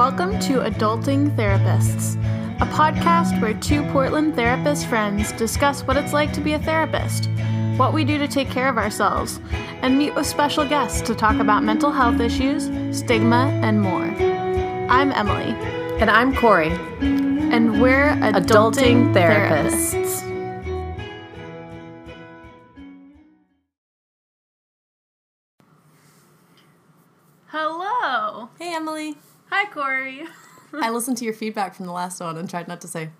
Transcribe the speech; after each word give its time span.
Welcome 0.00 0.38
to 0.40 0.60
Adulting 0.60 1.36
Therapists, 1.36 2.14
a 2.62 2.64
podcast 2.64 3.38
where 3.38 3.52
two 3.52 3.82
Portland 3.92 4.34
therapist 4.34 4.86
friends 4.86 5.30
discuss 5.32 5.82
what 5.82 5.98
it's 5.98 6.14
like 6.14 6.32
to 6.32 6.40
be 6.40 6.54
a 6.54 6.58
therapist, 6.58 7.28
what 7.76 7.92
we 7.92 8.02
do 8.06 8.16
to 8.16 8.26
take 8.26 8.48
care 8.48 8.70
of 8.70 8.78
ourselves, 8.78 9.40
and 9.82 9.98
meet 9.98 10.14
with 10.14 10.26
special 10.26 10.66
guests 10.66 11.02
to 11.02 11.14
talk 11.14 11.36
about 11.38 11.64
mental 11.64 11.90
health 11.90 12.18
issues, 12.18 12.70
stigma, 12.98 13.50
and 13.62 13.82
more. 13.82 14.04
I'm 14.90 15.12
Emily, 15.12 15.52
And 16.00 16.10
I'm 16.10 16.34
Corey. 16.34 16.70
and 17.02 17.82
we're 17.82 18.08
Adulting, 18.08 19.12
Adulting 19.12 19.12
Therapists. 19.12 19.92
therapists. 19.92 21.10
Hello. 27.48 28.50
Hey, 28.58 28.74
Emily. 28.74 29.16
Hi, 29.50 29.66
Corey. 29.70 30.24
I 30.72 30.90
listened 30.90 31.16
to 31.18 31.24
your 31.24 31.34
feedback 31.34 31.74
from 31.74 31.86
the 31.86 31.92
last 31.92 32.20
one 32.20 32.36
and 32.36 32.48
tried 32.48 32.68
not 32.68 32.80
to 32.82 32.88
say 32.88 33.10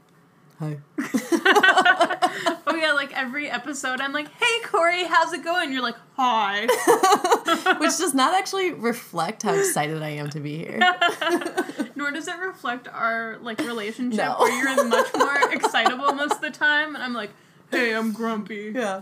hi. 0.59 0.79
Oh 2.67 2.77
yeah, 2.77 2.93
like 2.93 3.13
every 3.19 3.51
episode, 3.51 4.01
I'm 4.01 4.13
like, 4.13 4.29
"Hey 4.35 4.61
Corey, 4.65 5.03
how's 5.05 5.33
it 5.33 5.43
going?" 5.43 5.73
You're 5.73 5.83
like, 5.83 5.97
"Hi." 6.17 6.67
Which 7.81 7.99
does 7.99 8.15
not 8.15 8.33
actually 8.35 8.73
reflect 8.73 9.43
how 9.43 9.55
excited 9.55 10.01
I 10.03 10.11
am 10.11 10.31
to 10.31 10.39
be 10.41 10.59
here. 10.59 10.79
Nor 11.97 12.13
does 12.13 12.29
it 12.29 12.39
reflect 12.39 12.87
our 12.87 13.39
like 13.43 13.59
relationship, 13.59 14.19
No. 14.19 14.37
where 14.39 14.57
you're 14.77 14.85
much 14.87 15.09
more 15.19 15.37
excitable 15.53 16.13
most 16.13 16.35
of 16.35 16.41
the 16.43 16.51
time, 16.51 16.95
and 16.95 17.03
I'm 17.03 17.13
like, 17.13 17.31
"Hey, 17.73 17.93
I'm 17.93 18.13
grumpy." 18.13 18.71
Yeah. 18.75 19.01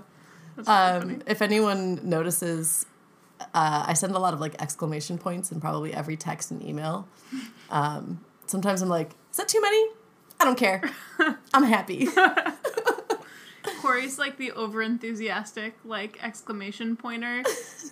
Really. 0.57 0.67
Um, 0.69 1.23
if 1.27 1.43
anyone 1.43 2.01
notices, 2.09 2.87
uh, 3.41 3.85
I 3.87 3.95
send 3.95 4.15
a 4.15 4.19
lot 4.19 4.35
of 4.35 4.41
like 4.41 4.61
exclamation 4.61 5.19
points 5.19 5.53
in 5.53 5.61
probably 5.61 5.93
every 5.95 6.17
text 6.17 6.51
and 6.51 6.63
email. 6.63 7.07
Um, 7.71 8.25
sometimes 8.47 8.83
I'm 8.83 8.89
like, 8.89 9.11
is 9.31 9.37
that 9.37 9.49
too 9.49 9.61
many? 9.61 9.87
I 10.41 10.45
don't 10.45 10.59
care. 10.59 10.83
I'm 11.55 11.65
happy. 11.65 12.09
Corey's 13.81 14.19
like 14.19 14.39
the 14.39 14.53
over 14.53 14.83
enthusiastic 14.83 15.75
like 15.85 16.19
exclamation 16.23 16.97
pointer, 16.97 17.43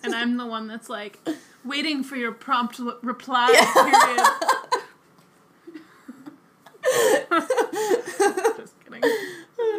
and 0.03 0.15
I'm 0.15 0.37
the 0.37 0.47
one 0.47 0.67
that's 0.67 0.89
like 0.89 1.19
waiting 1.65 2.03
for 2.03 2.17
your 2.17 2.33
prompt 2.33 2.81
l- 2.81 2.99
reply. 3.03 3.49
Period. 3.75 4.27
Just 8.57 8.75
kidding. 8.85 9.03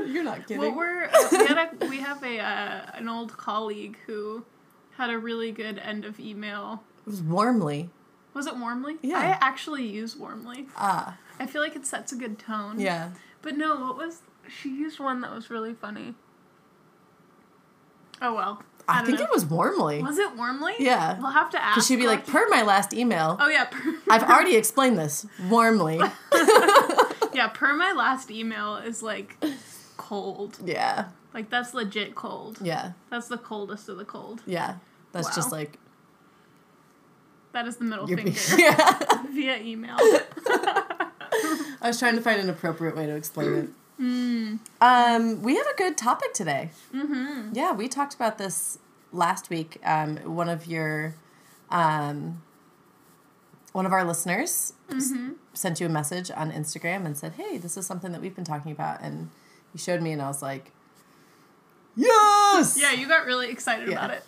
You're 0.07 0.23
not 0.23 0.47
kidding. 0.47 0.59
Well, 0.59 0.75
we're 0.75 1.05
uh, 1.05 1.27
we 1.31 1.37
had 1.45 1.57
a 1.57 1.85
we 1.87 1.97
have 1.97 2.23
a 2.23 2.39
uh, 2.39 2.81
an 2.95 3.07
old 3.07 3.35
colleague 3.37 3.97
who 4.05 4.43
had 4.97 5.09
a 5.09 5.17
really 5.17 5.51
good 5.51 5.77
end 5.79 6.05
of 6.05 6.19
email. 6.19 6.83
it 6.99 7.09
was 7.09 7.21
warmly. 7.21 7.89
Was 8.33 8.45
it 8.47 8.57
warmly? 8.57 8.97
Yeah. 9.01 9.19
I 9.19 9.37
actually 9.45 9.85
use 9.87 10.15
warmly. 10.15 10.67
Ah, 10.75 11.17
I 11.39 11.45
feel 11.47 11.61
like 11.61 11.75
it 11.75 11.85
sets 11.85 12.11
a 12.11 12.15
good 12.15 12.37
tone. 12.37 12.79
yeah. 12.79 13.11
But 13.41 13.55
no, 13.57 13.75
what 13.79 13.97
was 13.97 14.21
she 14.47 14.69
used 14.69 14.99
one 14.99 15.21
that 15.21 15.33
was 15.33 15.49
really 15.49 15.73
funny. 15.73 16.15
Oh 18.21 18.33
well. 18.33 18.63
I, 18.89 18.97
don't 18.99 19.07
think 19.07 19.19
know. 19.19 19.25
it 19.25 19.31
was 19.31 19.45
warmly. 19.45 20.01
Was 20.01 20.17
it 20.17 20.35
warmly? 20.37 20.73
Yeah. 20.79 21.19
We'll 21.19 21.31
have 21.31 21.49
to 21.51 21.61
ask. 21.61 21.75
Because 21.75 21.87
she'd 21.87 21.97
be 21.97 22.07
like, 22.07 22.25
per 22.25 22.47
my 22.49 22.61
last 22.61 22.93
email, 22.93 23.35
Oh 23.39 23.49
yeah. 23.49 23.65
Per, 23.65 23.95
I've 24.09 24.23
already 24.23 24.55
explained 24.55 24.97
this 24.97 25.25
warmly. 25.49 25.97
yeah. 27.33 27.49
Per 27.53 27.73
my 27.73 27.91
last 27.91 28.31
email 28.31 28.77
is 28.77 29.03
like 29.03 29.35
cold. 30.07 30.57
yeah, 30.65 31.09
Like 31.33 31.49
that's 31.49 31.73
legit 31.73 32.15
cold. 32.15 32.57
yeah, 32.61 32.91
That's 33.09 33.27
the 33.27 33.37
coldest 33.37 33.89
of 33.89 33.97
the 33.97 34.05
cold. 34.05 34.41
yeah. 34.45 34.75
That's 35.13 35.33
just 35.35 35.51
like 35.51 35.79
That 37.53 37.67
is 37.67 37.77
the 37.77 37.85
middle 37.85 38.07
finger 38.07 38.31
yeah. 38.57 39.23
via 39.31 39.57
email. 39.57 39.97
I 41.81 41.87
was 41.89 41.99
trying 41.99 42.15
to 42.15 42.21
find 42.21 42.39
an 42.39 42.49
appropriate 42.49 42.95
way 42.95 43.05
to 43.07 43.15
explain 43.15 43.53
it. 43.53 43.69
Um, 44.79 45.41
we 45.41 45.55
have 45.55 45.65
a 45.65 45.75
good 45.75 45.97
topic 45.97 46.31
today. 46.33 46.69
Mm-hmm. 46.93 47.53
Yeah, 47.53 47.71
we 47.71 47.87
talked 47.87 48.13
about 48.13 48.37
this 48.37 48.77
last 49.11 49.49
week. 49.49 49.79
Um, 49.83 50.17
one 50.35 50.49
of 50.49 50.67
your, 50.67 51.15
um, 51.71 52.43
one 53.73 53.87
of 53.87 53.91
our 53.91 54.03
listeners 54.03 54.73
s- 54.91 55.13
sent 55.53 55.79
you 55.79 55.87
a 55.87 55.89
message 55.89 56.29
on 56.29 56.51
Instagram 56.51 57.05
and 57.07 57.17
said, 57.17 57.33
"Hey, 57.33 57.57
this 57.57 57.75
is 57.75 57.87
something 57.87 58.11
that 58.11 58.21
we've 58.21 58.35
been 58.35 58.45
talking 58.45 58.71
about," 58.71 59.01
and 59.01 59.31
you 59.77 59.83
showed 59.83 60.01
me, 60.01 60.11
and 60.11 60.21
I 60.21 60.27
was 60.27 60.41
like, 60.41 60.71
"Yes!" 61.95 62.77
Yeah, 62.79 62.91
you 62.93 63.07
got 63.07 63.25
really 63.25 63.49
excited 63.49 63.87
Yeah. 63.87 64.05
about 64.05 64.11
it. 64.17 64.23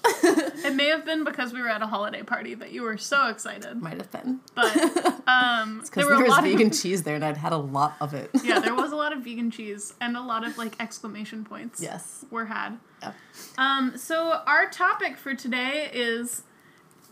It 0.66 0.76
may 0.76 0.90
have 0.90 1.06
been 1.06 1.24
because 1.24 1.54
we 1.54 1.62
were 1.62 1.70
at 1.70 1.82
a 1.82 1.88
holiday 1.88 2.22
party 2.22 2.54
that 2.54 2.72
you 2.74 2.82
were 2.84 2.98
so 2.98 3.28
excited. 3.30 3.82
Might 3.82 3.98
have 3.98 4.12
been 4.12 4.42
But 4.56 4.76
um, 5.28 5.80
because 5.80 5.90
there 5.96 6.06
there, 6.08 6.16
a 6.18 6.22
was 6.24 6.30
lot 6.30 6.44
vegan 6.44 6.68
of 6.68 6.74
cheese 6.82 7.04
there, 7.04 7.16
and 7.16 7.24
I'd 7.26 7.38
had 7.38 7.54
a 7.54 7.58
lot 7.58 7.96
of 8.02 8.14
it. 8.14 8.30
yeah, 8.44 8.60
there 8.60 8.76
was 8.76 8.92
a 8.92 8.96
lot 8.96 9.14
of 9.14 9.20
vegan 9.24 9.50
cheese 9.50 9.94
and 10.02 10.16
a 10.18 10.22
lot 10.22 10.46
of 10.46 10.58
like 10.58 10.76
exclamation 10.82 11.44
points. 11.46 11.82
yes. 11.82 12.26
were 12.30 12.46
had. 12.46 12.78
Yeah. 13.02 13.14
Um, 13.58 13.98
so 13.98 14.42
our 14.46 14.70
topic 14.70 15.18
for 15.18 15.34
today 15.34 15.90
is 15.94 16.44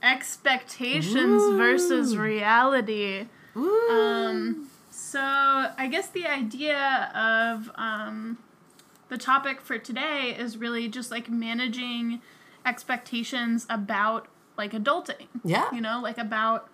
expectations 0.04 1.42
Ooh. 1.42 1.58
versus 1.58 2.18
reality. 2.18 3.28
Woo. 3.56 3.90
Um, 3.90 4.67
so 5.18 5.72
I 5.78 5.88
guess 5.88 6.10
the 6.10 6.28
idea 6.28 7.12
of 7.16 7.72
um, 7.76 8.38
the 9.10 9.18
topic 9.18 9.62
for 9.62 9.80
today 9.80 10.36
is 10.38 10.58
really 10.58 10.88
just 10.88 11.10
like 11.10 11.30
managing 11.30 12.22
expectations 12.66 13.66
about 13.70 14.28
like 14.58 14.74
adulting. 14.74 15.28
yeah. 15.44 15.74
You 15.74 15.82
know, 15.82 16.00
like 16.02 16.18
about 16.18 16.70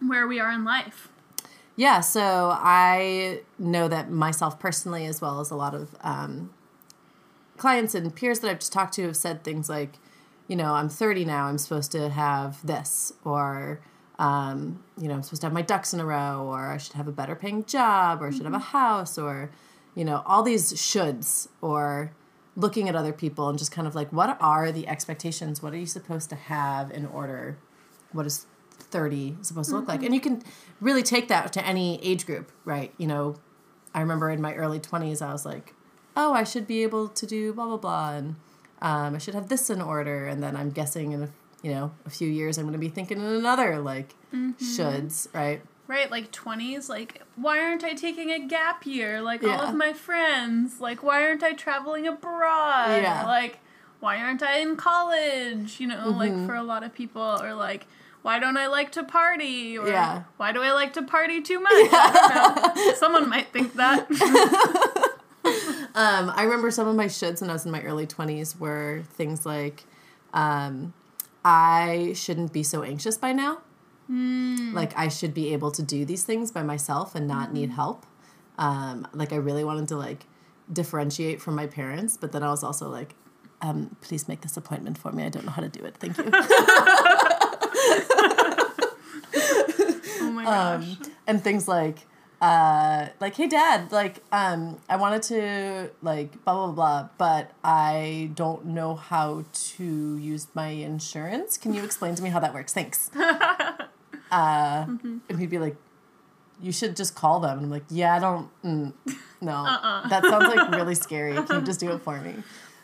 where 0.00 0.26
we 0.26 0.40
are 0.40 0.50
in 0.50 0.64
life. 0.64 1.08
Yeah, 1.76 2.00
so 2.00 2.52
I 2.54 3.40
know 3.58 3.88
that 3.88 4.10
myself 4.10 4.58
personally, 4.58 5.06
as 5.06 5.20
well 5.20 5.40
as 5.40 5.50
a 5.50 5.56
lot 5.56 5.74
of 5.74 5.96
um, 6.02 6.54
clients 7.56 7.94
and 7.94 8.14
peers 8.14 8.38
that 8.40 8.50
I've 8.50 8.60
just 8.60 8.72
talked 8.72 8.94
to, 8.94 9.02
have 9.06 9.16
said 9.16 9.42
things 9.42 9.68
like, 9.68 9.98
you 10.46 10.56
know, 10.56 10.74
I'm 10.74 10.88
30 10.88 11.24
now, 11.24 11.46
I'm 11.46 11.58
supposed 11.58 11.90
to 11.92 12.10
have 12.10 12.64
this, 12.64 13.12
or, 13.24 13.80
um, 14.18 14.82
you 15.00 15.08
know, 15.08 15.14
I'm 15.14 15.22
supposed 15.22 15.42
to 15.42 15.46
have 15.46 15.52
my 15.52 15.62
ducks 15.62 15.92
in 15.92 16.00
a 16.00 16.04
row, 16.04 16.44
or 16.46 16.72
I 16.72 16.78
should 16.78 16.94
have 16.94 17.08
a 17.08 17.12
better 17.12 17.34
paying 17.34 17.64
job, 17.64 18.22
or 18.22 18.28
I 18.28 18.30
should 18.30 18.44
have 18.44 18.54
a 18.54 18.58
house, 18.58 19.18
or, 19.18 19.50
you 19.94 20.04
know, 20.04 20.22
all 20.26 20.42
these 20.42 20.72
shoulds, 20.74 21.48
or 21.60 22.12
looking 22.56 22.88
at 22.88 22.94
other 22.94 23.12
people 23.12 23.48
and 23.48 23.58
just 23.58 23.72
kind 23.72 23.86
of 23.86 23.94
like, 23.94 24.12
what 24.12 24.36
are 24.40 24.70
the 24.70 24.86
expectations? 24.86 25.62
What 25.62 25.72
are 25.72 25.76
you 25.76 25.86
supposed 25.86 26.30
to 26.30 26.36
have 26.36 26.90
in 26.90 27.06
order? 27.06 27.58
What 28.12 28.26
is 28.26 28.46
30 28.70 29.36
supposed 29.42 29.70
to 29.70 29.76
look 29.76 29.88
like? 29.88 30.02
And 30.02 30.14
you 30.14 30.20
can 30.20 30.42
really 30.80 31.02
take 31.02 31.28
that 31.28 31.52
to 31.54 31.66
any 31.66 32.02
age 32.04 32.26
group, 32.26 32.52
right? 32.64 32.92
You 32.96 33.08
know, 33.08 33.36
I 33.92 34.00
remember 34.00 34.30
in 34.30 34.40
my 34.40 34.54
early 34.54 34.78
20s, 34.78 35.20
I 35.20 35.32
was 35.32 35.44
like, 35.44 35.74
oh, 36.16 36.32
I 36.32 36.44
should 36.44 36.66
be 36.66 36.82
able 36.82 37.08
to 37.08 37.26
do 37.26 37.52
blah, 37.52 37.66
blah, 37.66 37.76
blah. 37.76 38.12
And 38.12 38.36
um, 38.80 39.16
I 39.16 39.18
should 39.18 39.34
have 39.34 39.48
this 39.48 39.68
in 39.68 39.80
order. 39.82 40.26
And 40.26 40.42
then 40.42 40.56
I'm 40.56 40.70
guessing 40.70 41.12
in 41.12 41.22
a, 41.24 41.28
you 41.64 41.70
know, 41.72 41.90
a 42.06 42.10
few 42.10 42.28
years, 42.28 42.58
I'm 42.58 42.64
going 42.64 42.74
to 42.74 42.78
be 42.78 42.88
thinking 42.90 43.18
in 43.18 43.24
another 43.24 43.80
like 43.80 44.14
shoulds, 44.60 45.26
right? 45.34 45.60
Right, 45.86 46.10
like 46.10 46.30
20s, 46.32 46.88
like, 46.88 47.20
why 47.36 47.58
aren't 47.60 47.84
I 47.84 47.92
taking 47.94 48.30
a 48.30 48.38
gap 48.46 48.86
year 48.86 49.20
like 49.20 49.42
all 49.42 49.60
of 49.60 49.74
my 49.74 49.92
friends? 49.92 50.80
Like, 50.80 51.02
why 51.02 51.22
aren't 51.24 51.42
I 51.42 51.52
traveling 51.52 52.06
abroad? 52.06 53.02
Yeah. 53.02 53.24
Like, 53.26 53.58
why 54.00 54.18
aren't 54.18 54.42
I 54.42 54.58
in 54.60 54.76
college? 54.76 55.80
You 55.80 55.88
know, 55.88 56.10
like 56.10 56.32
Mm-hmm. 56.32 56.46
for 56.46 56.54
a 56.54 56.62
lot 56.62 56.84
of 56.84 56.94
people, 56.94 57.38
or 57.42 57.52
like, 57.54 57.86
why 58.22 58.38
don't 58.38 58.56
I 58.56 58.66
like 58.68 58.92
to 58.92 59.04
party? 59.04 59.76
Or 59.76 59.88
Yeah. 59.88 60.22
why 60.38 60.52
do 60.52 60.62
I 60.62 60.72
like 60.72 60.92
to 60.94 61.02
party 61.02 61.42
too 61.42 61.60
much? 61.60 61.92
Know. 61.92 62.92
Someone 62.96 63.28
might 63.28 63.48
think 63.52 63.74
that. 63.74 64.06
Um, 65.96 66.32
I 66.34 66.42
remember 66.42 66.72
some 66.72 66.88
of 66.88 66.96
my 66.96 67.06
shoulds 67.06 67.40
when 67.40 67.50
I 67.50 67.52
was 67.52 67.64
in 67.66 67.70
my 67.70 67.80
early 67.82 68.04
20s 68.04 68.58
were 68.58 69.04
things 69.12 69.46
like, 69.46 69.84
um, 70.32 70.92
I 71.44 72.12
shouldn't 72.14 72.52
be 72.52 72.62
so 72.62 72.82
anxious 72.82 73.18
by 73.18 73.32
now. 73.32 73.58
Like, 74.74 74.96
I 74.96 75.08
should 75.08 75.34
be 75.34 75.52
able 75.52 75.70
to 75.72 75.82
do 75.82 76.04
these 76.04 76.24
things 76.24 76.50
by 76.50 76.62
myself 76.62 77.14
and 77.14 77.26
not 77.26 77.52
need 77.52 77.70
help. 77.70 78.06
Um, 78.58 79.06
like, 79.12 79.32
I 79.32 79.36
really 79.36 79.64
wanted 79.64 79.88
to, 79.88 79.96
like, 79.96 80.26
differentiate 80.72 81.40
from 81.42 81.54
my 81.54 81.66
parents, 81.66 82.16
but 82.16 82.32
then 82.32 82.42
I 82.42 82.48
was 82.48 82.62
also 82.64 82.88
like, 82.88 83.14
um, 83.60 83.96
please 84.00 84.28
make 84.28 84.40
this 84.42 84.56
appointment 84.56 84.98
for 84.98 85.12
me. 85.12 85.24
I 85.24 85.28
don't 85.28 85.44
know 85.44 85.52
how 85.52 85.62
to 85.62 85.68
do 85.68 85.84
it. 85.84 85.96
Thank 85.96 86.18
you. 86.18 86.24
oh 90.20 90.30
my 90.32 90.44
gosh. 90.44 90.84
um, 90.84 90.98
and 91.26 91.42
things 91.42 91.66
like 91.68 92.06
uh 92.44 93.08
like 93.20 93.34
hey 93.36 93.48
dad 93.48 93.90
like 93.92 94.16
um 94.32 94.60
i 94.88 94.96
wanted 94.96 95.22
to 95.22 95.90
like 96.02 96.30
blah 96.44 96.54
blah 96.66 96.72
blah 96.72 97.08
but 97.16 97.44
i 97.64 98.30
don't 98.34 98.64
know 98.66 98.94
how 98.94 99.44
to 99.52 100.16
use 100.18 100.46
my 100.54 100.68
insurance. 100.68 101.56
Can 101.56 101.72
you 101.72 101.82
explain 101.82 102.14
to 102.16 102.22
me 102.22 102.28
how 102.34 102.40
that 102.40 102.52
works? 102.54 102.72
Thanks. 102.74 103.10
Uh 104.30 104.86
and 105.28 105.38
he'd 105.38 105.50
be 105.50 105.58
like 105.58 105.76
you 106.60 106.72
should 106.72 106.96
just 106.96 107.14
call 107.14 107.38
them. 107.40 107.58
And 107.58 107.66
i'm 107.66 107.70
like 107.70 107.84
yeah 107.90 108.16
i 108.16 108.18
don't 108.18 108.48
mm, 108.64 108.92
no. 109.40 109.56
That 110.10 110.22
sounds 110.24 110.48
like 110.54 110.70
really 110.72 110.94
scary. 110.96 111.34
Can 111.34 111.60
you 111.60 111.62
just 111.62 111.78
do 111.80 111.90
it 111.92 112.00
for 112.02 112.20
me? 112.20 112.34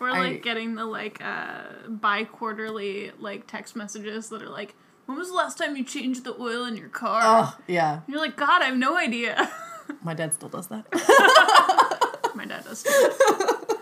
Or 0.01 0.11
I- 0.11 0.21
like 0.21 0.43
getting 0.43 0.75
the 0.77 0.85
like 0.85 1.19
uh 1.25 1.63
bi 1.89 2.25
quarterly 2.25 3.11
like 3.19 3.47
text 3.47 3.75
messages 3.75 4.29
that 4.31 4.43
are 4.43 4.49
like, 4.49 4.75
when 5.11 5.19
was 5.19 5.29
the 5.31 5.35
last 5.35 5.59
time 5.59 5.77
you 5.77 5.83
changed 5.83 6.23
the 6.23 6.41
oil 6.41 6.65
in 6.65 6.77
your 6.77 6.89
car? 6.89 7.21
Oh, 7.25 7.59
yeah. 7.67 8.03
You're 8.07 8.21
like, 8.21 8.37
God, 8.37 8.63
I 8.63 8.67
have 8.67 8.77
no 8.77 8.97
idea. 8.97 9.51
My 10.05 10.15
dad 10.15 10.33
still 10.33 10.49
does 10.49 10.69
that. 10.69 10.87
My 12.37 12.45
dad 12.45 12.63
does. 12.63 12.87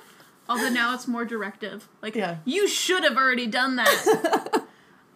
Although 0.49 0.71
now 0.71 0.95
it's 0.95 1.07
more 1.07 1.27
directive. 1.27 1.87
Like, 2.01 2.15
Yeah. 2.17 2.39
you 2.47 2.67
should 2.67 3.05
have 3.05 3.19
already 3.19 3.47
done 3.47 3.77
that. 3.77 4.63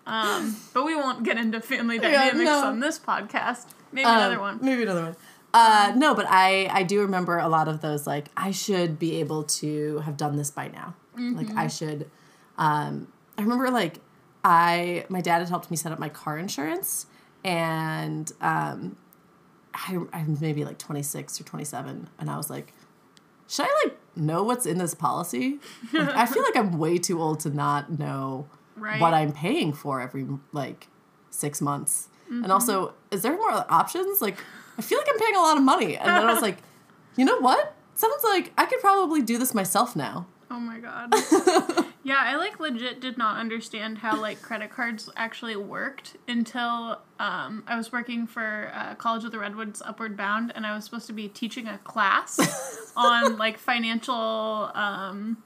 um, 0.07 0.55
but 0.75 0.85
we 0.85 0.95
won't 0.95 1.23
get 1.25 1.39
into 1.39 1.63
family 1.63 1.99
dynamics 1.99 2.45
no. 2.45 2.67
on 2.67 2.81
this 2.81 2.99
podcast. 2.99 3.69
Maybe 3.91 4.05
Um, 4.05 4.19
another 4.19 4.39
one. 4.39 4.59
Maybe 4.61 4.83
another 4.83 5.03
one. 5.05 5.17
Uh, 5.55 5.95
no, 5.97 6.15
but 6.15 6.27
I 6.29 6.69
I 6.71 6.83
do 6.83 7.01
remember 7.01 7.39
a 7.39 7.49
lot 7.49 7.69
of 7.69 7.81
those. 7.81 8.07
Like 8.07 8.29
I 8.37 8.51
should 8.51 8.99
be 8.99 9.17
able 9.21 9.45
to 9.45 9.99
have 10.01 10.19
done 10.19 10.37
this 10.37 10.51
by 10.51 10.69
now. 10.69 10.95
Like 11.17 11.51
I 11.57 11.69
should. 11.69 12.11
Um, 12.59 13.09
I 13.39 13.43
remember 13.43 13.71
like 13.71 14.01
I 14.45 15.05
my 15.09 15.21
dad 15.21 15.39
had 15.41 15.49
helped 15.49 15.71
me 15.71 15.77
set 15.77 15.93
up 15.93 15.99
my 15.99 16.09
car 16.09 16.39
insurance, 16.39 17.07
and 17.45 18.31
um, 18.41 18.97
I 19.75 19.99
I'm 20.13 20.37
maybe 20.41 20.65
like 20.65 20.79
26 20.79 21.41
or 21.41 21.45
27, 21.45 22.09
and 22.19 22.31
I 22.31 22.37
was 22.37 22.51
like, 22.51 22.73
should 23.49 23.67
I 23.67 23.81
like 23.85 23.97
know 24.17 24.43
what's 24.43 24.67
in 24.67 24.79
this 24.79 24.95
policy? 24.95 25.59
Like, 25.93 26.09
I 26.17 26.27
feel 26.27 26.43
like 26.43 26.57
I'm 26.57 26.79
way 26.79 26.99
too 26.99 27.21
old 27.21 27.41
to 27.41 27.51
not 27.51 27.99
know 27.99 28.47
Right. 28.77 29.01
what 29.01 29.13
I'm 29.15 29.33
paying 29.33 29.73
for 29.73 30.01
every 30.01 30.27
like 30.53 30.89
six 31.31 31.61
months. 31.61 32.09
And 32.31 32.51
also, 32.51 32.95
is 33.11 33.21
there 33.21 33.37
more 33.37 33.51
options? 33.71 34.23
Like, 34.23 34.39
I 34.79 34.83
feel 34.83 34.97
like 34.97 35.07
I'm 35.13 35.19
paying 35.19 35.37
a 35.37 35.41
lot 35.41 35.59
of 35.59 35.63
money. 35.63 35.99
And 35.99 36.09
then 36.17 36.25
I 36.25 36.33
was 36.33 36.41
like, 36.41 36.57
you 37.15 37.27
know 37.27 37.39
what? 37.41 37.75
Sounds 37.95 38.25
like 38.25 38.53
I 38.57 38.65
could 38.65 38.81
probably 38.81 39.21
do 39.21 39.37
this 39.37 39.53
myself 39.55 39.95
now. 39.95 40.27
Oh 40.51 40.59
my 40.61 40.79
god. 40.81 41.15
yeah, 42.05 42.19
I 42.19 42.37
like 42.37 42.59
legit 42.59 43.01
did 43.01 43.17
not 43.17 43.39
understand 43.39 43.99
how 43.99 44.21
like 44.21 44.43
credit 44.43 44.71
cards 44.71 45.09
actually 45.17 45.57
worked 45.57 46.17
until 46.27 47.01
um, 47.21 47.63
I 47.67 47.77
was 47.77 47.93
working 47.93 48.27
for 48.27 48.71
uh, 48.75 48.95
College 48.97 49.25
of 49.25 49.31
the 49.33 49.39
Redwoods 49.39 49.81
Upward 49.85 50.17
Bound, 50.17 50.53
and 50.55 50.67
I 50.67 50.75
was 50.75 50.85
supposed 50.85 51.07
to 51.07 51.13
be 51.13 51.29
teaching 51.29 51.69
a 51.69 51.79
class 51.79 52.93
on 52.97 53.37
like 53.39 53.59
financial 53.59 54.71
um, 54.75 55.39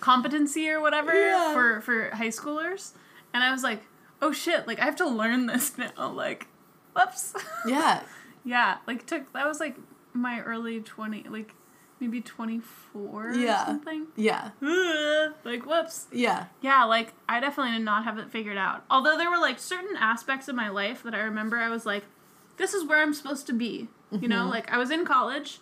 competency 0.00 0.68
or 0.70 0.80
whatever 0.80 1.12
Yeah. 1.12 1.52
for 1.52 1.80
for 1.80 2.10
high 2.14 2.28
schoolers, 2.28 2.92
and 3.34 3.42
I 3.42 3.50
was 3.50 3.62
like, 3.62 3.82
oh 4.22 4.32
shit, 4.32 4.66
like 4.66 4.78
I 4.78 4.84
have 4.84 4.96
to 4.96 5.08
learn 5.08 5.46
this 5.46 5.76
now. 5.96 6.10
Like, 6.12 6.46
whoops. 6.94 7.34
Yeah. 7.66 8.02
yeah, 8.44 8.78
like 8.86 9.06
took 9.06 9.32
that 9.32 9.46
was 9.46 9.60
like 9.60 9.76
my 10.12 10.40
early 10.40 10.80
twenty, 10.80 11.24
like 11.28 11.54
maybe 12.00 12.20
twenty 12.20 12.60
four 12.60 13.32
Yeah. 13.34 13.62
or 13.62 13.66
something. 13.66 14.06
Yeah. 14.16 14.50
Like 15.44 15.64
whoops 15.66 16.06
Yeah. 16.12 16.46
yeah 16.60 16.84
like 16.84 17.12
i 17.28 17.40
definitely 17.40 17.72
did 17.72 17.84
not 17.84 18.04
have 18.04 18.18
it 18.18 18.30
figured 18.30 18.56
out 18.58 18.84
although 18.90 19.16
there 19.16 19.30
were 19.30 19.38
like 19.38 19.58
certain 19.58 19.96
aspects 19.96 20.48
of 20.48 20.54
my 20.54 20.68
life 20.68 21.02
that 21.02 21.14
i 21.14 21.18
remember 21.20 21.56
i 21.56 21.68
was 21.68 21.86
like 21.86 22.04
this 22.56 22.74
is 22.74 22.84
where 22.86 23.00
i'm 23.02 23.14
supposed 23.14 23.46
to 23.46 23.52
be 23.52 23.88
you 24.10 24.28
know 24.28 24.46
like 24.48 24.70
i 24.72 24.76
was 24.78 24.90
in 24.90 25.04
college 25.04 25.60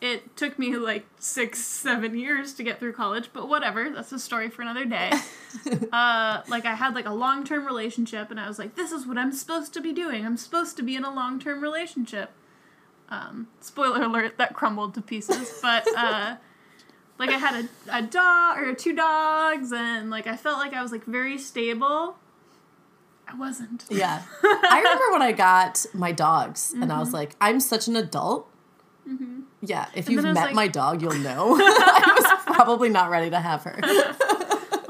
it 0.00 0.36
took 0.36 0.58
me 0.58 0.76
like 0.76 1.06
six 1.18 1.60
seven 1.64 2.18
years 2.18 2.52
to 2.54 2.62
get 2.62 2.78
through 2.78 2.92
college 2.92 3.30
but 3.32 3.48
whatever 3.48 3.88
that's 3.90 4.12
a 4.12 4.18
story 4.18 4.50
for 4.50 4.62
another 4.62 4.84
day 4.84 5.10
uh, 5.92 6.42
like 6.48 6.66
i 6.66 6.74
had 6.74 6.94
like 6.94 7.06
a 7.06 7.12
long-term 7.14 7.64
relationship 7.66 8.30
and 8.30 8.38
i 8.40 8.46
was 8.48 8.58
like 8.58 8.74
this 8.74 8.92
is 8.92 9.06
what 9.06 9.16
i'm 9.18 9.32
supposed 9.32 9.72
to 9.72 9.80
be 9.80 9.92
doing 9.92 10.24
i'm 10.26 10.36
supposed 10.36 10.76
to 10.76 10.82
be 10.82 10.94
in 10.96 11.04
a 11.04 11.14
long-term 11.14 11.60
relationship 11.62 12.30
um, 13.08 13.48
spoiler 13.60 14.02
alert 14.02 14.38
that 14.38 14.54
crumbled 14.54 14.94
to 14.94 15.00
pieces 15.00 15.58
but 15.62 15.86
uh, 15.96 16.36
like 17.18 17.30
I 17.30 17.38
had 17.38 17.64
a, 17.64 17.98
a 17.98 18.02
dog 18.02 18.58
or 18.58 18.74
two 18.74 18.94
dogs 18.94 19.72
and 19.72 20.10
like 20.10 20.26
I 20.26 20.36
felt 20.36 20.58
like 20.58 20.72
I 20.74 20.82
was 20.82 20.92
like 20.92 21.04
very 21.04 21.38
stable. 21.38 22.16
I 23.26 23.34
wasn't. 23.36 23.84
Yeah. 23.90 24.22
I 24.42 24.78
remember 24.78 25.12
when 25.12 25.22
I 25.22 25.32
got 25.32 25.86
my 25.94 26.12
dogs 26.12 26.74
and 26.74 26.92
I 26.92 26.98
was 26.98 27.12
like, 27.12 27.36
I'm 27.40 27.58
such 27.60 27.88
an 27.88 27.96
adult. 27.96 28.48
Yeah. 29.62 29.86
If 29.94 30.08
you've 30.10 30.22
then 30.22 30.26
I 30.26 30.28
was 30.30 30.34
met 30.34 30.46
like- 30.46 30.54
my 30.54 30.68
dog, 30.68 31.00
you'll 31.02 31.14
know. 31.14 31.56
I 31.60 32.14
was 32.18 32.54
probably 32.56 32.90
not 32.90 33.10
ready 33.10 33.30
to 33.30 33.40
have 33.40 33.62
her. 33.64 33.78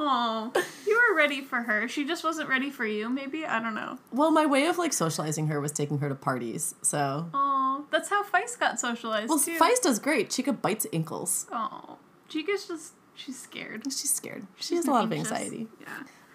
Oh, 0.07 0.51
you 0.84 0.84
were 1.15 1.19
ready 1.19 1.41
for 1.41 1.63
her. 1.63 1.89
She 1.89 2.05
just 2.05 2.25
wasn't 2.25 2.49
ready 2.49 2.71
for 2.71 2.85
you. 2.85 3.09
Maybe 3.09 3.47
I 3.47 3.61
don't 3.61 3.75
know. 3.75 3.99
Well, 4.13 4.31
my 4.31 4.47
way 4.47 4.67
of 4.67 4.79
like 4.79 4.93
socializing 4.93 5.47
her 5.49 5.61
was 5.61 5.73
taking 5.73 5.99
her 5.99 6.09
to 6.09 6.15
parties. 6.15 6.75
So, 6.83 7.31
Oh, 7.33 7.85
that's 7.91 8.11
how 8.11 8.25
Feist 8.25 8.59
got 8.59 8.81
socialized 8.81 9.29
well, 9.29 9.39
too. 9.39 9.59
Feist 9.59 9.83
does 9.83 9.99
great. 9.99 10.31
Chica 10.31 10.53
bites 10.53 10.87
ankles. 10.93 11.47
Oh, 11.53 11.99
Chica's 12.29 12.67
just 12.67 12.93
she's 13.15 13.39
scared. 13.39 13.85
She's 13.85 14.13
scared. 14.13 14.47
She 14.59 14.75
has 14.77 14.87
a 14.87 14.91
lot 14.91 15.05
of 15.05 15.13
anxiety. 15.13 15.69
Yeah. 15.81 15.87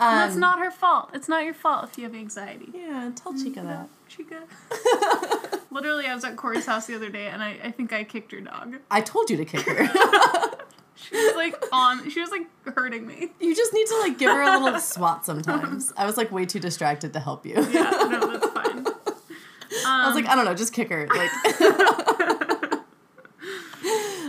And 0.02 0.18
that's 0.22 0.36
Um, 0.36 0.40
not 0.40 0.60
her 0.60 0.72
fault. 0.72 1.10
It's 1.14 1.28
not 1.28 1.44
your 1.44 1.54
fault 1.54 1.90
if 1.90 1.98
you 1.98 2.06
have 2.06 2.16
anxiety. 2.16 2.70
Yeah, 2.74 3.12
tell 3.16 3.34
Chica 3.38 3.62
that. 3.62 3.90
Chica. 4.08 4.44
Literally, 5.72 6.06
I 6.08 6.16
was 6.16 6.24
at 6.24 6.38
Corey's 6.38 6.66
house 6.66 6.88
the 6.88 6.96
other 6.96 7.10
day, 7.10 7.28
and 7.28 7.44
I, 7.44 7.58
I 7.66 7.72
think 7.72 7.92
I 7.92 8.06
kicked 8.06 8.32
her 8.32 8.40
dog. 8.40 8.78
I 8.90 9.02
told 9.02 9.30
you 9.30 9.36
to 9.38 9.44
kick 9.46 9.62
her. 9.68 9.86
She 11.10 11.16
was 11.16 11.36
like 11.36 11.56
on. 11.72 12.10
She 12.10 12.20
was 12.22 12.30
like 12.30 12.48
hurting 12.76 13.06
me. 13.08 13.30
you 13.40 13.56
just 13.56 13.74
need 13.74 13.88
to 13.88 13.98
like 14.00 14.18
give 14.20 14.32
her 14.32 14.42
a 14.42 14.60
little 14.64 14.80
swat 14.80 15.26
sometimes. 15.26 15.92
I 15.98 16.06
was 16.06 16.18
like 16.18 16.32
way 16.32 16.46
too 16.46 16.60
distracted 16.60 17.14
to 17.14 17.20
help 17.20 17.46
you. 17.46 17.56
Yeah, 17.56 17.90
no, 18.10 18.32
that's 18.38 18.48
fine. 18.54 18.86
I 19.86 20.06
was 20.08 20.16
like, 20.16 20.28
I 20.28 20.36
don't 20.36 20.46
know, 20.46 20.54
just 20.54 20.74
kick 20.74 20.90
her. 20.90 21.08
Like, 21.08 21.32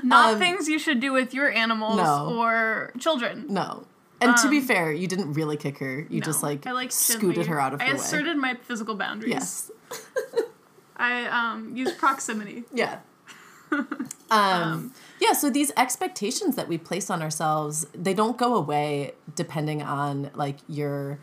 Not 0.03 0.35
Um, 0.35 0.39
things 0.39 0.69
you 0.69 0.79
should 0.79 1.01
do 1.01 1.13
with 1.13 1.35
your 1.35 1.51
animals 1.51 1.97
No. 1.99 2.35
or 2.39 2.93
children. 2.99 3.47
no. 3.49 3.85
And 4.23 4.37
to 4.39 4.51
be 4.51 4.61
fair, 4.61 4.93
you 4.93 5.07
didn't 5.07 5.33
really 5.33 5.57
kick 5.57 5.79
her. 5.79 6.07
You 6.11 6.21
just 6.21 6.43
like, 6.43 6.67
I 6.67 6.73
like 6.73 6.93
scooted 6.93 7.37
gently- 7.37 7.45
her 7.47 7.59
out 7.61 7.73
of 7.73 7.81
I 7.81 7.87
her 7.87 7.95
way. 7.95 7.99
asserted 7.99 8.37
my 8.37 8.55
physical 8.65 8.95
boundaries. 8.95 9.33
Yes. 9.33 9.71
I 10.97 11.25
um 11.29 11.75
used 11.75 11.97
proximity. 11.97 12.65
Yeah. 12.75 12.99
um, 14.31 14.93
yeah, 15.21 15.33
so 15.33 15.51
these 15.51 15.71
expectations 15.77 16.57
that 16.57 16.67
we 16.69 16.79
place 16.79 17.11
on 17.11 17.23
ourselves, 17.23 17.87
they 17.95 18.15
don't 18.15 18.37
go 18.39 18.55
away 18.55 19.13
depending 19.35 19.83
on 19.83 20.31
like 20.35 20.57
your 20.69 21.19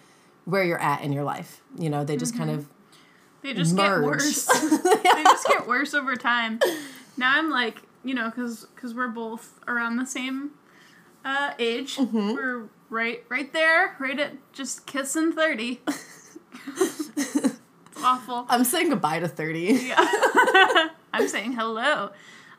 where 0.45 0.63
you're 0.63 0.81
at 0.81 1.01
in 1.01 1.11
your 1.11 1.23
life. 1.23 1.61
You 1.77 1.89
know, 1.89 2.03
they 2.03 2.15
just 2.15 2.37
kind 2.37 2.49
of 2.49 2.67
They 3.41 3.53
just 3.53 3.75
Merge. 3.75 4.01
get 4.01 4.05
worse. 4.05 4.45
they 4.83 5.23
just 5.23 5.47
get 5.47 5.67
worse 5.67 5.93
over 5.93 6.15
time. 6.15 6.59
Now 7.17 7.37
I'm 7.37 7.49
like, 7.49 7.81
you 8.03 8.13
know, 8.13 8.29
because 8.29 8.65
because 8.75 8.93
we're 8.93 9.07
both 9.07 9.59
around 9.67 9.97
the 9.97 10.05
same 10.05 10.51
uh, 11.25 11.53
age. 11.59 11.97
Mm-hmm. 11.97 12.33
We're 12.33 12.69
right 12.89 13.23
right 13.29 13.51
there, 13.51 13.95
right 13.99 14.19
at 14.19 14.33
just 14.53 14.85
kissing 14.85 15.31
thirty. 15.33 15.81
it's 16.67 17.59
awful. 18.03 18.45
I'm 18.49 18.63
saying 18.63 18.89
goodbye 18.89 19.19
to 19.19 19.27
30. 19.27 19.59
Yeah. 19.59 20.89
I'm 21.13 21.27
saying 21.27 21.53
hello. 21.53 22.11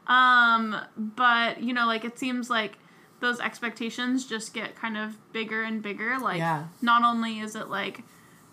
Um, 0.08 0.74
but 0.96 1.62
you 1.62 1.72
know, 1.72 1.86
like 1.86 2.04
it 2.04 2.18
seems 2.18 2.48
like 2.50 2.78
those 3.20 3.40
expectations 3.40 4.26
just 4.26 4.54
get 4.54 4.74
kind 4.76 4.96
of 4.96 5.16
bigger 5.32 5.62
and 5.62 5.82
bigger. 5.82 6.18
Like 6.18 6.38
Yeah. 6.38 6.64
not 6.82 7.02
only 7.02 7.40
is 7.40 7.54
it 7.56 7.68
like 7.68 8.02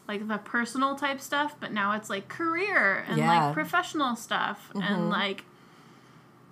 like 0.07 0.27
the 0.27 0.37
personal 0.37 0.95
type 0.95 1.19
stuff, 1.21 1.55
but 1.59 1.71
now 1.71 1.93
it's 1.93 2.09
like 2.09 2.27
career 2.27 3.05
and 3.07 3.17
Yeah. 3.17 3.29
Mm-hmm. 3.29 3.45
like 3.45 3.53
professional 3.53 4.15
stuff 4.15 4.71
and 4.75 5.09
like 5.09 5.43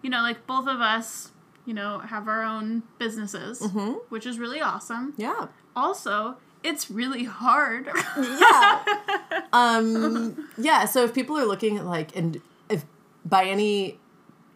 you 0.01 0.09
know, 0.09 0.21
like 0.21 0.45
both 0.47 0.67
of 0.67 0.81
us, 0.81 1.31
you 1.65 1.73
know, 1.73 1.99
have 1.99 2.27
our 2.27 2.43
own 2.43 2.83
businesses, 2.99 3.59
Mm-hmm. 3.61 3.93
which 4.09 4.25
is 4.25 4.37
really 4.39 4.61
awesome. 4.61 5.13
Yeah. 5.17 5.47
Also, 5.75 6.35
it's 6.63 6.89
really 6.91 7.23
hard. 7.25 7.89
Yeah. 8.17 8.83
um 9.53 10.47
yeah, 10.57 10.85
so 10.85 11.03
if 11.03 11.13
people 11.13 11.37
are 11.37 11.45
looking 11.45 11.77
at 11.77 11.85
like 11.85 12.15
and 12.15 12.39
if 12.69 12.85
by 13.25 13.45
any 13.45 13.97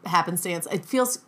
happenstance, 0.08 0.68
it 0.72 0.86
feels 0.86 1.20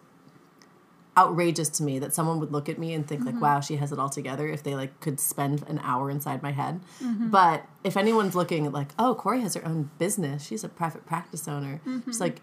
outrageous 1.17 1.67
to 1.67 1.83
me 1.83 1.99
that 1.99 2.13
someone 2.13 2.39
would 2.39 2.51
look 2.51 2.69
at 2.69 2.77
me 2.77 2.93
and 2.93 3.05
think 3.05 3.25
like 3.25 3.41
wow 3.41 3.59
she 3.59 3.75
has 3.75 3.91
it 3.91 3.99
all 3.99 4.07
together 4.07 4.47
if 4.47 4.63
they 4.63 4.73
like 4.73 4.97
could 5.01 5.19
spend 5.19 5.67
an 5.67 5.77
hour 5.83 6.09
inside 6.09 6.41
my 6.41 6.51
head. 6.51 6.79
But 7.01 7.65
if 7.83 7.97
anyone's 7.97 8.35
looking 8.35 8.65
at 8.65 8.71
like 8.71 8.89
oh 8.97 9.15
corey 9.15 9.41
has 9.41 9.53
her 9.55 9.65
own 9.65 9.89
business. 9.97 10.45
She's 10.45 10.63
a 10.63 10.69
private 10.69 11.05
practice 11.05 11.47
owner 11.47 11.81
just 12.05 12.21
like 12.21 12.41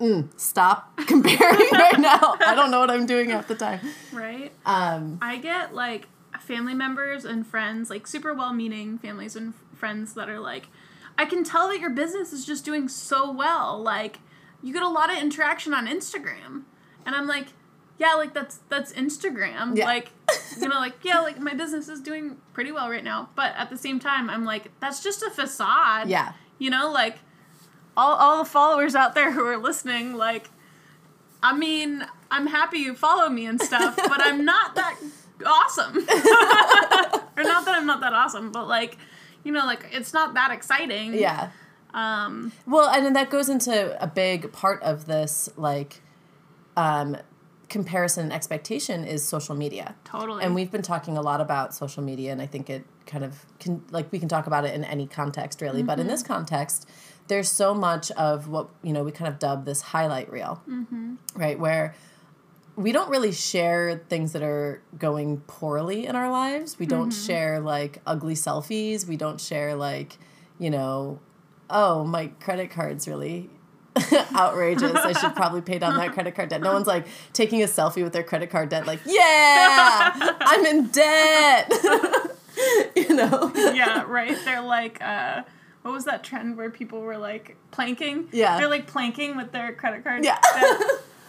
mm, 0.00 0.28
stop 0.40 0.96
comparing 1.06 1.68
right 1.72 1.98
now. 1.98 2.36
I 2.46 2.54
don't 2.54 2.70
know 2.70 2.80
what 2.80 2.90
i'm 2.90 3.06
doing 3.06 3.30
half 3.30 3.48
the 3.48 3.54
time. 3.54 3.80
Right? 4.12 4.52
um 4.64 5.18
I 5.20 5.36
get 5.36 5.74
like 5.74 6.06
family 6.40 6.74
members 6.74 7.24
and 7.24 7.46
friends, 7.46 7.90
like 7.90 8.06
super 8.06 8.32
well 8.32 8.52
meaning 8.52 8.98
families 8.98 9.36
and 9.36 9.52
friends 9.74 10.14
that 10.14 10.28
are 10.28 10.40
like, 10.40 10.68
I 11.16 11.26
can 11.26 11.44
tell 11.44 11.68
that 11.68 11.80
your 11.80 11.90
business 11.90 12.32
is 12.32 12.44
just 12.44 12.64
doing 12.64 12.88
so 12.88 13.30
well. 13.30 13.80
Like, 13.80 14.20
you 14.62 14.72
get 14.72 14.82
a 14.82 14.88
lot 14.88 15.10
of 15.10 15.18
interaction 15.18 15.72
on 15.74 15.86
Instagram. 15.86 16.64
And 17.06 17.14
I'm 17.14 17.26
like, 17.26 17.48
yeah, 17.98 18.14
like 18.14 18.34
that's 18.34 18.60
that's 18.68 18.92
Instagram. 18.92 19.76
Yeah. 19.76 19.86
Like, 19.86 20.10
you 20.60 20.68
know, 20.68 20.76
like, 20.76 21.04
yeah, 21.04 21.20
like 21.20 21.38
my 21.40 21.54
business 21.54 21.88
is 21.88 22.00
doing 22.00 22.36
pretty 22.52 22.72
well 22.72 22.88
right 22.88 23.04
now. 23.04 23.30
But 23.34 23.54
at 23.56 23.70
the 23.70 23.78
same 23.78 23.98
time, 23.98 24.30
I'm 24.30 24.44
like, 24.44 24.70
that's 24.80 25.02
just 25.02 25.22
a 25.22 25.30
facade. 25.30 26.08
yeah 26.08 26.32
You 26.58 26.70
know, 26.70 26.90
like 26.90 27.18
all 27.96 28.14
all 28.14 28.38
the 28.44 28.48
followers 28.48 28.94
out 28.94 29.14
there 29.14 29.32
who 29.32 29.44
are 29.44 29.56
listening, 29.56 30.14
like 30.14 30.50
I 31.42 31.56
mean, 31.56 32.06
I'm 32.30 32.46
happy 32.46 32.78
you 32.78 32.94
follow 32.94 33.28
me 33.28 33.46
and 33.46 33.60
stuff, 33.60 33.96
but 33.96 34.20
I'm 34.20 34.44
not 34.44 34.74
that 34.74 34.98
awesome. 35.44 35.96
or 35.98 37.42
not 37.42 37.64
that 37.64 37.74
I'm 37.76 37.86
not 37.86 38.00
that 38.00 38.12
awesome, 38.12 38.52
but 38.52 38.68
like, 38.68 38.96
you 39.44 39.52
know, 39.52 39.64
like 39.66 39.86
it's 39.92 40.12
not 40.12 40.34
that 40.34 40.50
exciting. 40.50 41.14
Yeah. 41.14 41.50
Um, 41.94 42.52
Well, 42.66 42.88
and 42.88 43.04
then 43.04 43.12
that 43.14 43.30
goes 43.30 43.48
into 43.48 44.00
a 44.02 44.06
big 44.06 44.52
part 44.52 44.82
of 44.82 45.06
this, 45.06 45.48
like, 45.56 46.00
um, 46.76 47.16
comparison 47.68 48.24
and 48.24 48.32
expectation 48.32 49.04
is 49.04 49.22
social 49.22 49.54
media. 49.54 49.94
totally. 50.04 50.42
And 50.42 50.54
we've 50.54 50.70
been 50.70 50.82
talking 50.82 51.16
a 51.16 51.20
lot 51.20 51.40
about 51.40 51.74
social 51.74 52.02
media, 52.02 52.32
and 52.32 52.40
I 52.40 52.46
think 52.46 52.70
it 52.70 52.84
kind 53.06 53.24
of 53.24 53.44
can, 53.58 53.82
like, 53.90 54.10
we 54.12 54.18
can 54.18 54.28
talk 54.28 54.46
about 54.46 54.64
it 54.64 54.74
in 54.74 54.84
any 54.84 55.06
context, 55.06 55.60
really. 55.60 55.82
But 55.82 55.98
in 56.00 56.06
this 56.06 56.22
context, 56.22 56.88
there's 57.26 57.50
so 57.50 57.74
much 57.74 58.10
of 58.12 58.48
what, 58.48 58.68
you 58.82 58.92
know, 58.92 59.02
we 59.02 59.12
kind 59.12 59.28
of 59.32 59.38
dub 59.38 59.64
this 59.66 59.82
highlight 59.82 60.30
reel, 60.30 60.62
right? 61.34 61.58
Where 61.58 61.94
we 62.76 62.92
don't 62.92 63.10
really 63.10 63.32
share 63.32 64.02
things 64.08 64.32
that 64.32 64.42
are 64.42 64.80
going 64.98 65.38
poorly 65.46 66.06
in 66.06 66.14
our 66.16 66.30
lives. 66.30 66.78
We 66.78 66.86
don't 66.86 67.10
share, 67.10 67.60
like, 67.60 68.00
ugly 68.06 68.34
selfies. 68.34 69.06
We 69.06 69.16
don't 69.16 69.40
share, 69.40 69.74
like, 69.74 70.16
you 70.58 70.70
know, 70.70 71.18
oh, 71.70 72.04
my 72.04 72.28
credit 72.40 72.70
card's 72.70 73.06
really 73.08 73.50
outrageous. 74.34 74.94
I 74.94 75.12
should 75.12 75.34
probably 75.34 75.60
pay 75.60 75.78
down 75.78 75.96
that 75.96 76.12
credit 76.12 76.34
card 76.34 76.48
debt. 76.50 76.60
No 76.62 76.72
one's 76.72 76.86
like 76.86 77.06
taking 77.32 77.62
a 77.62 77.66
selfie 77.66 78.02
with 78.02 78.12
their 78.12 78.22
credit 78.22 78.50
card 78.50 78.68
debt, 78.68 78.86
like, 78.86 79.00
yeah, 79.04 80.12
I'm 80.40 80.64
in 80.66 80.86
debt. 80.88 81.72
you 82.96 83.14
know? 83.14 83.52
yeah, 83.54 84.04
right. 84.06 84.36
They're 84.44 84.60
like, 84.62 85.00
uh, 85.02 85.42
what 85.82 85.92
was 85.92 86.04
that 86.04 86.22
trend 86.24 86.56
where 86.56 86.70
people 86.70 87.00
were 87.00 87.18
like 87.18 87.56
planking? 87.70 88.28
Yeah. 88.32 88.58
They're 88.58 88.68
like 88.68 88.86
planking 88.86 89.36
with 89.36 89.52
their 89.52 89.72
credit 89.72 90.04
card. 90.04 90.24
Yeah. 90.24 90.38
debt. 90.54 90.80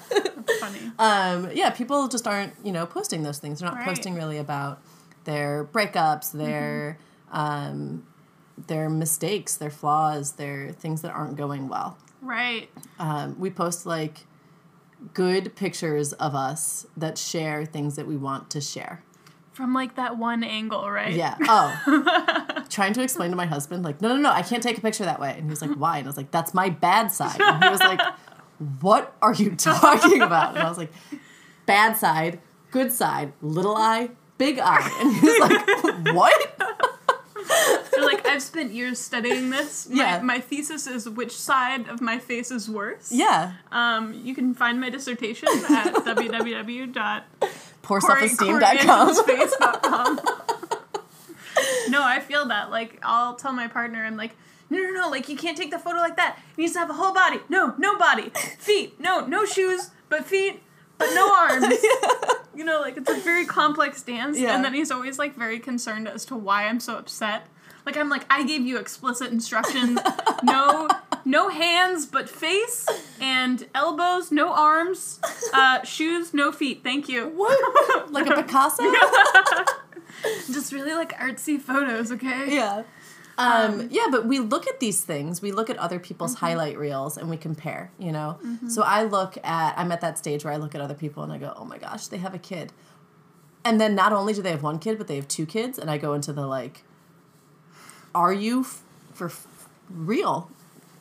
That's 0.35 0.59
funny. 0.59 0.79
Um, 0.97 1.51
yeah, 1.53 1.69
people 1.69 2.07
just 2.07 2.27
aren't, 2.27 2.53
you 2.63 2.71
know, 2.71 2.85
posting 2.85 3.23
those 3.23 3.37
things. 3.39 3.59
They're 3.59 3.69
not 3.69 3.77
Right. 3.77 3.87
posting 3.87 4.15
really 4.15 4.37
about 4.37 4.81
their 5.25 5.65
breakups, 5.65 6.31
their 6.31 6.97
um, 7.31 8.05
their 8.67 8.89
mistakes, 8.89 9.55
their 9.55 9.69
flaws, 9.69 10.33
their 10.33 10.71
things 10.71 11.01
that 11.01 11.11
aren't 11.11 11.37
going 11.37 11.67
well. 11.67 11.97
Right. 12.21 12.69
Um, 12.99 13.39
we 13.39 13.49
post 13.49 13.85
like 13.85 14.25
good 15.13 15.55
pictures 15.55 16.13
of 16.13 16.35
us 16.35 16.85
that 16.97 17.17
share 17.17 17.65
things 17.65 17.95
that 17.95 18.07
we 18.07 18.17
want 18.17 18.49
to 18.51 18.61
share. 18.61 19.03
From 19.53 19.73
like 19.73 19.95
that 19.95 20.17
one 20.17 20.43
angle, 20.43 20.89
right? 20.89 21.13
Yeah. 21.13 21.35
Oh. 21.41 22.65
Trying 22.69 22.93
to 22.93 23.01
explain 23.01 23.31
to 23.31 23.35
my 23.35 23.47
husband, 23.47 23.83
like, 23.83 23.99
no, 24.01 24.09
no, 24.09 24.17
no, 24.17 24.29
I 24.31 24.43
can't 24.43 24.61
take 24.61 24.77
a 24.77 24.81
picture 24.81 25.03
that 25.05 25.19
way. 25.19 25.31
And 25.31 25.43
he 25.43 25.49
was 25.49 25.61
like, 25.61 25.71
why? 25.71 25.97
And 25.97 26.07
I 26.07 26.09
was 26.09 26.17
like, 26.17 26.29
that's 26.31 26.53
my 26.53 26.69
bad 26.69 27.11
side. 27.11 27.41
And 27.41 27.63
he 27.63 27.69
was 27.69 27.79
like, 27.79 27.99
what 28.79 29.15
are 29.21 29.33
you 29.33 29.55
talking 29.55 30.21
about? 30.21 30.55
And 30.55 30.63
I 30.63 30.69
was 30.69 30.77
like, 30.77 30.91
bad 31.65 31.97
side, 31.97 32.39
good 32.71 32.91
side, 32.91 33.33
little 33.41 33.75
eye, 33.75 34.11
big 34.37 34.59
eye. 34.59 34.97
And 34.99 35.15
he 35.15 35.27
was 35.27 35.39
like, 35.39 36.15
what? 36.15 36.55
Like, 38.23 38.33
I've 38.33 38.41
spent 38.43 38.71
years 38.73 38.99
studying 38.99 39.49
this. 39.49 39.87
My, 39.87 39.95
Yeah. 39.95 40.21
my 40.21 40.39
thesis 40.39 40.87
is 40.87 41.07
which 41.09 41.35
side 41.37 41.87
of 41.87 42.01
my 42.01 42.19
face 42.19 42.51
is 42.51 42.69
worse. 42.69 43.11
Yeah. 43.11 43.53
Um, 43.71 44.13
you 44.13 44.35
can 44.35 44.53
find 44.53 44.79
my 44.81 44.89
dissertation 44.89 45.47
at 45.69 45.93
www. 45.93 47.23
Poorselfesteem.com. 47.83 49.15
CoreyAngelsFace.com. 49.15 50.19
no, 51.89 52.03
I 52.03 52.19
feel 52.19 52.45
that. 52.47 52.71
Like, 52.71 52.99
I'll 53.03 53.35
tell 53.35 53.53
my 53.53 53.67
partner, 53.67 54.03
I'm 54.03 54.17
like, 54.17 54.35
no, 54.69 54.77
no, 54.79 54.91
no, 54.91 55.09
like, 55.09 55.29
you 55.29 55.37
can't 55.37 55.57
take 55.57 55.71
the 55.71 55.79
photo 55.79 55.97
like 55.99 56.17
that. 56.17 56.37
It 56.51 56.61
needs 56.61 56.73
to 56.73 56.79
have 56.79 56.89
a 56.89 56.93
whole 56.93 57.13
body. 57.13 57.39
No, 57.47 57.73
no 57.77 57.97
body. 57.97 58.31
Feet. 58.59 58.99
No, 58.99 59.25
no 59.25 59.45
shoes, 59.45 59.91
but 60.09 60.25
feet, 60.25 60.61
but 60.97 61.09
no 61.13 61.33
arms. 61.33 61.73
You 62.55 62.65
know, 62.65 62.81
like, 62.81 62.97
it's 62.97 63.09
a 63.09 63.15
very 63.15 63.45
complex 63.45 64.01
dance. 64.01 64.37
Yeah. 64.37 64.53
And 64.53 64.65
then 64.65 64.73
he's 64.73 64.91
always, 64.91 65.17
like, 65.17 65.33
very 65.33 65.59
concerned 65.59 66.09
as 66.09 66.25
to 66.25 66.35
why 66.35 66.65
I'm 66.67 66.81
so 66.81 66.97
upset. 66.97 67.47
Like, 67.89 67.97
I'm 67.97 68.09
like, 68.09 68.25
I 68.29 68.43
gave 68.43 68.67
you 68.67 68.77
explicit 68.77 69.31
instructions. 69.31 69.99
No, 70.43 70.87
no 71.25 71.49
hands, 71.49 72.05
but 72.05 72.29
face 72.29 72.87
and 73.19 73.65
elbows, 73.73 74.31
no 74.31 74.53
arms, 74.53 75.19
uh, 75.55 75.81
shoes, 75.81 76.31
no 76.31 76.51
feet. 76.51 76.83
Thank 76.83 77.09
you. 77.09 77.29
What? 77.29 77.57
Like 78.11 78.27
a 78.27 78.43
Picasso? 78.43 78.83
Just 80.53 80.71
really 80.71 80.93
like 80.93 81.17
artsy 81.17 81.59
photos, 81.59 82.11
okay? 82.11 82.53
yeah. 82.53 82.83
Um, 83.39 83.87
yeah, 83.89 84.05
but 84.11 84.27
we 84.27 84.37
look 84.37 84.67
at 84.67 84.79
these 84.79 85.01
things, 85.01 85.41
we 85.41 85.51
look 85.51 85.71
at 85.71 85.77
other 85.77 85.97
people's 85.97 86.35
highlight 86.35 86.77
reels 86.77 87.17
and 87.17 87.27
we 87.27 87.37
compare, 87.37 87.91
you 87.97 88.11
know? 88.11 88.37
So 88.67 88.83
I 88.83 89.01
look 89.01 89.35
at, 89.43 89.73
I'm 89.79 89.91
at 89.91 90.01
that 90.01 90.19
stage 90.19 90.45
where 90.45 90.53
I 90.53 90.57
look 90.57 90.75
at 90.75 90.81
other 90.81 90.93
people 90.93 91.23
and 91.23 91.33
I 91.33 91.39
go, 91.39 91.53
oh 91.57 91.65
my 91.65 91.79
gosh, 91.79 92.05
they 92.05 92.17
have 92.17 92.35
a 92.35 92.39
kid. 92.39 92.71
And 93.65 93.81
then 93.81 93.95
not 93.95 94.13
only 94.13 94.33
do 94.33 94.43
they 94.43 94.51
have 94.51 94.61
one 94.61 94.77
kid, 94.77 94.99
but 94.99 95.07
they 95.07 95.15
have 95.15 95.27
two 95.27 95.47
kids. 95.47 95.79
And 95.79 95.89
I 95.89 95.97
go 95.97 96.13
into 96.13 96.31
the 96.31 96.45
like, 96.45 96.83
are 98.13 98.33
you 98.33 98.61
f- 98.61 98.81
for 99.13 99.27
f- 99.27 99.47
real? 99.89 100.49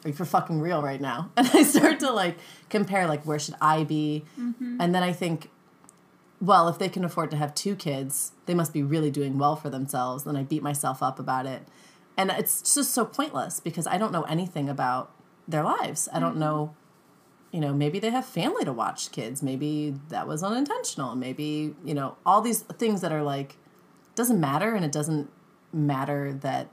Are 0.05 0.09
you 0.09 0.15
for 0.15 0.25
fucking 0.25 0.61
real 0.61 0.83
right 0.83 1.00
now? 1.00 1.31
And 1.37 1.49
I 1.53 1.62
start 1.62 2.00
to 2.00 2.12
like 2.12 2.38
compare, 2.69 3.07
like, 3.07 3.25
where 3.25 3.38
should 3.38 3.57
I 3.61 3.85
be? 3.85 4.25
Mm-hmm. 4.38 4.81
And 4.81 4.95
then 4.95 5.03
I 5.03 5.12
think, 5.12 5.50
well, 6.41 6.69
if 6.69 6.79
they 6.79 6.88
can 6.88 7.05
afford 7.05 7.31
to 7.33 7.37
have 7.37 7.55
two 7.55 7.75
kids, 7.75 8.33
they 8.47 8.55
must 8.55 8.73
be 8.73 8.83
really 8.83 9.11
doing 9.11 9.38
well 9.38 9.57
for 9.57 9.71
themselves. 9.71 10.25
Then 10.25 10.37
I 10.37 10.45
beat 10.45 10.62
myself 10.62 11.03
up 11.03 11.19
about 11.19 11.47
it. 11.47 11.62
And 12.17 12.31
it's 12.31 12.75
just 12.75 12.93
so 12.93 13.05
pointless 13.05 13.61
because 13.61 13.87
I 13.87 13.99
don't 13.99 14.12
know 14.12 14.23
anything 14.23 14.69
about 14.69 15.11
their 15.47 15.62
lives. 15.62 16.09
I 16.12 16.21
don't 16.21 16.33
mm-hmm. 16.33 16.41
know, 16.41 16.75
you 17.53 17.61
know, 17.61 17.73
maybe 17.73 17.99
they 17.99 18.11
have 18.11 18.27
family 18.27 18.65
to 18.65 18.73
watch 18.73 19.11
kids. 19.11 19.43
Maybe 19.43 19.95
that 20.11 20.29
was 20.29 20.43
unintentional. 20.43 21.17
Maybe, 21.17 21.75
you 21.85 21.95
know, 21.95 22.17
all 22.27 22.41
these 22.41 22.62
things 22.62 23.00
that 23.00 23.12
are 23.12 23.23
like, 23.23 23.57
doesn't 24.15 24.41
matter. 24.41 24.75
And 24.75 24.85
it 24.85 24.93
doesn't 24.93 25.31
matter 25.73 26.33
that 26.35 26.69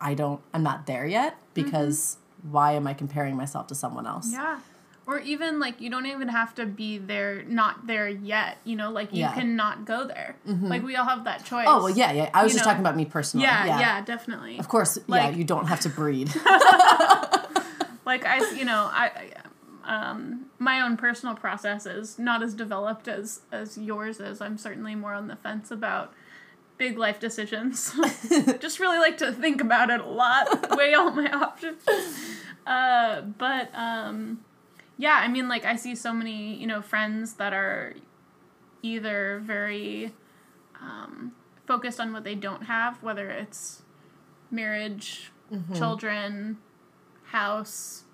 I 0.00 0.14
don't, 0.14 0.40
I'm 0.54 0.62
not 0.62 0.86
there 0.86 1.06
yet 1.06 1.36
because 1.54 2.16
why 2.50 2.72
am 2.72 2.86
I 2.86 2.94
comparing 2.94 3.36
myself 3.36 3.66
to 3.68 3.74
someone 3.74 4.06
else? 4.06 4.30
Yeah. 4.32 4.60
Or 5.06 5.18
even 5.20 5.58
like 5.58 5.80
you 5.80 5.88
don't 5.88 6.04
even 6.06 6.28
have 6.28 6.54
to 6.56 6.66
be 6.66 6.98
there, 6.98 7.42
not 7.44 7.86
there 7.86 8.08
yet. 8.08 8.58
You 8.64 8.76
know, 8.76 8.90
like 8.90 9.10
you 9.12 9.20
Yeah. 9.20 9.32
can 9.32 9.56
not 9.56 9.86
go 9.86 10.06
there. 10.06 10.36
Like 10.44 10.82
we 10.84 10.96
all 10.96 11.06
have 11.06 11.24
that 11.24 11.44
choice. 11.46 11.64
Oh, 11.66 11.78
well, 11.84 11.90
yeah, 11.90 12.12
yeah. 12.12 12.30
I 12.34 12.42
was 12.44 12.52
You 12.52 12.58
just 12.58 12.66
know. 12.66 12.72
talking 12.72 12.82
about 12.84 12.94
me 12.96 13.06
personally. 13.06 13.46
Yeah, 13.46 13.64
yeah, 13.80 14.00
definitely. 14.02 14.58
Of 14.58 14.68
course, 14.68 14.96
yeah, 14.98 15.02
Like- 15.08 15.36
you 15.36 15.44
don't 15.44 15.66
have 15.66 15.80
to 15.80 15.88
breed. 15.88 16.28
like 18.04 18.24
I, 18.24 18.52
you 18.54 18.64
know, 18.64 18.88
I, 18.92 19.30
I, 19.84 20.10
um, 20.10 20.46
my 20.58 20.80
own 20.82 20.96
personal 20.96 21.34
process 21.34 21.86
is 21.86 22.18
not 22.18 22.42
as 22.42 22.54
developed 22.54 23.08
as 23.08 23.40
as 23.50 23.78
yours 23.78 24.20
is. 24.20 24.40
I'm 24.40 24.58
certainly 24.58 24.94
more 24.94 25.14
on 25.14 25.28
the 25.28 25.36
fence 25.36 25.70
about 25.70 26.12
big 26.78 26.96
life 26.96 27.20
decisions. 27.20 27.94
Just 28.60 28.80
really 28.80 28.98
like 28.98 29.18
to 29.18 29.32
think 29.32 29.60
about 29.60 29.90
it 29.90 30.00
a 30.00 30.06
lot, 30.06 30.70
weigh 30.76 30.94
all 30.94 31.10
my 31.10 31.30
options. 31.30 31.82
Uh, 32.66 33.22
but 33.22 33.70
um, 33.74 34.40
yeah, 34.96 35.20
I 35.22 35.28
mean, 35.28 35.48
like 35.48 35.64
I 35.64 35.76
see 35.76 35.94
so 35.94 36.12
many, 36.12 36.54
you 36.54 36.66
know, 36.66 36.80
friends 36.80 37.34
that 37.34 37.52
are 37.52 37.94
either 38.82 39.42
very 39.44 40.12
um, 40.80 41.32
focused 41.66 42.00
on 42.00 42.12
what 42.12 42.24
they 42.24 42.34
don't 42.34 42.64
have, 42.64 43.02
whether 43.02 43.28
it's 43.28 43.82
marriage, 44.50 45.32
children, 45.74 46.58
house, 47.24 48.04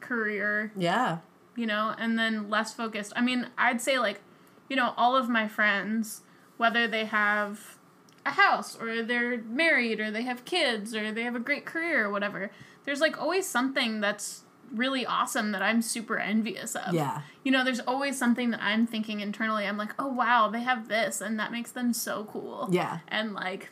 career, 0.00 0.72
yeah. 0.76 1.18
you 1.56 1.66
know, 1.66 1.94
and 1.98 2.18
then 2.18 2.48
less 2.48 2.74
focused. 2.74 3.12
I 3.14 3.20
mean, 3.20 3.48
I'd 3.58 3.80
say 3.80 3.98
like, 3.98 4.20
you 4.68 4.76
know, 4.76 4.94
all 4.96 5.16
of 5.16 5.28
my 5.28 5.48
friends, 5.48 6.22
whether 6.58 6.86
they 6.86 7.06
have 7.06 7.78
a 8.26 8.32
house 8.32 8.76
or 8.78 9.02
they're 9.02 9.38
married 9.38 10.00
or 10.00 10.10
they 10.10 10.22
have 10.22 10.44
kids 10.44 10.94
or 10.94 11.10
they 11.10 11.22
have 11.22 11.34
a 11.34 11.40
great 11.40 11.64
career 11.64 12.04
or 12.04 12.10
whatever, 12.10 12.50
there's 12.84 13.00
like 13.00 13.18
always 13.20 13.46
something 13.46 14.00
that's 14.00 14.42
really 14.74 15.06
awesome 15.06 15.52
that 15.52 15.62
I'm 15.62 15.80
super 15.80 16.18
envious 16.18 16.76
of. 16.76 16.92
Yeah. 16.92 17.22
You 17.42 17.52
know, 17.52 17.64
there's 17.64 17.80
always 17.80 18.18
something 18.18 18.50
that 18.50 18.60
I'm 18.62 18.86
thinking 18.86 19.20
internally. 19.20 19.66
I'm 19.66 19.78
like, 19.78 19.94
oh 19.98 20.08
wow, 20.08 20.48
they 20.48 20.60
have 20.60 20.88
this 20.88 21.22
and 21.22 21.38
that 21.38 21.52
makes 21.52 21.70
them 21.70 21.94
so 21.94 22.28
cool. 22.30 22.68
Yeah. 22.70 22.98
And 23.08 23.32
like, 23.32 23.70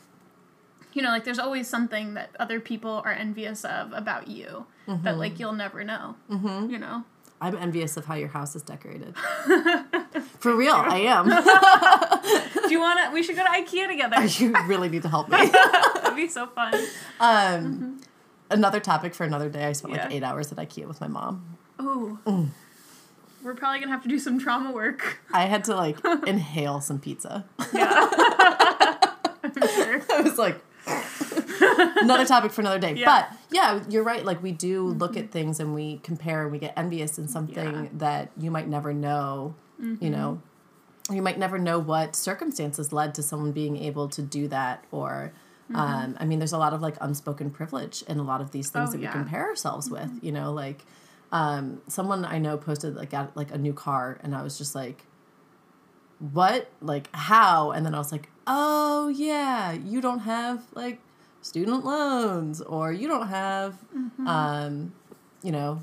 you 0.94 1.02
know, 1.02 1.10
like 1.10 1.24
there's 1.24 1.38
always 1.38 1.68
something 1.68 2.14
that 2.14 2.30
other 2.40 2.60
people 2.60 3.02
are 3.04 3.12
envious 3.12 3.64
of 3.64 3.92
about 3.92 4.28
you 4.28 4.66
that 4.86 5.18
like 5.18 5.38
you'll 5.38 5.52
never 5.52 5.84
know. 5.84 6.14
Mm-hmm. 6.30 6.70
You 6.70 6.78
know? 6.78 7.04
I'm 7.40 7.56
envious 7.56 7.96
of 7.96 8.06
how 8.06 8.14
your 8.14 8.28
house 8.28 8.56
is 8.56 8.62
decorated. 8.62 9.14
For 10.38 10.54
real, 10.56 10.74
I 10.74 11.00
am. 11.00 11.26
Do 12.66 12.70
you 12.70 12.80
want 12.80 13.00
to? 13.04 13.12
We 13.12 13.22
should 13.22 13.36
go 13.36 13.42
to 13.44 13.50
IKEA 13.50 13.88
together. 13.88 14.24
you 14.42 14.54
really 14.66 14.88
need 14.88 15.02
to 15.02 15.08
help 15.08 15.28
me. 15.28 15.46
That'd 15.46 16.16
be 16.16 16.28
so 16.28 16.46
fun. 16.46 16.74
Um, 17.20 18.00
Another 18.48 18.78
topic 18.80 19.12
for 19.14 19.24
another 19.24 19.48
day. 19.48 19.64
I 19.64 19.72
spent 19.72 19.94
like 19.94 20.12
eight 20.12 20.22
hours 20.22 20.52
at 20.52 20.58
IKEA 20.58 20.86
with 20.86 21.00
my 21.00 21.08
mom. 21.08 21.56
Ooh. 21.80 22.18
We're 23.42 23.54
probably 23.54 23.80
gonna 23.80 23.90
have 23.90 24.02
to 24.04 24.08
do 24.08 24.18
some 24.18 24.38
trauma 24.38 24.70
work. 24.72 25.18
I 25.32 25.46
had 25.46 25.64
to 25.64 25.74
like 25.74 25.98
inhale 26.26 26.80
some 26.80 27.00
pizza. 27.00 27.44
Yeah. 27.74 27.88
I'm 29.42 29.52
sure. 29.68 30.02
I 30.12 30.20
was 30.20 30.38
like, 30.38 30.60
another 32.02 32.24
topic 32.24 32.52
for 32.52 32.60
another 32.60 32.78
day. 32.78 32.94
Yeah. 32.94 33.04
But 33.04 33.35
yeah, 33.50 33.82
you're 33.88 34.02
right. 34.02 34.24
Like 34.24 34.42
we 34.42 34.52
do 34.52 34.86
look 34.88 35.16
at 35.16 35.30
things 35.30 35.60
and 35.60 35.74
we 35.74 35.98
compare 36.02 36.42
and 36.42 36.52
we 36.52 36.58
get 36.58 36.72
envious 36.76 37.18
in 37.18 37.28
something 37.28 37.74
Yeah. 37.84 37.88
that 37.94 38.30
you 38.38 38.50
might 38.50 38.68
never 38.68 38.92
know. 38.92 39.54
You 40.00 40.08
know, 40.10 40.40
you 41.10 41.20
might 41.22 41.38
never 41.38 41.58
know 41.58 41.78
what 41.78 42.16
circumstances 42.16 42.92
led 42.92 43.14
to 43.16 43.22
someone 43.22 43.52
being 43.52 43.76
able 43.76 44.08
to 44.08 44.22
do 44.22 44.48
that 44.48 44.84
or 44.90 45.32
Um, 45.74 46.16
I 46.20 46.24
mean, 46.24 46.38
there's 46.38 46.52
a 46.52 46.58
lot 46.58 46.72
of 46.74 46.80
like 46.80 46.96
unspoken 47.00 47.50
privilege 47.50 48.02
in 48.08 48.18
a 48.18 48.22
lot 48.22 48.40
of 48.40 48.52
these 48.52 48.70
things 48.70 48.90
Oh, 48.90 48.92
that 48.92 49.00
we 49.00 49.06
compare 49.08 49.46
ourselves 49.48 49.90
with. 49.90 50.10
You 50.22 50.30
know, 50.32 50.52
like 50.52 50.84
um, 51.32 51.82
someone 51.88 52.24
I 52.24 52.38
know 52.38 52.56
posted 52.56 52.94
like 52.94 53.10
got 53.10 53.36
like 53.36 53.50
a 53.52 53.58
new 53.58 53.72
car, 53.72 54.18
and 54.22 54.32
I 54.34 54.42
was 54.42 54.56
just 54.58 54.74
like, 54.76 55.04
"What? 56.32 56.70
Like 56.80 57.08
how?" 57.14 57.72
And 57.72 57.84
then 57.84 57.94
I 57.94 57.98
was 57.98 58.12
like, 58.12 58.28
"Oh 58.46 59.08
yeah, 59.08 59.72
you 59.72 60.00
don't 60.00 60.20
have 60.20 60.62
like 60.74 61.00
student 61.46 61.84
loans, 61.84 62.60
or 62.60 62.92
you 62.92 63.08
don't 63.08 63.28
have, 63.28 63.78
um, 64.26 64.92
you 65.42 65.52
know, 65.52 65.82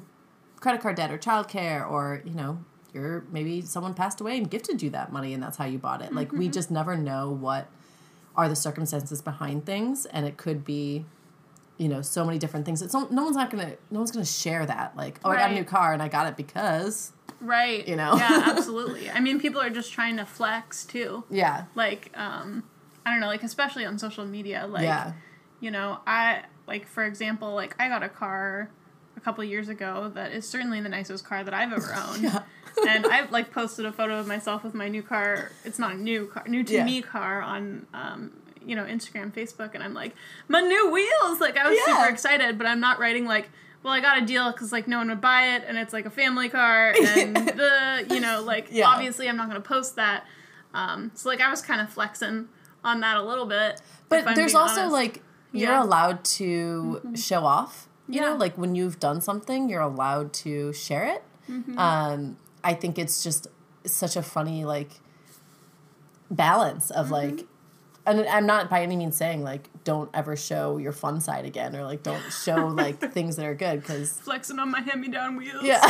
credit 0.60 0.82
card 0.82 0.96
debt 0.96 1.12
or 1.12 1.18
childcare, 1.18 1.90
or 1.90 2.22
you 2.26 2.34
know." 2.34 2.60
You're 2.94 3.26
maybe 3.32 3.62
someone 3.62 3.96
passed 3.96 4.22
away 4.22 4.38
and 4.38 4.48
gifted 4.48 4.84
you 4.84 4.92
that 4.92 5.12
money, 5.12 5.34
and 5.34 5.42
that's 5.42 5.58
how 5.58 5.66
you 5.66 5.80
bought 5.80 6.04
it. 6.04 6.14
Like 6.14 6.32
we 6.32 6.48
just 6.48 6.70
never 6.70 6.96
know 6.96 7.32
what 7.32 7.68
are 8.36 8.48
the 8.48 8.56
circumstances 8.56 9.20
behind 9.20 9.66
things 9.66 10.06
and 10.06 10.28
it 10.28 10.38
could 10.38 10.64
be 10.64 11.06
you 11.78 11.88
know 11.88 12.02
so 12.02 12.24
many 12.26 12.38
different 12.40 12.66
things 12.66 12.82
it's 12.82 12.94
no, 12.94 13.08
no 13.10 13.24
one's 13.24 13.36
not 13.36 13.50
gonna 13.52 13.74
no 13.92 14.00
one's 14.00 14.12
gonna 14.12 14.26
share 14.26 14.66
that 14.66 14.96
like 14.98 15.20
oh 15.24 15.30
i 15.30 15.36
got 15.36 15.52
a 15.52 15.54
new 15.54 15.64
car 15.64 15.94
and 15.94 16.02
i 16.02 16.08
got 16.08 16.28
it 16.28 16.36
because 16.36 17.12
Right. 17.44 17.86
You 17.88 17.96
know? 17.96 18.16
Yeah, 18.16 18.44
absolutely. 18.48 19.10
I 19.10 19.20
mean, 19.20 19.40
people 19.40 19.62
are 19.62 19.70
just 19.70 19.92
trying 19.92 20.18
to 20.18 20.26
flex 20.26 20.86
too. 20.86 21.24
yeah 21.30 21.66
Like, 21.76 22.10
um, 22.16 22.64
I 23.06 23.12
don't 23.12 23.20
know, 23.20 23.28
like 23.28 23.44
especially 23.44 23.86
on 23.86 24.00
social 24.00 24.26
media. 24.26 24.66
Like, 24.68 24.84
yeah 24.84 25.14
you 25.64 25.72
know, 25.72 26.00
I 26.06 26.44
like 26.68 26.86
for 26.88 27.04
example, 27.06 27.54
like 27.56 27.74
I 27.82 27.88
got 27.88 28.04
a 28.04 28.10
car 28.10 28.70
a 29.16 29.20
couple 29.22 29.44
years 29.46 29.70
ago 29.70 30.12
that 30.16 30.32
is 30.34 30.48
certainly 30.48 30.82
the 30.82 30.90
nicest 30.90 31.24
car 31.26 31.44
that 31.44 31.54
I've 31.54 31.72
ever 31.72 31.94
owned. 32.08 32.24
Yeah. 32.24 32.42
and 32.88 33.06
I've 33.06 33.32
like 33.32 33.52
posted 33.52 33.86
a 33.86 33.92
photo 33.94 34.20
of 34.20 34.28
myself 34.28 34.64
with 34.64 34.74
my 34.74 34.90
new 34.90 35.02
car. 35.04 35.52
It's 35.64 35.80
not 35.80 35.92
a 35.94 35.98
new 35.98 36.28
car, 36.28 36.44
new 36.48 36.64
to 36.66 36.74
Yeah. 36.74 36.84
me 36.86 37.02
car 37.02 37.42
on 37.42 37.86
um, 37.94 38.32
you 38.66 38.76
know, 38.76 38.84
Instagram, 38.84 39.32
Facebook, 39.34 39.74
and 39.74 39.84
I'm 39.84 39.94
like, 39.94 40.14
my 40.48 40.60
new 40.62 40.90
wheels. 40.92 41.40
Like 41.40 41.58
I 41.58 41.70
was 41.70 41.78
Yeah. 41.88 41.94
super 41.98 42.10
excited, 42.10 42.58
but 42.58 42.68
I'm 42.68 42.80
not 42.82 43.00
writing 43.00 43.26
like, 43.26 43.50
well, 43.84 43.94
I 43.94 44.00
got 44.02 44.22
a 44.22 44.26
deal 44.26 44.52
because 44.52 44.72
like 44.74 44.88
no 44.88 44.98
one 44.98 45.10
would 45.10 45.22
buy 45.22 45.56
it, 45.56 45.64
and 45.68 45.78
it's 45.78 45.94
like 45.94 46.06
a 46.06 46.10
family 46.10 46.50
car, 46.50 46.94
and 47.18 47.36
the 47.36 48.06
you 48.10 48.20
know 48.20 48.42
like 48.42 48.68
Yeah. 48.72 48.88
obviously 48.88 49.30
I'm 49.30 49.38
not 49.38 49.48
gonna 49.48 49.62
post 49.62 49.96
that. 49.98 50.26
Um, 50.74 51.12
so 51.14 51.30
like 51.30 51.40
I 51.42 51.50
was 51.50 51.62
kind 51.62 51.80
of 51.82 51.90
flexing 51.90 52.48
on 52.84 53.00
that 53.02 53.16
a 53.18 53.22
little 53.24 53.46
bit. 53.46 53.80
but 54.10 54.34
there's 54.36 54.56
also 54.56 54.82
honest. 54.82 54.94
like 54.94 55.22
you're 55.54 55.70
Yeah. 55.70 55.76
Mm-hmm. 55.78 55.88
allowed 55.88 56.24
to 56.26 57.02
show 57.16 57.46
off 57.46 57.88
you 58.10 58.20
know 58.20 58.36
like 58.36 58.58
when 58.58 58.76
you've 58.76 59.00
done 59.00 59.22
something 59.22 59.70
you're 59.70 59.82
allowed 59.82 60.34
to 60.34 60.74
share 60.74 61.06
it 61.06 61.24
Mm-hmm. 61.50 61.78
um 61.78 62.38
i 62.64 62.74
think 62.74 62.98
it's 62.98 63.24
just 63.24 63.48
such 63.86 64.16
a 64.18 64.22
funny 64.24 64.66
like 64.66 64.92
balance 66.32 66.90
of 66.92 67.06
Mm-hmm. 67.08 67.14
like 67.38 67.46
and 68.06 68.26
i'm 68.28 68.46
not 68.46 68.70
by 68.70 68.82
any 68.82 68.96
means 68.98 69.16
saying 69.16 69.44
like 69.44 69.70
don't 69.86 70.10
ever 70.14 70.36
show 70.36 70.78
your 70.78 70.92
fun 70.92 71.22
side 71.22 71.46
again 71.46 71.76
or 71.76 71.84
like 71.84 72.02
don't 72.04 72.22
show 72.32 72.68
like 72.84 73.00
things 73.14 73.36
that 73.38 73.46
are 73.46 73.56
good 73.56 73.82
because 73.82 74.20
flexing 74.20 74.58
on 74.60 74.70
my 74.72 74.82
hand-me-down 74.82 75.36
wheels. 75.38 75.64
Yeah. 75.64 75.80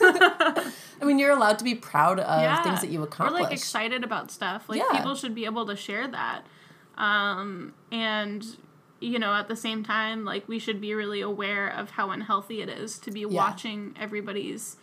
I 0.00 1.04
mean, 1.04 1.18
you're 1.18 1.30
allowed 1.30 1.58
to 1.58 1.64
be 1.64 1.74
proud 1.74 2.18
of 2.20 2.64
things 2.64 2.80
that 2.80 2.90
you 2.90 3.00
Or 3.00 3.04
accomplish. 3.04 3.42
like 3.42 3.52
excited 3.52 4.04
about 4.04 4.30
stuff. 4.30 4.68
Like 4.68 4.80
Yeah. 4.80 4.96
people 4.96 5.14
should 5.14 5.34
be 5.34 5.44
able 5.44 5.66
to 5.66 5.76
share 5.76 6.06
that. 6.08 6.42
Um, 6.98 7.72
and 7.90 8.44
you 9.00 9.18
know, 9.20 9.32
at 9.32 9.46
the 9.48 9.56
same 9.56 9.84
time, 9.84 10.24
like 10.24 10.48
we 10.48 10.58
should 10.58 10.80
be 10.80 10.92
really 10.92 11.20
aware 11.20 11.68
of 11.68 11.90
how 11.90 12.10
unhealthy 12.10 12.60
it 12.60 12.68
is 12.68 12.98
to 12.98 13.10
be 13.12 13.24
watching 13.24 13.94
everybody's 13.98 14.76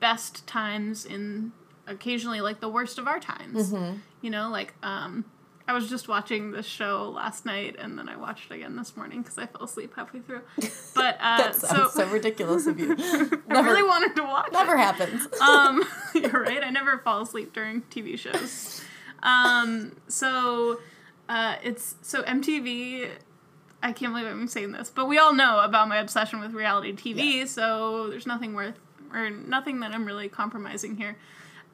best 0.00 0.46
times 0.46 1.04
in 1.06 1.52
occasionally 1.86 2.40
like 2.40 2.60
the 2.60 2.68
worst 2.68 2.98
of 2.98 3.06
our 3.06 3.20
times. 3.20 3.72
Mm-hmm. 3.72 3.98
You 4.22 4.30
know, 4.30 4.50
like 4.50 4.74
um 4.82 5.24
I 5.66 5.72
was 5.72 5.88
just 5.88 6.08
watching 6.08 6.50
this 6.50 6.66
show 6.66 7.10
last 7.14 7.46
night 7.46 7.76
and 7.78 7.96
then 7.98 8.08
I 8.08 8.16
watched 8.16 8.50
it 8.50 8.56
again 8.56 8.76
this 8.76 8.96
morning 8.96 9.22
because 9.22 9.38
I 9.38 9.46
fell 9.46 9.62
asleep 9.62 9.94
halfway 9.96 10.20
through. 10.20 10.42
But 10.94 11.18
uh, 11.20 11.52
so, 11.52 11.88
so, 11.88 12.06
ridiculous 12.06 12.66
of 12.68 12.78
you. 12.78 12.92
I 12.98 13.28
never- 13.48 13.68
really 13.70 13.82
wanted 13.82 14.14
to 14.16 14.22
watch 14.22 14.46
it 14.48 14.52
Never 14.52 14.76
happens. 14.76 15.26
um, 15.40 15.84
you're 16.14 16.42
right. 16.42 16.62
I 16.62 16.70
never 16.70 16.98
fall 16.98 17.22
asleep 17.22 17.52
during 17.52 17.82
TV 17.82 18.16
shows. 18.18 18.80
Um, 19.22 19.96
so 20.06 20.78
uh, 21.28 21.56
it's 21.62 21.94
so 22.02 22.22
MTV. 22.22 23.08
I 23.82 23.92
can't 23.92 24.12
believe 24.14 24.26
I'm 24.26 24.48
saying 24.48 24.72
this, 24.72 24.88
but 24.90 25.06
we 25.08 25.18
all 25.18 25.34
know 25.34 25.60
about 25.60 25.88
my 25.88 25.98
obsession 25.98 26.40
with 26.40 26.52
reality 26.52 26.92
TV. 26.94 27.46
So 27.46 28.08
there's 28.08 28.26
nothing 28.26 28.54
worth 28.54 28.78
or 29.12 29.28
nothing 29.30 29.80
that 29.80 29.92
I'm 29.92 30.04
really 30.06 30.28
compromising 30.28 30.96
here. 30.96 31.16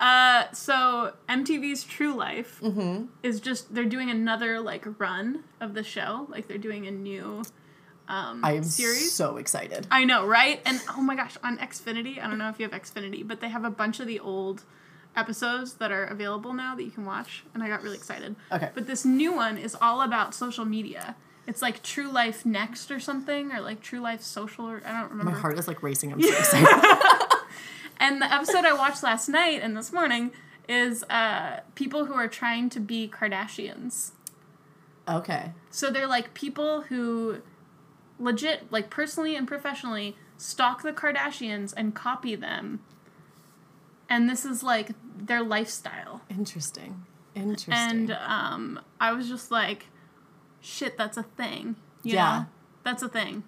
Uh, 0.01 0.51
so 0.53 1.13
MTV's 1.29 1.85
True 1.85 2.15
Life 2.15 2.59
Mm-hmm. 2.63 3.05
is 3.23 3.39
just 3.41 3.75
they're 3.75 3.85
doing 3.85 4.11
another 4.11 4.59
like 4.61 4.85
run 4.99 5.45
of 5.61 5.75
the 5.75 5.83
show. 5.85 6.27
Like 6.31 6.49
they're 6.49 6.59
doing 6.59 6.87
a 6.87 6.91
new 6.91 7.43
um, 8.09 8.45
I 8.45 8.53
am 8.55 8.65
series. 8.65 9.13
so 9.13 9.37
excited. 9.37 9.87
I 9.91 10.05
know, 10.05 10.27
right? 10.27 10.61
And 10.67 10.81
oh 10.97 11.01
my 11.03 11.15
gosh, 11.15 11.37
on 11.45 11.59
Xfinity, 11.59 12.19
I 12.21 12.27
don't 12.29 12.39
know 12.39 12.49
if 12.49 12.59
you 12.59 12.69
have 12.69 12.73
Xfinity, 12.81 13.27
but 13.29 13.41
they 13.41 13.51
have 13.51 13.65
a 13.65 13.71
bunch 13.71 14.01
of 14.01 14.07
the 14.09 14.19
old 14.19 14.65
episodes 15.16 15.75
that 15.75 15.90
are 15.90 16.05
available 16.05 16.53
now 16.53 16.75
that 16.77 16.83
you 16.85 16.90
can 16.90 17.05
watch, 17.05 17.44
and 17.55 17.62
I 17.62 17.68
got 17.68 17.83
really 17.83 17.96
excited. 17.96 18.37
Okay. 18.53 18.70
But 18.75 18.87
this 18.87 19.05
new 19.05 19.33
one 19.33 19.59
is 19.59 19.77
all 19.81 20.01
about 20.03 20.35
social 20.35 20.64
media. 20.64 21.16
It's 21.46 21.62
like 21.62 21.83
True 21.83 22.11
Life 22.11 22.46
Next 22.46 22.90
or 22.90 23.01
something, 23.01 23.51
or 23.53 23.61
like 23.61 23.81
True 23.81 24.01
Life 24.01 24.23
Social, 24.23 24.66
or 24.66 24.83
I 24.87 25.01
don't 25.01 25.11
remember. 25.11 25.33
My 25.33 25.38
heart 25.38 25.59
is 25.59 25.66
like 25.66 25.83
racing. 25.83 26.12
I'm 26.12 26.23
so 26.23 26.29
excited. 26.38 26.68
And 27.99 28.23
the 28.23 28.33
episode 28.33 28.64
I 28.64 28.73
watched 28.73 29.03
last 29.03 29.29
night 29.29 29.61
and 29.62 29.77
this 29.77 29.92
morning 29.92 30.31
is 30.68 31.03
uh, 31.11 31.61
people 31.75 32.07
who 32.07 32.14
are 32.14 32.29
trying 32.29 32.70
to 32.70 32.81
be 32.81 33.09
Kardashians. 33.12 34.12
okay. 35.09 35.53
So 35.70 35.90
they're 35.90 36.07
like 36.07 36.33
people 36.33 36.83
who 36.83 37.42
legit, 38.18 38.70
like 38.73 38.88
personally 38.90 39.37
and 39.37 39.46
professionally, 39.46 40.16
stalk 40.38 40.83
the 40.83 40.92
Kardashians 40.92 41.75
and 41.77 41.94
copy 41.94 42.35
them. 42.37 42.81
And 44.11 44.29
this 44.29 44.44
is 44.44 44.62
like 44.62 44.90
their 45.16 45.42
lifestyle. 45.42 46.20
Interesting. 46.29 47.05
Interesting. 47.35 47.73
And 47.75 48.11
um, 48.27 48.81
I 49.01 49.12
was 49.12 49.29
just 49.29 49.51
like, 49.51 49.87
shit, 50.61 50.99
that's 50.99 51.16
a 51.16 51.23
thing. 51.23 51.77
You 52.03 52.14
Yeah. 52.14 52.38
know? 52.40 52.46
That's 52.83 53.03
a 53.03 53.09
thing. 53.09 53.44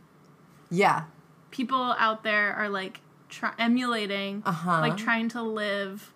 yeah. 0.70 1.04
People 1.50 1.94
out 1.98 2.22
there 2.22 2.54
are 2.54 2.70
like 2.70 3.00
try- 3.28 3.52
emulating, 3.58 4.42
Uh-huh. 4.46 4.80
like 4.80 4.96
trying 4.96 5.28
to 5.30 5.42
live 5.42 6.14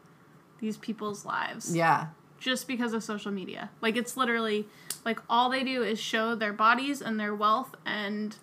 these 0.60 0.78
people's 0.78 1.26
lives 1.26 1.76
Yeah. 1.76 2.06
just 2.38 2.66
because 2.66 2.94
of 2.94 3.02
social 3.04 3.30
media. 3.32 3.68
Like 3.82 3.96
it's 3.96 4.16
literally 4.16 4.66
like 5.04 5.20
all 5.28 5.50
they 5.50 5.62
do 5.64 5.82
is 5.82 5.98
show 6.00 6.34
their 6.34 6.54
bodies 6.54 7.02
and 7.02 7.20
their 7.20 7.34
wealth 7.34 7.74
and 7.84 8.36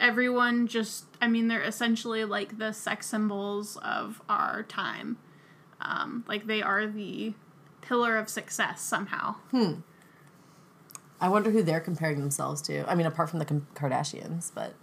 everyone 0.00 0.66
just 0.66 1.04
I 1.20 1.28
mean 1.28 1.48
they're 1.48 1.62
essentially 1.62 2.24
like 2.24 2.58
the 2.58 2.72
sex 2.72 3.06
symbols 3.06 3.76
of 3.78 4.20
our 4.28 4.62
time. 4.64 5.18
Um, 5.80 6.24
like 6.26 6.46
they 6.46 6.62
are 6.62 6.86
the 6.86 7.34
pillar 7.82 8.16
of 8.16 8.28
success 8.28 8.80
somehow. 8.82 9.36
Hmm 9.50 9.74
i 11.18 11.28
wonder 11.30 11.50
who 11.50 11.62
they're 11.62 11.80
comparing 11.80 12.20
themselves 12.20 12.60
to. 12.60 12.84
I 12.90 12.94
mean, 12.94 13.06
apart 13.06 13.30
from 13.30 13.38
the 13.38 13.46
Kardashians, 13.46 14.52
but 14.54 14.74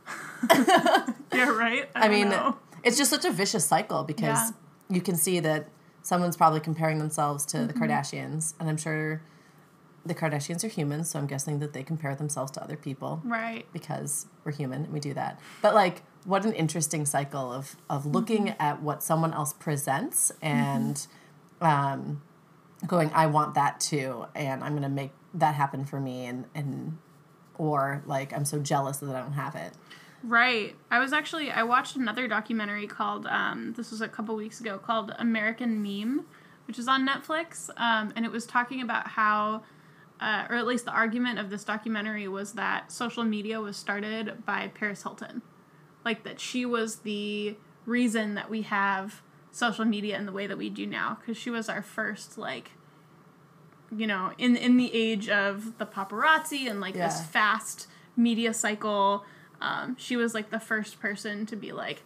Yeah, 1.31 1.49
right? 1.49 1.87
I 1.95 2.07
mean, 2.09 2.29
know. 2.29 2.57
it's 2.83 2.97
just 2.97 3.11
such 3.11 3.23
a 3.23 3.29
vicious 3.31 3.65
cycle 3.65 4.03
because 4.03 4.23
Yeah. 4.49 4.49
you 4.89 4.99
can 5.01 5.15
see 5.15 5.39
that 5.41 5.67
someone's 6.01 6.35
probably 6.35 6.59
comparing 6.59 6.97
themselves 6.97 7.45
to 7.47 7.57
Mm-hmm. 7.57 7.67
the 7.67 7.73
Kardashians, 7.73 8.55
and 8.59 8.67
I'm 8.67 8.77
sure 8.77 9.21
the 10.05 10.13
Kardashians 10.13 10.63
are 10.63 10.67
humans, 10.67 11.09
so 11.09 11.19
I'm 11.19 11.27
guessing 11.27 11.59
that 11.59 11.73
they 11.73 11.83
compare 11.83 12.15
themselves 12.15 12.51
to 12.51 12.63
other 12.63 12.75
people 12.75 13.21
right. 13.23 13.65
because 13.71 14.25
we're 14.43 14.51
human 14.51 14.83
and 14.83 14.93
we 14.93 14.99
do 14.99 15.13
that. 15.13 15.39
But 15.61 15.75
like, 15.75 16.03
what 16.25 16.45
an 16.45 16.53
interesting 16.53 17.05
cycle 17.05 17.51
of 17.51 17.75
of 17.89 18.05
looking 18.05 18.45
Mm-hmm. 18.45 18.61
at 18.61 18.81
what 18.81 19.03
someone 19.03 19.33
else 19.33 19.53
presents 19.53 20.31
and 20.41 21.05
um, 21.61 22.21
going, 22.85 23.11
I 23.13 23.27
want 23.27 23.55
that 23.55 23.79
too, 23.79 24.25
and 24.35 24.63
I'm 24.63 24.73
gonna 24.73 24.89
make 24.89 25.11
that 25.33 25.55
happen 25.55 25.85
for 25.85 25.99
me, 25.99 26.25
and 26.25 26.45
and 26.53 26.97
or 27.57 28.03
like 28.05 28.33
I'm 28.33 28.45
so 28.45 28.59
jealous 28.59 28.97
that 28.97 29.15
I 29.15 29.21
don't 29.21 29.33
have 29.33 29.55
it. 29.55 29.73
Right. 30.23 30.75
I 30.89 30.99
was 30.99 31.11
actually 31.13 31.51
I 31.51 31.63
watched 31.63 31.95
another 31.95 32.27
documentary 32.27 32.87
called 32.87 33.25
um, 33.27 33.73
this 33.75 33.91
was 33.91 34.01
a 34.01 34.07
couple 34.07 34.35
weeks 34.35 34.59
ago 34.59 34.77
called 34.77 35.13
American 35.19 35.81
Meme, 35.81 36.25
which 36.67 36.79
is 36.79 36.87
on 36.87 37.07
Netflix, 37.07 37.69
um, 37.77 38.13
and 38.15 38.25
it 38.25 38.31
was 38.31 38.45
talking 38.45 38.81
about 38.81 39.07
how, 39.09 39.63
uh, 40.19 40.45
or 40.49 40.55
at 40.55 40.65
least 40.65 40.85
the 40.85 40.91
argument 40.91 41.39
of 41.39 41.49
this 41.49 41.63
documentary 41.63 42.27
was 42.27 42.53
that 42.53 42.91
social 42.91 43.23
media 43.23 43.59
was 43.59 43.75
started 43.77 44.45
by 44.45 44.67
Paris 44.73 45.03
Hilton, 45.03 45.41
like 46.05 46.23
that 46.23 46.39
she 46.39 46.65
was 46.65 46.97
the 46.97 47.55
reason 47.85 48.35
that 48.35 48.49
we 48.49 48.61
have 48.63 49.21
social 49.51 49.85
media 49.85 50.17
in 50.17 50.25
the 50.25 50.31
way 50.31 50.47
that 50.47 50.57
we 50.57 50.69
do 50.69 50.85
now 50.85 51.17
because 51.19 51.37
she 51.37 51.49
was 51.49 51.69
our 51.69 51.81
first 51.83 52.37
like 52.39 52.71
you 53.95 54.07
know 54.07 54.31
in 54.37 54.55
in 54.55 54.77
the 54.77 54.91
age 54.93 55.29
of 55.29 55.77
the 55.77 55.85
paparazzi 55.85 56.67
and 56.69 56.81
like 56.81 56.95
this 56.95 57.21
fast 57.21 57.87
media 58.15 58.53
cycle 58.53 59.23
um, 59.61 59.95
she 59.99 60.15
was 60.17 60.33
like 60.33 60.49
the 60.49 60.59
first 60.59 60.99
person 60.99 61.45
to 61.45 61.55
be 61.55 61.71
like 61.71 62.01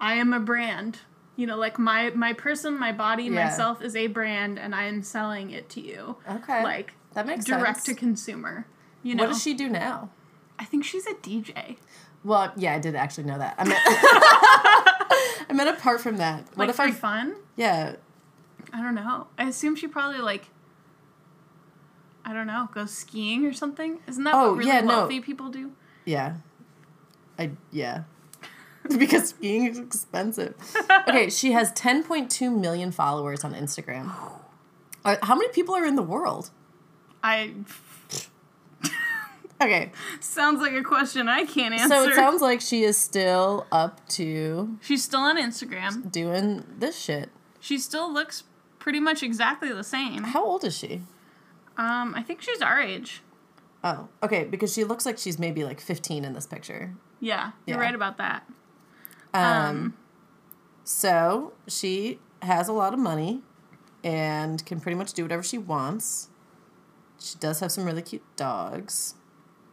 i 0.00 0.14
am 0.14 0.32
a 0.32 0.40
brand 0.40 0.98
you 1.36 1.46
know 1.46 1.56
like 1.56 1.78
my 1.78 2.10
my 2.10 2.32
person 2.34 2.78
my 2.78 2.92
body 2.92 3.24
Yeah. 3.24 3.44
myself 3.46 3.80
is 3.80 3.96
a 3.96 4.08
brand 4.08 4.58
and 4.58 4.74
i 4.74 4.84
am 4.84 5.02
selling 5.02 5.50
it 5.50 5.70
to 5.70 5.80
you 5.80 6.16
Okay. 6.28 6.62
like 6.62 6.94
That 7.14 7.26
makes 7.26 7.44
direct 7.44 7.78
sense. 7.82 7.84
to 7.86 7.94
consumer. 7.94 8.66
You 9.02 9.14
know, 9.14 9.24
What 9.24 9.30
does 9.32 9.42
she 9.42 9.54
do 9.54 9.68
now? 9.68 10.10
I 10.58 10.64
think 10.64 10.84
she's 10.84 11.06
a 11.06 11.14
DJ. 11.14 11.76
Well, 12.24 12.52
yeah, 12.56 12.74
I 12.74 12.78
did 12.78 12.94
actually 12.94 13.24
know 13.24 13.38
that. 13.38 13.56
I 13.58 13.64
meant, 13.64 13.80
I 15.50 15.52
meant 15.52 15.68
apart 15.70 16.00
from 16.00 16.18
that. 16.18 16.44
What 16.54 16.58
Like 16.58 16.68
if 16.70 16.76
for 16.76 16.82
I? 16.82 16.90
fun? 16.92 17.34
Yeah, 17.56 17.96
I 18.72 18.80
don't 18.82 18.94
know. 18.94 19.26
I 19.38 19.48
assume 19.48 19.74
she 19.76 19.86
probably 19.88 20.20
like. 20.20 20.48
I 22.24 22.32
don't 22.32 22.46
know. 22.46 22.68
Goes 22.72 22.92
skiing 22.92 23.44
or 23.44 23.52
something. 23.52 23.98
Isn't 24.06 24.22
that 24.24 24.34
Oh, 24.34 24.50
what 24.50 24.58
really 24.58 24.70
yeah, 24.70 24.80
no. 24.82 25.08
people 25.20 25.48
do? 25.48 25.72
yeah, 26.04 26.36
I 27.38 27.50
yeah. 27.72 28.04
because 28.98 29.30
skiing 29.30 29.66
is 29.66 29.78
expensive. 29.78 30.54
Okay, 31.08 31.28
she 31.30 31.52
has 31.52 31.72
10.2 31.72 32.56
million 32.58 32.92
followers 32.92 33.42
on 33.44 33.52
Instagram. 33.54 34.10
How 35.04 35.34
many 35.34 35.48
people 35.48 35.74
are 35.74 35.84
in 35.84 35.96
the 35.96 36.02
world? 36.02 36.50
I 37.22 37.54
Okay, 39.60 39.92
sounds 40.18 40.60
like 40.60 40.72
a 40.72 40.82
question 40.82 41.28
I 41.28 41.44
can't 41.44 41.72
answer. 41.72 41.88
so 41.88 42.08
it 42.08 42.14
sounds 42.16 42.42
like 42.42 42.60
she 42.60 42.82
is 42.82 42.96
still 42.96 43.66
up 43.70 44.06
to 44.10 44.76
She's 44.80 45.04
still 45.04 45.20
on 45.20 45.36
Instagram. 45.38 46.10
doing 46.10 46.64
this 46.78 46.98
shit. 46.98 47.30
She 47.60 47.78
still 47.78 48.12
looks 48.12 48.42
pretty 48.80 48.98
much 48.98 49.22
exactly 49.22 49.72
the 49.72 49.84
same. 49.84 50.24
How 50.24 50.44
old 50.44 50.64
is 50.64 50.76
she? 50.76 51.02
Um, 51.76 52.12
I 52.16 52.22
think 52.24 52.42
she's 52.42 52.60
our 52.60 52.80
age. 52.80 53.22
Oh, 53.84 54.08
okay, 54.22 54.42
because 54.44 54.72
she 54.72 54.82
looks 54.82 55.06
like 55.06 55.16
she's 55.16 55.38
maybe 55.38 55.62
like 55.62 55.80
15 55.80 56.24
in 56.24 56.32
this 56.32 56.46
picture. 56.46 56.94
Yeah, 57.20 57.52
you're 57.64 57.78
Yeah. 57.78 57.84
right 57.84 57.94
about 57.94 58.16
that. 58.18 58.44
Um, 59.32 59.94
so 60.82 61.52
she 61.68 62.18
has 62.42 62.66
a 62.68 62.72
lot 62.72 62.92
of 62.92 62.98
money 62.98 63.42
and 64.02 64.64
can 64.66 64.80
pretty 64.80 64.96
much 64.96 65.12
do 65.12 65.22
whatever 65.22 65.42
she 65.44 65.56
wants. 65.58 66.28
She 67.22 67.38
does 67.38 67.60
have 67.60 67.70
some 67.70 67.84
really 67.84 68.02
cute 68.02 68.22
dogs. 68.36 69.14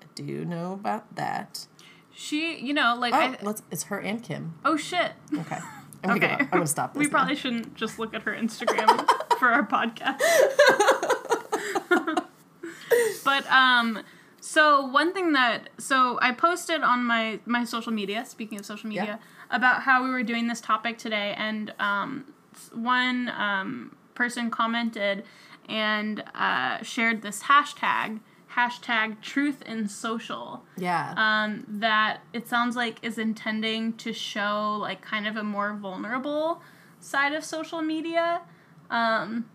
I 0.02 0.06
do 0.16 0.46
know 0.46 0.74
about 0.74 1.16
that. 1.16 1.66
She, 2.14 2.60
you 2.60 2.74
know, 2.74 2.96
like 2.98 3.14
Oh, 3.14 3.18
I. 3.18 3.38
let's. 3.42 3.64
It's 3.72 3.84
her 3.84 4.00
and 4.00 4.22
Kim. 4.24 4.56
Oh 4.66 4.76
shit. 4.78 5.14
Okay, 5.34 5.58
I'm 6.04 6.12
Okay. 6.12 6.20
gonna. 6.28 6.38
I'm 6.44 6.50
gonna 6.50 6.68
stop 6.68 6.94
this. 6.94 7.00
We 7.00 7.06
now. 7.06 7.12
probably 7.12 7.36
shouldn't 7.36 7.76
just 7.76 7.98
look 7.98 8.14
at 8.14 8.24
her 8.24 8.34
Instagram 8.36 9.08
for 9.40 9.50
our 9.50 9.66
podcast. 9.66 10.20
but 13.24 13.50
um 13.52 14.00
so 14.42 14.86
one 14.86 15.14
thing 15.14 15.34
that 15.34 15.70
so 15.78 16.18
I 16.22 16.32
posted 16.32 16.82
on 16.82 17.04
my 17.04 17.40
my 17.46 17.64
social 17.64 17.92
media, 17.92 18.26
speaking 18.26 18.60
of 18.60 18.66
social 18.66 18.90
media, 18.90 19.20
about 19.50 19.84
how 19.84 20.04
we 20.04 20.10
were 20.10 20.24
doing 20.24 20.48
this 20.48 20.62
topic 20.62 20.98
today 20.98 21.34
and 21.38 21.74
um 21.80 22.26
one 22.74 23.30
um 23.30 23.96
person 24.16 24.50
commented 24.52 25.24
and 25.70 26.24
uh, 26.36 26.82
shared 26.84 27.22
this 27.22 27.44
hashtag 27.44 28.20
hashtag 28.56 29.22
truth 29.22 29.62
in 29.62 29.88
social 29.88 30.64
Yeah. 30.76 31.14
um, 31.16 31.66
that 31.68 32.22
it 32.34 32.48
sounds 32.48 32.76
like 32.76 32.98
is 33.04 33.20
intending 33.20 33.94
to 33.98 34.12
show 34.12 34.76
like 34.82 35.02
kind 35.04 35.28
of 35.28 35.36
a 35.38 35.44
more 35.44 35.74
vulnerable 35.74 36.62
side 37.00 37.34
of 37.34 37.46
social 37.46 37.82
media. 37.84 38.42
Um, 38.90 39.46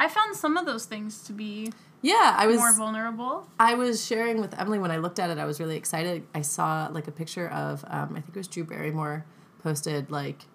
I 0.00 0.08
found 0.08 0.34
some 0.34 0.56
of 0.56 0.66
those 0.66 0.84
things 0.84 1.22
to 1.24 1.32
be 1.32 1.72
yeah. 2.02 2.34
I 2.36 2.46
was. 2.46 2.56
more 2.56 2.72
vulnerable. 2.72 3.46
I 3.60 3.74
was 3.74 4.04
sharing 4.04 4.40
with 4.40 4.58
Emily 4.58 4.78
when 4.78 4.90
I 4.90 4.96
looked 4.96 5.18
at 5.18 5.30
it. 5.30 5.38
I 5.38 5.44
was 5.44 5.60
really 5.60 5.76
excited. 5.76 6.26
I 6.34 6.40
saw 6.40 6.88
like 6.90 7.06
a 7.06 7.12
picture 7.12 7.48
of. 7.48 7.84
Um, 7.86 8.10
I 8.16 8.20
think 8.20 8.30
it 8.30 8.36
was 8.36 8.48
Drew 8.48 8.64
Barrymore 8.64 9.26
posted 9.62 10.10
like 10.10 10.46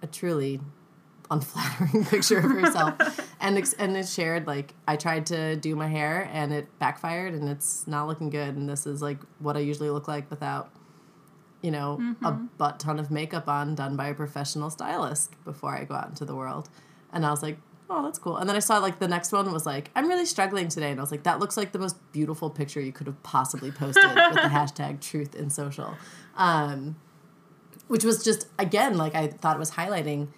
a 0.00 0.06
truly 0.06 0.60
unflattering 1.30 2.04
picture 2.10 2.38
of 2.38 2.44
herself, 2.44 2.94
and 3.40 3.58
ex- 3.58 3.72
and 3.74 3.96
it 3.96 4.08
shared 4.08 4.46
like 4.46 4.74
I 4.86 4.96
tried 4.96 5.26
to 5.26 5.56
do 5.56 5.76
my 5.76 5.88
hair 5.88 6.28
and 6.32 6.52
it 6.52 6.78
backfired 6.78 7.34
and 7.34 7.48
it's 7.48 7.86
not 7.86 8.06
looking 8.06 8.30
good. 8.30 8.56
And 8.56 8.68
this 8.68 8.86
is 8.86 9.02
like 9.02 9.18
what 9.38 9.56
I 9.56 9.60
usually 9.60 9.90
look 9.90 10.08
like 10.08 10.30
without, 10.30 10.70
you 11.62 11.70
know, 11.70 12.14
a 12.24 12.32
butt 12.32 12.80
ton 12.80 12.98
of 12.98 13.10
makeup 13.10 13.48
on 13.48 13.74
done 13.74 13.96
by 13.96 14.08
a 14.08 14.14
professional 14.14 14.70
stylist 14.70 15.32
before 15.44 15.76
I 15.76 15.84
go 15.84 15.94
out 15.94 16.08
into 16.08 16.24
the 16.24 16.34
world. 16.34 16.68
And 17.12 17.24
I 17.24 17.30
was 17.30 17.42
like. 17.42 17.58
Oh, 17.88 18.02
that's 18.02 18.18
cool. 18.18 18.36
And 18.36 18.48
then 18.48 18.56
I 18.56 18.58
saw 18.58 18.78
like 18.78 18.98
the 18.98 19.06
next 19.06 19.30
one 19.30 19.52
was 19.52 19.64
like, 19.64 19.92
I'm 19.94 20.08
really 20.08 20.26
struggling 20.26 20.66
today. 20.66 20.90
And 20.90 20.98
I 20.98 21.04
was 21.04 21.12
like, 21.12 21.22
that 21.22 21.38
looks 21.38 21.56
like 21.56 21.70
the 21.70 21.78
most 21.78 21.96
beautiful 22.10 22.50
picture 22.50 22.80
you 22.80 22.90
could 22.90 23.06
have 23.06 23.22
possibly 23.22 23.70
posted 23.70 24.02
with 24.02 24.34
the 24.34 24.40
hashtag 24.50 25.00
truth 25.00 25.36
in 25.36 25.50
social. 25.50 25.94
Um, 26.36 26.96
which 27.88 28.04
was 28.04 28.24
just, 28.24 28.48
again, 28.58 28.96
like 28.96 29.14
I 29.14 29.28
thought 29.28 29.56
it 29.56 29.58
was 29.58 29.72
highlighting, 29.72 30.28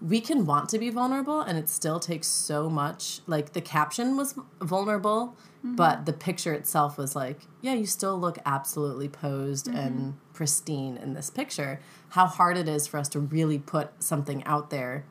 we 0.00 0.20
can 0.20 0.46
want 0.46 0.68
to 0.70 0.78
be 0.78 0.90
vulnerable 0.90 1.40
and 1.40 1.58
it 1.58 1.68
still 1.68 1.98
takes 1.98 2.26
so 2.28 2.70
much. 2.70 3.20
Like 3.26 3.52
the 3.52 3.60
caption 3.60 4.16
was 4.16 4.34
vulnerable, 4.60 5.36
but 5.62 6.04
the 6.06 6.12
picture 6.12 6.52
itself 6.52 6.98
was 6.98 7.16
like, 7.16 7.40
yeah, 7.62 7.72
you 7.74 7.86
still 7.86 8.18
look 8.18 8.38
absolutely 8.46 9.08
posed 9.08 9.66
and 9.66 10.14
pristine 10.34 10.96
in 10.96 11.14
this 11.14 11.30
picture. 11.30 11.80
How 12.10 12.26
hard 12.26 12.56
it 12.56 12.68
is 12.68 12.86
for 12.86 12.98
us 12.98 13.08
to 13.10 13.18
really 13.20 13.58
put 13.58 13.90
something 14.02 14.44
out 14.44 14.70
there 14.70 15.04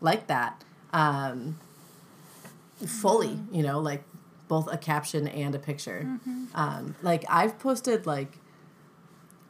like 0.00 0.26
that 0.28 0.64
um, 0.92 1.58
fully, 2.84 3.38
you 3.52 3.62
know, 3.62 3.78
like 3.78 4.02
both 4.48 4.72
a 4.72 4.78
caption 4.78 5.28
and 5.28 5.54
a 5.54 5.58
picture. 5.58 6.18
Um, 6.54 6.94
like 7.02 7.24
I've 7.28 7.58
posted 7.58 8.06
like 8.06 8.37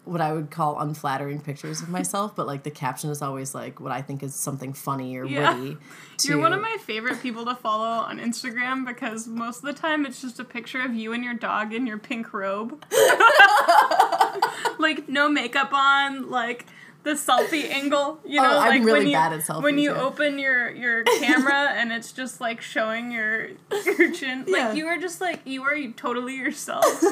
what 0.08 0.20
I 0.20 0.32
would 0.32 0.50
call 0.50 0.78
unflattering 0.80 1.40
pictures 1.40 1.82
of 1.82 1.88
myself, 1.88 2.34
but 2.34 2.46
like 2.46 2.62
the 2.62 2.70
caption 2.70 3.10
is 3.10 3.20
always 3.22 3.54
like 3.54 3.78
what 3.80 3.92
I 3.92 4.02
think 4.02 4.22
is 4.22 4.34
something 4.34 4.72
funny 4.72 5.16
or 5.16 5.24
Yeah. 5.24 5.54
witty. 5.56 5.76
To, 6.18 6.28
You're 6.28 6.38
one 6.40 6.52
of 6.52 6.60
my 6.60 6.76
favorite 6.84 7.20
people 7.22 7.44
to 7.44 7.54
follow 7.54 7.84
on 7.86 8.18
Instagram 8.18 8.86
because 8.86 9.26
most 9.28 9.58
of 9.58 9.64
the 9.64 9.72
time 9.72 10.06
it's 10.06 10.20
just 10.20 10.40
a 10.40 10.44
picture 10.44 10.80
of 10.80 10.94
you 10.94 11.12
and 11.12 11.22
your 11.22 11.34
dog 11.34 11.72
in 11.74 11.86
your 11.86 11.98
pink 11.98 12.32
robe. 12.32 12.82
like 14.78 15.08
no 15.08 15.28
makeup 15.28 15.72
on, 15.72 16.30
like 16.30 16.66
the 17.08 17.14
selfie 17.14 17.70
angle, 17.70 18.20
you 18.26 18.38
oh, 18.38 18.42
know, 18.42 18.52
Oh, 18.52 18.58
I'm 18.58 18.68
like 18.68 18.84
really 18.84 19.00
when 19.00 19.08
you 19.08 19.16
at 19.16 19.62
when 19.62 19.78
you 19.78 19.92
yeah. 19.94 20.00
open 20.02 20.38
your 20.38 20.70
your 20.70 21.04
camera 21.20 21.70
and 21.72 21.90
it's 21.90 22.12
just 22.12 22.40
like 22.40 22.60
showing 22.60 23.10
your 23.10 23.48
your 23.86 24.12
chin. 24.12 24.44
Yeah. 24.46 24.68
Like 24.68 24.76
you 24.76 24.86
are 24.86 24.98
just 24.98 25.20
like 25.20 25.40
you 25.44 25.62
are 25.62 25.76
totally 25.96 26.36
yourself. 26.36 26.84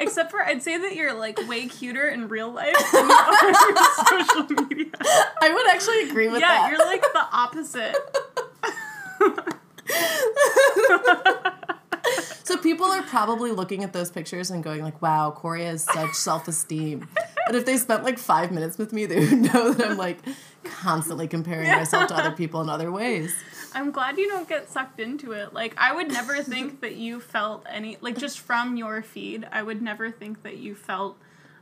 Except 0.00 0.30
for 0.30 0.42
I'd 0.42 0.62
say 0.62 0.76
that 0.78 0.96
you're 0.96 1.14
like 1.14 1.38
way 1.48 1.66
cuter 1.68 2.08
in 2.08 2.28
real 2.28 2.50
life 2.50 2.74
than 2.92 3.08
you 3.08 3.14
are 3.14 3.48
on 3.48 4.06
social 4.06 4.66
media. 4.66 4.86
I 5.40 5.52
would 5.54 5.68
actually 5.70 6.08
agree 6.10 6.28
with 6.28 6.40
Yeah, 6.40 6.48
that. 6.48 6.70
you're 6.70 6.84
like 6.84 7.02
the 7.02 7.26
opposite. 7.32 7.96
So 12.44 12.56
people 12.56 12.86
are 12.86 13.02
probably 13.02 13.52
looking 13.52 13.84
at 13.84 13.92
those 13.92 14.10
pictures 14.10 14.50
and 14.50 14.62
going 14.62 14.82
like, 14.82 15.00
"Wow, 15.00 15.30
Corey 15.30 15.64
has 15.64 15.84
such 15.84 16.12
self-esteem." 16.14 17.08
But 17.46 17.54
if 17.54 17.64
they 17.66 17.76
spent 17.76 18.04
like 18.04 18.18
five 18.18 18.50
minutes 18.50 18.78
with 18.78 18.92
me, 18.92 19.06
they 19.06 19.20
would 19.20 19.32
know 19.54 19.72
that 19.72 19.90
I'm 19.90 19.96
like 19.96 20.18
constantly 20.64 21.28
comparing 21.28 21.68
myself 21.68 22.08
to 22.08 22.16
other 22.16 22.32
people 22.32 22.60
in 22.60 22.68
other 22.68 22.90
ways. 22.90 23.34
I'm 23.74 23.90
glad 23.90 24.18
you 24.18 24.28
don't 24.28 24.48
get 24.48 24.70
sucked 24.70 25.00
into 25.00 25.32
it. 25.32 25.54
Like, 25.54 25.74
I 25.76 25.94
would 25.94 26.08
never 26.08 26.42
think 26.42 26.80
that 26.82 26.96
you 26.96 27.20
felt 27.20 27.64
any, 27.68 27.96
like, 28.00 28.18
just 28.18 28.40
from 28.40 28.76
your 28.76 29.02
feed, 29.02 29.46
I 29.50 29.62
would 29.62 29.82
never 29.82 30.10
think 30.10 30.42
that 30.42 30.58
you 30.58 30.74
felt 30.74 31.18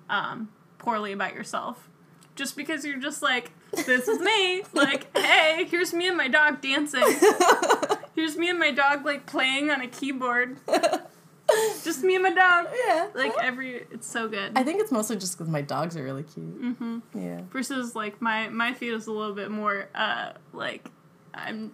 um, 0.09 0.49
poorly 0.79 1.13
about 1.13 1.35
yourself. 1.35 1.89
Just 2.35 2.57
because 2.57 2.85
you're 2.85 2.99
just 2.99 3.23
like, 3.23 3.53
this 3.73 4.09
is 4.09 4.19
me. 4.21 4.63
Like, 4.73 5.17
hey, 5.17 5.67
here's 5.69 5.93
me 5.93 6.09
and 6.09 6.17
my 6.17 6.29
dog 6.29 6.61
dancing. 6.61 7.03
Here's 8.21 8.37
me 8.37 8.51
and 8.51 8.59
my 8.59 8.71
dog, 8.71 9.07
like, 9.07 9.25
playing 9.25 9.71
on 9.71 9.81
a 9.81 9.87
keyboard. 9.89 10.59
Just 11.83 12.05
me 12.05 12.15
and 12.17 12.23
my 12.23 12.35
dog. 12.35 12.67
Yeah, 12.87 13.09
Like, 13.15 13.33
every, 13.43 13.87
it's 13.91 14.07
so 14.07 14.29
good. 14.29 14.53
I 14.57 14.63
think 14.63 14.79
it's 14.81 14.93
mostly 14.93 15.17
just 15.17 15.37
because 15.39 15.51
my 15.51 15.63
dogs 15.63 15.97
are 15.97 16.03
really 16.05 16.23
cute. 16.23 16.63
Mm-hmm. 16.63 16.99
Yeah. 17.19 17.41
versus 17.51 17.97
like 17.97 18.21
my 18.21 18.49
my 18.51 18.75
feed 18.75 18.93
is 18.93 19.07
a 19.07 19.13
little 19.13 19.35
bit 19.35 19.51
more 19.51 19.89
uh 19.95 20.33
like 20.53 20.91
i'm 21.35 21.73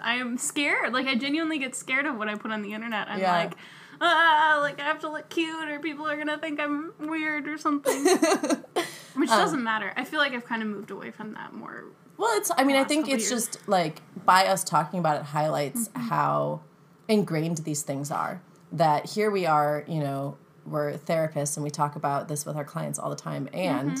i 0.00 0.14
am 0.14 0.36
scared 0.38 0.92
like 0.92 1.06
i 1.06 1.14
genuinely 1.14 1.58
get 1.58 1.76
scared 1.76 2.06
of 2.06 2.16
what 2.16 2.28
i 2.28 2.34
put 2.34 2.50
on 2.50 2.62
the 2.62 2.72
internet 2.74 3.08
i'm 3.08 3.20
Yeah. 3.20 3.32
like 3.36 3.52
ah 4.00 4.58
like 4.60 4.80
i 4.80 4.84
have 4.84 5.00
to 5.00 5.10
look 5.10 5.28
cute 5.28 5.68
or 5.68 5.78
people 5.80 6.06
are 6.08 6.16
gonna 6.16 6.38
think 6.38 6.58
i'm 6.60 6.92
weird 6.98 7.46
or 7.46 7.58
something 7.58 8.04
which 9.14 9.30
Um, 9.30 9.38
doesn't 9.38 9.62
matter 9.62 9.92
i 9.96 10.04
feel 10.04 10.18
like 10.20 10.32
i've 10.32 10.44
kind 10.46 10.62
of 10.62 10.68
moved 10.68 10.90
away 10.90 11.10
from 11.12 11.34
that 11.34 11.52
more 11.54 11.84
Well, 12.18 12.36
it's. 12.36 12.50
I 12.56 12.64
mean, 12.64 12.76
I 12.76 12.84
think 12.84 13.08
it's 13.08 13.30
years. 13.30 13.46
just 13.46 13.68
like 13.68 14.02
by 14.26 14.46
us 14.46 14.62
talking 14.64 14.98
about 14.98 15.16
it 15.20 15.24
highlights 15.26 15.88
how 15.94 16.60
ingrained 17.08 17.58
these 17.58 17.82
things 17.82 18.10
are. 18.10 18.42
That 18.72 19.06
here 19.06 19.30
we 19.30 19.46
are, 19.46 19.84
you 19.88 20.00
know, 20.00 20.36
we're 20.66 20.92
therapists 20.94 21.56
and 21.56 21.64
we 21.64 21.70
talk 21.70 21.96
about 21.96 22.28
this 22.28 22.44
with 22.44 22.56
our 22.56 22.64
clients 22.64 22.98
all 22.98 23.08
the 23.08 23.16
time, 23.16 23.48
and 23.54 23.96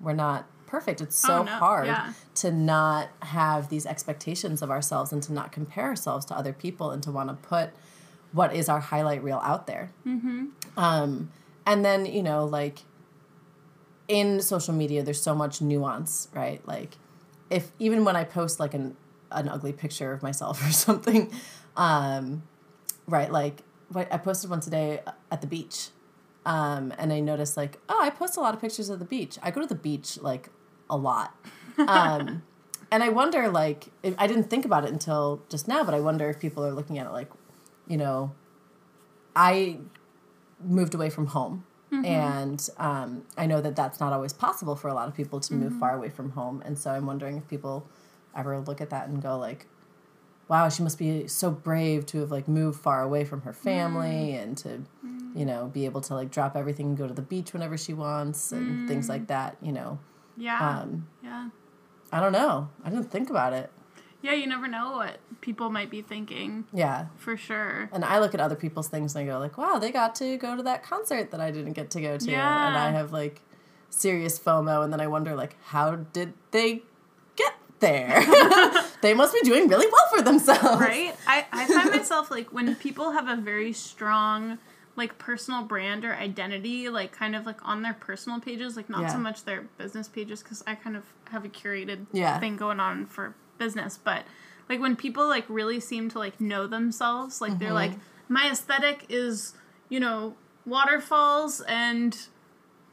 we're 0.00 0.12
not 0.12 0.46
perfect. 0.66 1.00
It's 1.00 1.16
so 1.16 1.38
Oh, 1.40 1.42
no, 1.44 1.52
hard 1.52 1.86
yeah. 1.86 2.12
to 2.36 2.50
not 2.50 3.08
have 3.20 3.68
these 3.68 3.86
expectations 3.86 4.60
of 4.62 4.70
ourselves 4.70 5.12
and 5.12 5.22
to 5.22 5.32
not 5.32 5.52
compare 5.52 5.84
ourselves 5.84 6.24
to 6.26 6.34
other 6.36 6.52
people 6.52 6.90
and 6.90 7.02
to 7.04 7.10
want 7.12 7.28
to 7.28 7.34
put 7.34 7.70
what 8.32 8.54
is 8.54 8.68
our 8.68 8.80
highlight 8.80 9.22
reel 9.22 9.40
out 9.44 9.66
there. 9.66 9.90
Mm-hmm. 10.06 10.46
Um, 10.76 11.30
and 11.66 11.84
then 11.84 12.06
you 12.06 12.22
know, 12.22 12.44
like 12.44 12.80
in 14.08 14.40
social 14.40 14.74
media 14.74 15.02
there's 15.02 15.20
so 15.22 15.34
much 15.34 15.62
nuance 15.62 16.28
right 16.34 16.66
like 16.66 16.96
if 17.52 17.70
even 17.78 18.04
when 18.04 18.16
i 18.16 18.24
post 18.24 18.58
like 18.58 18.74
an 18.74 18.96
an 19.30 19.48
ugly 19.48 19.72
picture 19.72 20.12
of 20.12 20.22
myself 20.22 20.66
or 20.68 20.72
something 20.72 21.30
um 21.76 22.42
right? 23.06 23.30
Like, 23.30 23.62
what 23.88 24.12
I 24.12 24.18
posted 24.18 24.50
one 24.50 24.60
today 24.60 25.00
at 25.30 25.40
the 25.40 25.46
beach, 25.46 25.88
um, 26.44 26.92
and 26.98 27.12
I 27.12 27.20
noticed 27.20 27.56
like, 27.56 27.78
oh, 27.88 28.00
I 28.00 28.10
post 28.10 28.36
a 28.36 28.40
lot 28.40 28.54
of 28.54 28.60
pictures 28.60 28.88
of 28.88 28.98
the 28.98 29.04
beach. 29.04 29.38
I 29.42 29.50
go 29.50 29.60
to 29.60 29.66
the 29.66 29.74
beach 29.74 30.18
like 30.20 30.48
a 30.88 30.96
lot, 30.96 31.34
um, 31.78 32.42
and 32.90 33.02
I 33.02 33.08
wonder 33.08 33.48
like, 33.48 33.88
if, 34.02 34.14
I 34.18 34.26
didn't 34.26 34.50
think 34.50 34.64
about 34.64 34.84
it 34.84 34.92
until 34.92 35.42
just 35.48 35.68
now, 35.68 35.84
but 35.84 35.94
I 35.94 36.00
wonder 36.00 36.28
if 36.30 36.38
people 36.38 36.64
are 36.64 36.72
looking 36.72 36.98
at 36.98 37.06
it 37.06 37.12
like, 37.12 37.30
you 37.86 37.96
know, 37.96 38.32
I 39.36 39.78
moved 40.62 40.94
away 40.94 41.10
from 41.10 41.26
home. 41.26 41.64
And 41.92 42.68
um, 42.78 43.22
I 43.36 43.46
know 43.46 43.60
that 43.60 43.76
that's 43.76 44.00
not 44.00 44.12
always 44.12 44.32
possible 44.32 44.76
for 44.76 44.88
a 44.88 44.94
lot 44.94 45.08
of 45.08 45.14
people 45.14 45.40
to 45.40 45.54
move 45.54 45.74
far 45.78 45.94
away 45.94 46.08
from 46.08 46.30
home. 46.30 46.62
And 46.64 46.78
so 46.78 46.90
I'm 46.90 47.06
wondering 47.06 47.36
if 47.36 47.46
people 47.48 47.86
ever 48.36 48.58
look 48.60 48.80
at 48.80 48.90
that 48.90 49.08
and 49.08 49.22
go 49.22 49.36
like, 49.38 49.66
wow, 50.48 50.68
she 50.68 50.82
must 50.82 50.98
be 50.98 51.28
so 51.28 51.50
brave 51.50 52.04
to 52.06 52.20
have 52.20 52.30
like 52.30 52.48
moved 52.48 52.80
far 52.80 53.02
away 53.02 53.24
from 53.24 53.42
her 53.42 53.52
family 53.52 54.32
and 54.34 54.56
to, 54.58 54.82
you 55.34 55.44
know, 55.44 55.66
be 55.72 55.84
able 55.84 56.00
to 56.02 56.14
like 56.14 56.30
drop 56.30 56.56
everything 56.56 56.86
and 56.86 56.96
go 56.98 57.06
to 57.06 57.14
the 57.14 57.22
beach 57.22 57.52
whenever 57.52 57.76
she 57.76 57.92
wants 57.94 58.52
and 58.52 58.88
things 58.88 59.08
like 59.08 59.26
that. 59.28 59.56
You 59.62 59.72
know, 59.72 59.98
Yeah. 60.36 60.80
um, 60.80 61.08
yeah. 61.22 61.48
I 62.10 62.20
don't 62.20 62.32
know. 62.32 62.68
I 62.84 62.90
didn't 62.90 63.10
think 63.10 63.30
about 63.30 63.52
it. 63.52 63.70
Yeah, 64.22 64.32
you 64.34 64.46
never 64.46 64.68
know 64.68 64.92
what 64.92 65.18
people 65.40 65.68
might 65.68 65.90
be 65.90 66.00
thinking 66.00 66.64
Yeah. 66.72 67.06
for 67.16 67.36
sure. 67.36 67.88
And 67.92 68.04
I 68.04 68.20
look 68.20 68.34
at 68.34 68.40
other 68.40 68.54
people's 68.54 68.88
things 68.88 69.14
and 69.16 69.24
I 69.28 69.32
go 69.32 69.38
like, 69.38 69.58
wow, 69.58 69.78
they 69.78 69.90
got 69.90 70.14
to 70.16 70.36
go 70.38 70.56
to 70.56 70.62
that 70.62 70.82
concert 70.84 71.30
that 71.32 71.40
I 71.40 71.50
didn't 71.50 71.72
get 71.72 71.90
to 71.90 72.00
go 72.00 72.16
to. 72.16 72.30
Yeah. 72.30 72.68
And 72.68 72.76
I 72.78 72.92
have 72.92 73.12
like 73.12 73.40
serious 73.90 74.38
FOMO 74.38 74.84
and 74.84 74.92
then 74.92 75.00
I 75.00 75.08
wonder 75.08 75.34
like, 75.34 75.56
how 75.64 75.96
did 75.96 76.34
they 76.52 76.82
get 77.36 77.54
there? 77.80 78.22
they 79.02 79.12
must 79.12 79.34
be 79.34 79.40
doing 79.40 79.68
really 79.68 79.86
well 79.90 80.06
for 80.16 80.22
themselves. 80.22 80.80
Right? 80.80 81.14
I, 81.26 81.44
I 81.52 81.66
find 81.66 81.90
myself 81.96 82.30
like 82.30 82.52
when 82.52 82.74
people 82.76 83.10
have 83.10 83.26
a 83.28 83.36
very 83.36 83.72
strong 83.72 84.58
like 84.94 85.16
personal 85.18 85.62
brand 85.64 86.04
or 86.04 86.12
identity, 86.14 86.88
like 86.90 87.12
kind 87.12 87.34
of 87.34 87.46
like 87.46 87.58
on 87.66 87.82
their 87.82 87.94
personal 87.94 88.38
pages, 88.40 88.76
like 88.76 88.88
not 88.90 89.00
Yeah. 89.02 89.08
so 89.12 89.18
much 89.18 89.44
their 89.44 89.62
business 89.78 90.06
pages, 90.06 90.42
because 90.42 90.62
I 90.66 90.74
kind 90.74 90.96
of 90.96 91.04
have 91.30 91.44
a 91.44 91.48
curated 91.48 92.06
Yeah. 92.12 92.38
thing 92.38 92.56
going 92.56 92.78
on 92.78 93.06
for 93.06 93.34
business, 93.64 93.92
but 94.10 94.22
like 94.68 94.80
when 94.84 94.94
people 94.96 95.26
like 95.36 95.46
really 95.48 95.80
seem 95.80 96.04
to 96.10 96.18
like 96.24 96.36
know 96.40 96.66
themselves, 96.66 97.40
like 97.44 97.58
they're 97.58 97.72
like, 97.84 97.92
my 98.28 98.44
aesthetic 98.50 98.98
is, 99.08 99.54
you 99.88 100.00
know, 100.00 100.34
waterfalls 100.66 101.60
and 101.68 102.16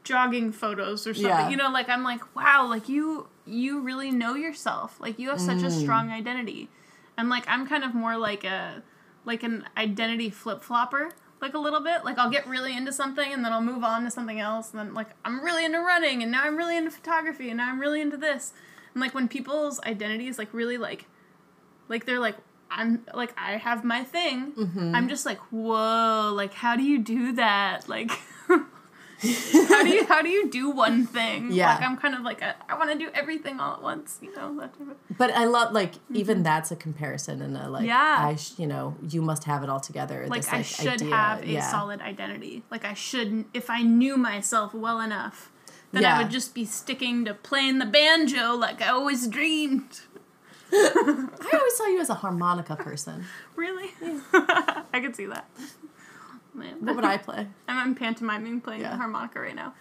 jogging 0.04 0.52
photos 0.52 1.06
or 1.06 1.14
something. 1.14 1.30
Yeah. 1.30 1.48
You 1.50 1.56
know, 1.56 1.70
like 1.70 1.88
I'm 1.88 2.02
like, 2.02 2.22
wow, 2.34 2.66
like 2.68 2.88
you 2.88 3.28
you 3.46 3.80
really 3.80 4.10
know 4.10 4.34
yourself. 4.34 4.98
Like 5.00 5.18
you 5.18 5.28
have 5.30 5.40
such 5.40 5.58
Mm. 5.58 5.66
a 5.66 5.70
strong 5.70 6.10
identity. 6.10 6.68
And 7.16 7.28
like 7.28 7.44
I'm 7.48 7.66
kind 7.66 7.84
of 7.84 7.94
more 7.94 8.16
like 8.16 8.44
a 8.44 8.82
like 9.24 9.42
an 9.42 9.64
identity 9.76 10.30
flip 10.30 10.62
flopper, 10.62 11.10
like 11.42 11.54
a 11.54 11.58
little 11.58 11.80
bit. 11.80 12.04
Like 12.04 12.18
I'll 12.18 12.30
get 12.30 12.46
really 12.46 12.76
into 12.76 12.92
something 12.92 13.32
and 13.32 13.44
then 13.44 13.52
I'll 13.52 13.60
move 13.72 13.84
on 13.84 14.04
to 14.04 14.10
something 14.10 14.40
else 14.40 14.70
and 14.70 14.78
then 14.80 14.94
like 14.94 15.08
I'm 15.24 15.44
really 15.44 15.64
into 15.64 15.78
running 15.80 16.22
and 16.22 16.30
now 16.32 16.42
I'm 16.44 16.56
really 16.56 16.76
into 16.76 16.90
photography 16.90 17.48
and 17.50 17.58
now 17.58 17.68
I'm 17.70 17.80
really 17.80 18.00
into 18.00 18.16
this. 18.16 18.52
And 18.94 19.00
like 19.00 19.14
when 19.14 19.28
people's 19.28 19.80
identities 19.80 20.38
like 20.38 20.52
really 20.52 20.78
like 20.78 21.06
like 21.88 22.06
they're 22.06 22.18
like 22.20 22.36
I'm 22.70 23.04
like 23.14 23.34
I 23.36 23.52
have 23.56 23.84
my 23.84 24.04
thing. 24.04 24.52
Mm-hmm. 24.52 24.94
I'm 24.94 25.08
just 25.08 25.26
like, 25.26 25.38
whoa, 25.50 26.32
like 26.34 26.54
how 26.54 26.76
do 26.76 26.82
you 26.82 26.98
do 26.98 27.32
that? 27.32 27.88
Like 27.88 28.10
how 29.68 29.82
do 29.82 29.88
you 29.90 30.06
how 30.06 30.22
do 30.22 30.28
you 30.30 30.48
do 30.48 30.70
one 30.70 31.06
thing? 31.06 31.52
Yeah. 31.52 31.74
Like 31.74 31.82
I'm 31.82 31.96
kind 31.98 32.14
of 32.14 32.22
like 32.22 32.40
a, 32.40 32.54
I 32.68 32.78
want 32.78 32.90
to 32.92 32.98
do 32.98 33.10
everything 33.12 33.60
all 33.60 33.74
at 33.74 33.82
once, 33.82 34.18
you 34.22 34.34
know, 34.34 34.56
that 34.60 34.72
type 34.78 34.88
of 34.88 35.18
But 35.18 35.30
I 35.32 35.44
love 35.44 35.72
like 35.72 35.94
even 36.12 36.42
that's 36.42 36.70
a 36.70 36.76
comparison 36.76 37.42
and 37.42 37.56
a 37.56 37.68
like 37.68 37.80
Mm-hmm. 37.82 37.88
Yeah. 37.88 38.16
I 38.28 38.36
sh- 38.36 38.52
you 38.58 38.66
know 38.66 38.96
you 39.08 39.20
must 39.20 39.44
have 39.44 39.62
it 39.62 39.68
all 39.68 39.80
together. 39.80 40.26
like 40.28 40.42
this, 40.42 40.52
I 40.52 40.62
should 40.62 41.02
idea. 41.02 41.14
have 41.14 41.42
a 41.42 41.46
Yeah. 41.46 41.70
solid 41.70 42.00
identity. 42.00 42.62
Like 42.70 42.84
I 42.84 42.94
should 42.94 43.44
if 43.52 43.68
I 43.68 43.82
knew 43.82 44.16
myself 44.16 44.72
well 44.72 45.00
enough, 45.00 45.50
then 45.92 46.02
Yeah. 46.02 46.18
I 46.18 46.22
would 46.22 46.30
just 46.30 46.54
be 46.54 46.64
sticking 46.64 47.24
to 47.24 47.34
playing 47.34 47.78
the 47.78 47.86
banjo 47.86 48.54
like 48.54 48.80
I 48.82 48.88
always 48.88 49.26
dreamed. 49.26 50.00
I 50.72 51.50
always 51.52 51.76
saw 51.76 51.86
you 51.86 52.00
as 52.00 52.10
a 52.10 52.14
harmonica 52.14 52.76
person. 52.76 53.24
Really? 53.56 53.90
I 54.32 55.00
could 55.00 55.16
see 55.16 55.26
that. 55.26 55.48
Man. 56.54 56.76
What 56.80 56.96
would 56.96 57.04
I 57.04 57.16
play? 57.16 57.46
I'm, 57.68 57.76
I'm 57.78 57.94
pantomiming 57.94 58.60
playing 58.60 58.82
Yeah. 58.82 58.90
the 58.90 58.96
harmonica 58.96 59.40
right 59.40 59.54
now. 59.54 59.74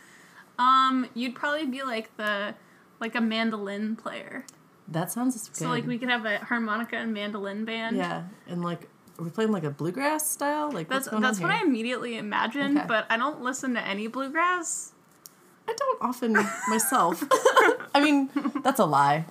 Um, 0.58 1.08
you'd 1.14 1.36
probably 1.36 1.66
be 1.66 1.84
like 1.84 2.16
the 2.18 2.56
like 3.00 3.16
a 3.16 3.22
mandolin 3.22 3.96
player. 3.96 4.46
That 4.88 5.12
sounds 5.12 5.48
good. 5.48 5.56
So 5.56 5.70
like 5.70 5.86
we 5.86 5.98
could 5.98 6.10
have 6.10 6.26
a 6.26 6.40
harmonica 6.40 6.98
and 6.98 7.14
mandolin 7.14 7.64
band. 7.66 7.96
yeah, 7.98 8.24
and 8.48 8.64
like 8.64 8.88
we're 9.18 9.26
we 9.26 9.32
playing 9.32 9.52
like 9.52 9.64
a 9.64 9.70
bluegrass 9.70 10.30
style? 10.30 10.72
Like 10.72 10.90
That's 10.90 11.08
that's 11.10 11.40
what 11.40 11.52
I 11.52 11.62
immediately 11.62 12.18
imagined, 12.18 12.78
Okay. 12.78 12.88
but 12.88 13.06
I 13.10 13.18
don't 13.18 13.42
listen 13.42 13.74
to 13.76 13.82
any 13.86 14.08
bluegrass. 14.08 14.94
I 15.70 15.74
don't 15.78 16.02
often 16.02 16.34
myself. 16.68 17.24
I 17.94 18.02
mean, 18.04 18.30
that's 18.64 18.80
a 18.80 18.86
lie. 18.86 19.26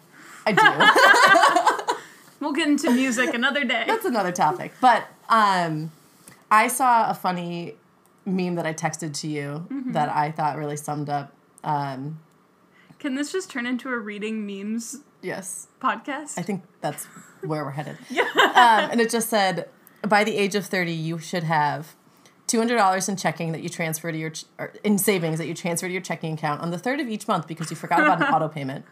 I 0.47 0.53
do. 0.53 1.95
We'll 2.41 2.53
get 2.53 2.69
into 2.69 2.89
music 2.93 3.35
another 3.35 3.65
day. 3.65 3.83
that's 3.85 4.05
another 4.05 4.31
topic. 4.31 4.73
But 4.81 5.09
um, 5.29 5.91
I 6.53 6.69
saw 6.69 7.11
a 7.11 7.15
funny 7.15 7.75
meme 8.25 8.55
that 8.55 8.65
I 8.65 8.73
texted 8.73 9.13
to 9.23 9.27
you 9.29 9.67
Mm-hmm. 9.69 9.91
that 9.93 10.09
I 10.09 10.31
thought 10.31 10.57
really 10.57 10.77
summed 10.77 11.09
up. 11.11 11.33
Um, 11.65 12.21
Can 13.01 13.17
this 13.17 13.33
just 13.33 13.51
turn 13.51 13.67
into 13.67 13.89
a 13.89 13.99
reading 13.99 14.47
memes 14.47 14.99
yes, 15.21 15.67
podcast? 15.81 16.39
I 16.39 16.43
think 16.43 16.63
that's 16.81 17.07
where 17.43 17.65
we're 17.65 17.73
headed. 17.73 17.99
Yeah. 18.09 18.23
Um, 18.37 18.91
and 18.93 19.01
it 19.01 19.11
just 19.11 19.29
said, 19.29 19.69
by 20.07 20.23
the 20.23 20.37
age 20.37 20.55
of 20.55 20.65
30, 20.65 20.93
you 20.93 21.19
should 21.19 21.43
have 21.43 21.97
$200 22.49 23.09
in 23.09 23.17
checking 23.17 23.53
that 23.53 23.63
you 23.63 23.69
transfer 23.69 24.11
to 24.11 24.19
your, 24.19 24.31
ch- 24.31 24.45
or 24.59 24.73
in 24.83 24.99
savings 24.99 25.39
that 25.39 25.47
you 25.47 25.55
transfer 25.55 25.87
to 25.87 25.93
your 25.93 26.03
checking 26.03 26.33
account 26.35 26.61
on 26.61 26.71
the 26.71 26.79
third 26.79 26.99
of 27.01 27.09
each 27.09 27.29
month 27.29 27.47
because 27.47 27.71
you 27.71 27.77
forgot 27.77 28.01
about 28.01 28.21
an 28.21 28.27
auto 28.35 28.49
payment. 28.49 28.85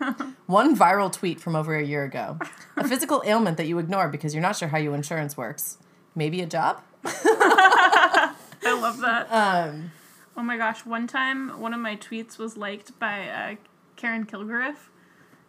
One 0.46 0.76
viral 0.76 1.12
tweet 1.12 1.40
from 1.40 1.56
over 1.56 1.74
a 1.74 1.82
year 1.84 2.04
ago. 2.04 2.38
A 2.76 2.86
physical 2.86 3.22
ailment 3.26 3.56
that 3.56 3.66
you 3.66 3.78
ignore 3.78 4.08
because 4.08 4.34
you're 4.34 4.42
not 4.42 4.56
sure 4.56 4.68
how 4.68 4.78
your 4.78 4.94
insurance 4.94 5.36
works. 5.36 5.78
Maybe 6.14 6.40
a 6.40 6.46
job? 6.46 6.82
I 7.04 8.34
love 8.64 8.98
that. 9.00 9.30
Um, 9.32 9.90
oh 10.36 10.42
my 10.42 10.56
gosh! 10.56 10.84
One 10.84 11.06
time, 11.06 11.60
one 11.60 11.72
of 11.74 11.80
my 11.80 11.96
tweets 11.96 12.38
was 12.38 12.56
liked 12.56 12.98
by 12.98 13.28
uh, 13.28 13.54
Karen 13.96 14.26
Kilgariff, 14.26 14.76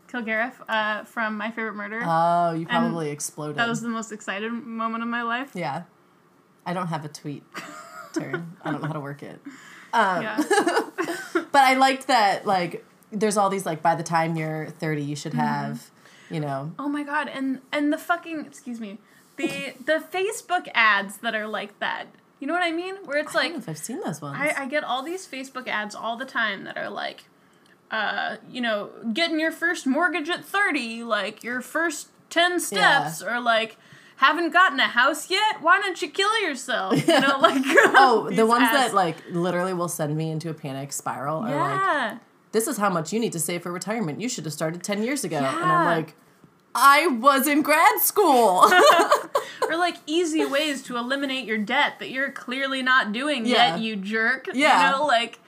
Kilgariff 0.08 0.54
uh, 0.70 1.04
from 1.04 1.36
My 1.38 1.50
Favorite 1.52 1.74
Murder. 1.76 2.02
oh, 2.06 2.54
you 2.54 2.66
probably 2.68 3.10
exploded. 3.10 3.56
that 3.58 3.68
was 3.68 3.82
the 3.82 3.90
most 3.90 4.12
excited 4.12 4.52
moment 4.52 5.04
of 5.04 5.10
my 5.10 5.24
life. 5.24 5.52
yeah. 5.56 5.84
I 6.66 6.74
don't 6.74 6.88
have 6.88 7.06
a 7.06 7.08
tweet 7.08 7.44
turn. 8.20 8.56
I 8.64 8.72
don't 8.72 8.82
know 8.82 8.88
how 8.88 8.94
to 8.94 9.00
work 9.00 9.24
it. 9.24 9.40
Um, 9.94 10.22
Yeah. 10.22 10.38
But 11.52 11.62
I 11.64 11.76
liked 11.76 12.08
that, 12.08 12.46
like, 12.46 12.86
there's 13.12 13.38
all 13.38 13.50
these, 13.50 13.66
like, 13.66 13.82
by 13.82 13.96
the 13.96 14.04
time 14.04 14.36
you're 14.36 14.68
30, 14.68 15.02
you 15.04 15.16
should 15.16 15.34
have, 15.34 15.90
you 16.30 16.40
know, 16.40 16.74
Oh 16.78 16.90
my 16.90 17.04
god! 17.04 17.30
And 17.30 17.62
and 17.72 17.92
the 17.94 17.98
fucking 17.98 18.46
excuse 18.46 18.80
me, 18.80 18.98
the 19.38 19.74
the 19.86 20.04
Facebook 20.12 20.68
ads 20.74 21.18
that 21.20 21.34
are 21.36 21.48
like 21.48 21.80
that. 21.80 22.08
You 22.40 22.48
know 22.48 22.54
what 22.54 22.64
I 22.64 22.72
mean? 22.72 22.96
Where 23.06 23.18
it's 23.18 23.34
I 23.36 23.40
like 23.40 23.48
don't 23.52 23.60
know 23.60 23.64
if 23.64 23.70
I've 23.70 23.78
seen 23.78 24.02
those 24.02 24.22
ones. 24.22 24.38
I, 24.40 24.64
I 24.64 24.68
get 24.68 24.84
all 24.84 25.02
these 25.04 25.26
Facebook 25.26 25.68
ads 25.68 25.96
all 25.96 26.18
the 26.18 26.26
time 26.26 26.66
that 26.66 26.78
are 26.78 26.90
like, 26.90 27.24
uh, 27.90 28.38
you 28.52 28.62
know, 28.62 28.90
getting 29.14 29.40
your 29.40 29.52
first 29.52 29.88
mortgage 29.88 30.30
at 30.30 30.44
30, 30.46 31.04
like 31.04 31.44
your 31.44 31.62
first 31.62 32.10
10 32.30 32.60
steps, 32.60 33.24
or 33.24 33.40
like, 33.40 33.78
haven't 34.18 34.52
gotten 34.52 34.80
a 34.80 34.88
house 34.88 35.30
yet? 35.30 35.62
Why 35.62 35.80
don't 35.80 36.02
you 36.02 36.10
kill 36.10 36.40
yourself? 36.42 37.08
You 37.08 37.20
know, 37.20 37.38
like, 37.42 37.62
oh, 37.66 38.30
the 38.32 38.46
ones 38.46 38.64
ads. 38.64 38.74
that, 38.74 38.94
like, 38.94 39.18
literally 39.32 39.74
will 39.74 39.88
send 39.88 40.16
me 40.18 40.30
into 40.32 40.50
a 40.50 40.54
panic 40.54 40.92
spiral 40.94 41.44
are 41.44 41.56
like, 42.12 42.20
this 42.52 42.68
is 42.68 42.78
how 42.78 42.90
much 42.90 43.14
you 43.14 43.20
need 43.20 43.32
to 43.34 43.40
save 43.40 43.64
for 43.64 43.72
retirement. 43.72 44.20
You 44.22 44.30
should 44.30 44.46
have 44.46 44.54
started 44.54 44.84
10 44.84 45.04
years 45.04 45.24
ago. 45.24 45.38
And 45.38 45.46
I'm 45.46 45.86
like, 45.86 46.16
I 46.74 47.08
was 47.08 47.48
in 47.48 47.62
grad 47.62 48.00
school. 48.02 48.64
or 49.70 49.76
like 49.78 49.96
easy 50.06 50.46
ways 50.46 50.82
to 50.84 50.98
eliminate 50.98 51.46
your 51.46 51.58
debt 51.58 51.94
that 52.00 52.10
you're 52.10 52.32
clearly 52.32 52.82
not 52.82 53.12
doing 53.12 53.46
Yeah. 53.46 53.76
yet, 53.76 53.82
you 53.82 53.96
jerk. 53.96 54.48
Yeah. 54.54 54.92
You 54.92 54.98
know, 54.98 55.06
like, 55.06 55.40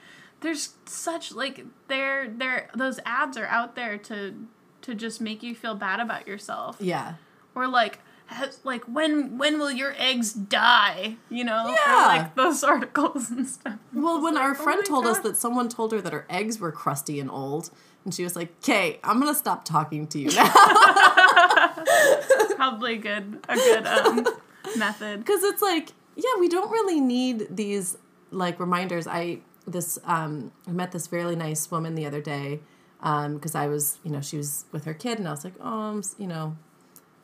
there's 0.41 0.73
such, 0.85 1.31
like, 1.33 1.65
they're, 1.87 2.29
they're, 2.29 2.69
those 2.75 2.99
ads 3.05 3.37
are 3.37 3.45
out 3.47 3.75
there 3.75 3.97
to, 3.97 4.35
to 4.83 4.95
just 4.95 5.19
make 5.21 5.41
you 5.43 5.53
feel 5.55 5.75
bad 5.75 5.99
about 5.99 6.27
yourself. 6.27 6.77
yeah. 6.79 7.15
or 7.55 7.67
like 7.67 7.99
has, 8.29 8.59
like 8.63 8.83
when 8.83 9.37
when 9.37 9.57
will 9.57 9.71
your 9.71 9.95
eggs 9.97 10.33
die? 10.33 11.17
You 11.29 11.43
know? 11.43 11.65
Yeah. 11.67 12.03
or 12.03 12.07
like 12.07 12.35
those 12.35 12.63
articles 12.75 13.31
and 13.31 13.47
stuff. 13.47 13.79
Well, 13.93 14.21
when 14.21 14.37
our 14.37 14.51
oh 14.51 14.53
friend 14.53 14.81
my 14.81 14.87
told 14.87 15.05
us 15.05 15.19
that 15.19 15.35
someone 15.35 15.67
told 15.67 15.91
her 15.91 16.01
that 16.01 16.13
her 16.13 16.25
eggs 16.29 16.59
were 16.59 16.71
crusty 16.71 17.19
and 17.19 17.29
old, 17.29 17.71
and 18.05 18.13
she 18.13 18.23
was 18.23 18.35
like, 18.35 18.61
"Kay, 18.61 18.99
I'm 19.03 19.19
gonna 19.19 19.33
stop 19.33 19.65
talking 19.65 20.07
to 20.07 20.19
you 20.19 20.29
now," 20.29 20.51
probably 22.55 22.97
good 22.97 23.39
a 23.49 23.55
good 23.55 23.87
um 23.87 24.27
method. 24.77 25.19
Because 25.19 25.43
it's 25.43 25.61
like, 25.61 25.89
yeah, 26.15 26.39
we 26.39 26.49
don't 26.49 26.71
really 26.71 27.01
need 27.01 27.47
these 27.49 27.97
like 28.29 28.59
reminders. 28.59 29.07
I 29.07 29.39
this 29.65 29.97
um 30.05 30.51
I 30.67 30.71
met 30.71 30.91
this 30.91 31.11
really 31.11 31.35
nice 31.35 31.69
woman 31.71 31.95
the 31.95 32.05
other 32.05 32.21
day 32.21 32.59
because 33.01 33.55
I 33.55 33.67
was 33.67 33.97
you 34.03 34.11
know 34.11 34.21
she 34.21 34.37
was 34.37 34.65
with 34.71 34.85
her 34.85 34.93
kid, 34.93 35.17
and 35.17 35.27
I 35.27 35.31
was 35.31 35.43
like, 35.43 35.55
oh, 35.59 35.89
I'm 35.89 36.03
you 36.19 36.27
know 36.27 36.55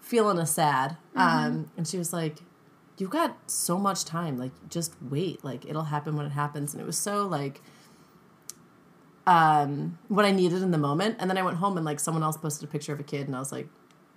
feeling 0.06 0.38
a 0.38 0.46
sad, 0.46 0.98
um, 1.16 1.72
and 1.76 1.88
she 1.88 1.98
was 1.98 2.14
like, 2.14 2.38
you've 2.98 3.10
got 3.10 3.50
so 3.50 3.78
much 3.78 4.06
time. 4.06 4.38
Like, 4.38 4.52
just 4.70 4.94
wait. 5.02 5.44
Like, 5.44 5.66
it'll 5.66 5.86
happen 5.86 6.16
when 6.16 6.28
it 6.28 6.32
happens. 6.32 6.74
And 6.74 6.82
it 6.82 6.86
was 6.86 6.98
so 6.98 7.26
like 7.26 7.62
um 9.28 9.98
what 10.08 10.24
I 10.24 10.32
needed 10.32 10.62
in 10.62 10.70
the 10.70 10.78
moment. 10.78 11.18
And 11.20 11.28
then 11.30 11.38
I 11.38 11.42
went 11.42 11.58
home 11.58 11.78
and 11.78 11.86
like 11.86 12.00
someone 12.00 12.24
else 12.24 12.38
posted 12.38 12.70
a 12.70 12.72
picture 12.72 12.94
of 12.94 13.00
a 13.00 13.04
kid, 13.04 13.28
and 13.28 13.36
I 13.36 13.40
was 13.40 13.52
like, 13.52 13.68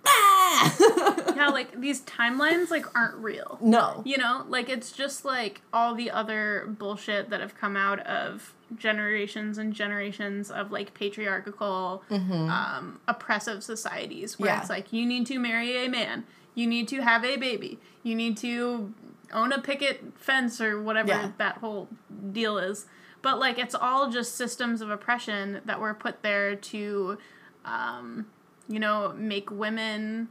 ah! 0.05 1.15
yeah, 1.39 1.47
like 1.47 1.79
these 1.79 2.01
timelines 2.01 2.69
like 2.69 2.85
aren't 2.95 3.15
real. 3.15 3.57
no. 3.61 4.01
You 4.05 4.17
know, 4.17 4.45
like 4.49 4.69
it's 4.69 4.91
just 4.91 5.23
like 5.25 5.61
all 5.73 5.95
the 5.95 6.11
other 6.11 6.65
bullshit 6.77 7.29
that 7.29 7.39
have 7.39 7.55
come 7.55 7.75
out 7.77 7.99
of 8.01 8.53
generations 8.77 9.57
and 9.57 9.73
generations 9.73 10.51
of 10.51 10.71
like 10.71 10.93
patriarchal, 10.93 12.03
um, 12.11 12.99
oppressive 13.07 13.63
societies 13.63 14.37
where 14.37 14.49
Yeah. 14.51 14.59
it's 14.61 14.69
like 14.69 14.91
you 14.93 15.05
need 15.05 15.25
to 15.27 15.39
marry 15.39 15.85
a 15.85 15.89
man, 15.89 16.25
you 16.55 16.67
need 16.67 16.87
to 16.89 17.01
have 17.01 17.23
a 17.23 17.37
baby, 17.37 17.79
you 18.03 18.15
need 18.15 18.37
to 18.37 18.93
own 19.31 19.51
a 19.53 19.61
picket 19.61 20.03
fence 20.17 20.59
or 20.59 20.81
whatever 20.81 21.09
Yeah. 21.09 21.31
that 21.37 21.57
whole 21.57 21.87
deal 22.31 22.57
is. 22.57 22.85
But 23.21 23.39
like 23.39 23.57
it's 23.59 23.75
all 23.75 24.09
just 24.09 24.35
systems 24.35 24.81
of 24.81 24.89
oppression 24.89 25.61
that 25.65 25.79
were 25.79 25.93
put 25.93 26.21
there 26.21 26.55
to, 26.55 27.17
um, 27.65 28.27
you 28.67 28.79
know, 28.79 29.13
make 29.17 29.49
women 29.51 30.29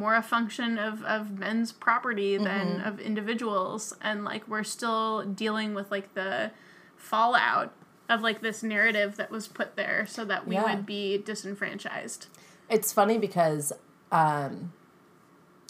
more 0.00 0.14
a 0.16 0.22
function 0.22 0.78
of, 0.78 1.02
of 1.04 1.38
men's 1.38 1.70
property 1.72 2.36
than 2.36 2.66
Mm-hmm. 2.78 2.88
of 2.88 2.98
individuals 3.10 3.82
and 4.08 4.24
like 4.24 4.42
we're 4.48 4.64
still 4.64 5.22
dealing 5.24 5.74
with 5.74 5.88
like 5.90 6.08
the 6.14 6.50
fallout 6.96 7.72
of 8.08 8.22
like 8.22 8.40
this 8.40 8.62
narrative 8.62 9.16
that 9.16 9.30
was 9.30 9.46
put 9.46 9.76
there 9.76 10.04
so 10.08 10.24
that 10.24 10.46
we 10.48 10.54
Yeah. 10.54 10.64
would 10.74 10.84
be 10.86 11.18
disenfranchised 11.18 12.26
It's 12.68 12.92
funny 12.92 13.18
because 13.18 13.72
um, 14.12 14.72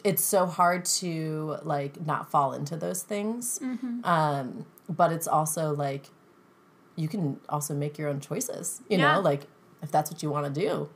it's 0.04 0.24
so 0.24 0.46
hard 0.46 0.84
to 1.00 1.56
like 1.62 2.00
not 2.06 2.30
fall 2.30 2.52
into 2.52 2.76
those 2.76 3.02
things. 3.02 3.58
Mm-hmm. 3.62 4.04
Um, 4.04 4.66
but 4.88 5.12
it's 5.12 5.28
also 5.28 5.74
like 5.74 6.06
you 6.96 7.08
can 7.08 7.38
also 7.48 7.74
make 7.74 7.98
your 7.98 8.08
own 8.08 8.20
choices. 8.20 8.80
You 8.88 8.98
Yeah. 8.98 9.14
know, 9.14 9.20
like 9.20 9.42
if 9.82 9.90
that's 9.90 10.10
what 10.10 10.22
you 10.22 10.30
want 10.30 10.52
to 10.52 10.60
do, 10.60 10.88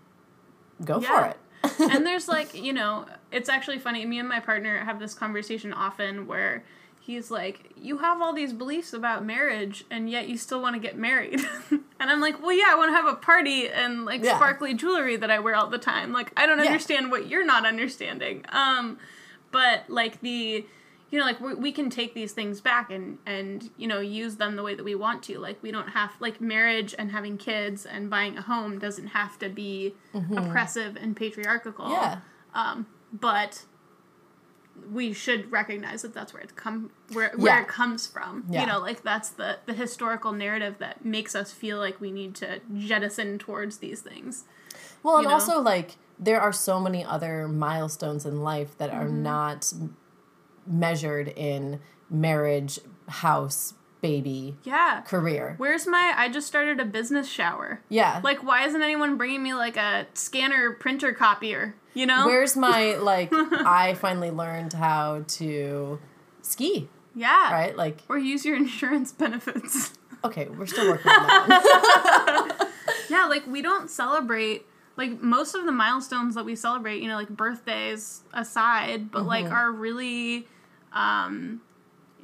go 0.84 1.00
for 1.00 1.24
it. 1.26 1.36
and 1.92 2.04
there's 2.06 2.28
like 2.28 2.54
you 2.54 2.72
know 2.72 3.06
it's 3.34 3.48
actually 3.48 3.78
funny 3.78 4.04
me 4.06 4.18
and 4.18 4.28
my 4.28 4.40
partner 4.40 4.78
have 4.84 4.98
this 4.98 5.14
conversation 5.14 5.72
often 5.72 6.26
where 6.26 6.62
he's 7.00 7.30
like 7.30 7.70
you 7.76 7.98
have 7.98 8.22
all 8.22 8.32
these 8.32 8.52
beliefs 8.52 8.92
about 8.94 9.24
marriage 9.24 9.84
and 9.90 10.08
yet 10.08 10.28
you 10.28 10.38
still 10.38 10.62
want 10.62 10.74
to 10.74 10.80
get 10.80 10.96
married 10.96 11.40
and 11.70 11.82
i'm 12.00 12.20
like 12.20 12.40
well 12.42 12.52
yeah 12.52 12.68
i 12.68 12.74
want 12.74 12.88
to 12.90 12.94
have 12.94 13.06
a 13.06 13.16
party 13.16 13.68
and 13.68 14.04
like 14.06 14.22
Yeah. 14.24 14.36
sparkly 14.36 14.72
jewelry 14.72 15.16
that 15.16 15.30
i 15.30 15.38
wear 15.38 15.54
all 15.54 15.68
the 15.68 15.78
time 15.78 16.12
like 16.12 16.32
i 16.36 16.46
don't 16.46 16.58
Yeah. 16.60 16.66
understand 16.66 17.10
what 17.10 17.28
you're 17.28 17.44
not 17.44 17.66
understanding 17.66 18.44
um 18.50 18.98
but 19.50 19.78
like 19.88 20.20
the 20.22 20.64
you 21.10 21.18
know 21.20 21.26
like 21.26 21.40
we, 21.40 21.54
we 21.54 21.72
can 21.72 21.90
take 21.90 22.14
these 22.14 22.32
things 22.32 22.60
back 22.62 22.90
and 22.90 23.18
and 23.26 23.68
you 23.76 23.86
know 23.86 24.00
use 24.00 24.36
them 24.36 24.56
the 24.56 24.62
way 24.62 24.74
that 24.74 24.84
we 24.84 24.94
want 24.94 25.22
to 25.24 25.38
like 25.38 25.62
we 25.62 25.70
don't 25.70 25.90
have 25.90 26.10
like 26.20 26.40
marriage 26.40 26.94
and 26.98 27.10
having 27.12 27.36
kids 27.36 27.84
and 27.84 28.08
buying 28.08 28.36
a 28.38 28.42
home 28.42 28.78
doesn't 28.78 29.08
have 29.08 29.38
to 29.38 29.48
be 29.50 29.94
oppressive 30.36 30.96
and 30.96 31.14
patriarchal 31.16 31.72
Mm-hmm. 31.74 31.92
Yeah. 31.92 32.18
um 32.54 32.86
but 33.20 33.64
we 34.92 35.12
should 35.12 35.50
recognize 35.52 36.02
that 36.02 36.12
that's 36.12 36.34
where 36.34 36.42
it 36.42 36.56
come 36.56 36.90
where 37.12 37.30
where 37.36 37.54
Yeah. 37.56 37.62
it 37.62 37.68
comes 37.68 38.08
from 38.08 38.44
Yeah. 38.50 38.62
you 38.62 38.66
know 38.66 38.80
like 38.80 39.02
that's 39.04 39.30
the 39.30 39.58
the 39.66 39.72
historical 39.72 40.32
narrative 40.32 40.76
that 40.80 41.04
makes 41.04 41.36
us 41.36 41.52
feel 41.52 41.78
like 41.78 42.00
we 42.00 42.10
need 42.10 42.34
to 42.36 42.60
jettison 42.76 43.38
towards 43.38 43.78
these 43.78 44.00
things 44.00 44.44
Well, 45.04 45.18
and 45.18 45.28
know? 45.28 45.34
also 45.34 45.60
like 45.60 45.96
there 46.18 46.40
are 46.40 46.52
so 46.52 46.80
many 46.80 47.04
other 47.04 47.46
milestones 47.46 48.26
in 48.26 48.42
life 48.42 48.76
that 48.78 48.90
are 48.90 49.04
Mm-hmm. 49.04 49.22
not 49.22 49.72
measured 50.66 51.28
in 51.28 51.80
marriage, 52.10 52.78
house, 53.08 53.74
baby, 54.00 54.56
yeah 54.64 55.02
career. 55.06 55.54
where's 55.58 55.86
my 55.86 56.12
i 56.16 56.28
just 56.28 56.46
started 56.46 56.80
a 56.80 56.84
business 56.84 57.28
shower 57.28 57.80
Yeah. 57.88 58.20
Like, 58.24 58.42
why 58.42 58.66
isn't 58.66 58.82
anyone 58.82 59.16
bringing 59.16 59.42
me 59.42 59.54
like 59.54 59.76
a 59.76 60.06
scanner 60.14 60.72
printer 60.72 61.12
copier? 61.12 61.74
You 61.94 62.06
know? 62.06 62.26
Where's 62.26 62.56
my 62.56 62.96
like 62.96 63.30
I 63.32 63.94
finally 63.94 64.30
learned 64.30 64.72
how 64.72 65.24
to 65.28 65.98
ski, 66.42 66.88
yeah. 67.14 67.52
right? 67.52 67.76
Like 67.76 68.02
Or 68.08 68.18
use 68.18 68.44
your 68.44 68.56
insurance 68.56 69.12
benefits. 69.12 69.92
okay, 70.24 70.48
we're 70.48 70.66
still 70.66 70.88
working 70.90 71.10
on 71.12 71.48
that. 71.48 72.68
yeah, 73.08 73.26
like 73.26 73.46
we 73.46 73.62
don't 73.62 73.88
celebrate 73.90 74.66
like 74.96 75.20
most 75.20 75.54
of 75.54 75.64
the 75.64 75.72
milestones 75.72 76.34
that 76.36 76.44
we 76.44 76.54
celebrate, 76.56 77.00
you 77.02 77.08
know, 77.08 77.16
like 77.16 77.28
birthdays 77.28 78.22
aside, 78.32 79.10
but 79.10 79.24
like 79.24 79.44
Mm-hmm. 79.46 79.54
are 79.54 79.72
really 79.72 80.46
um 80.92 81.60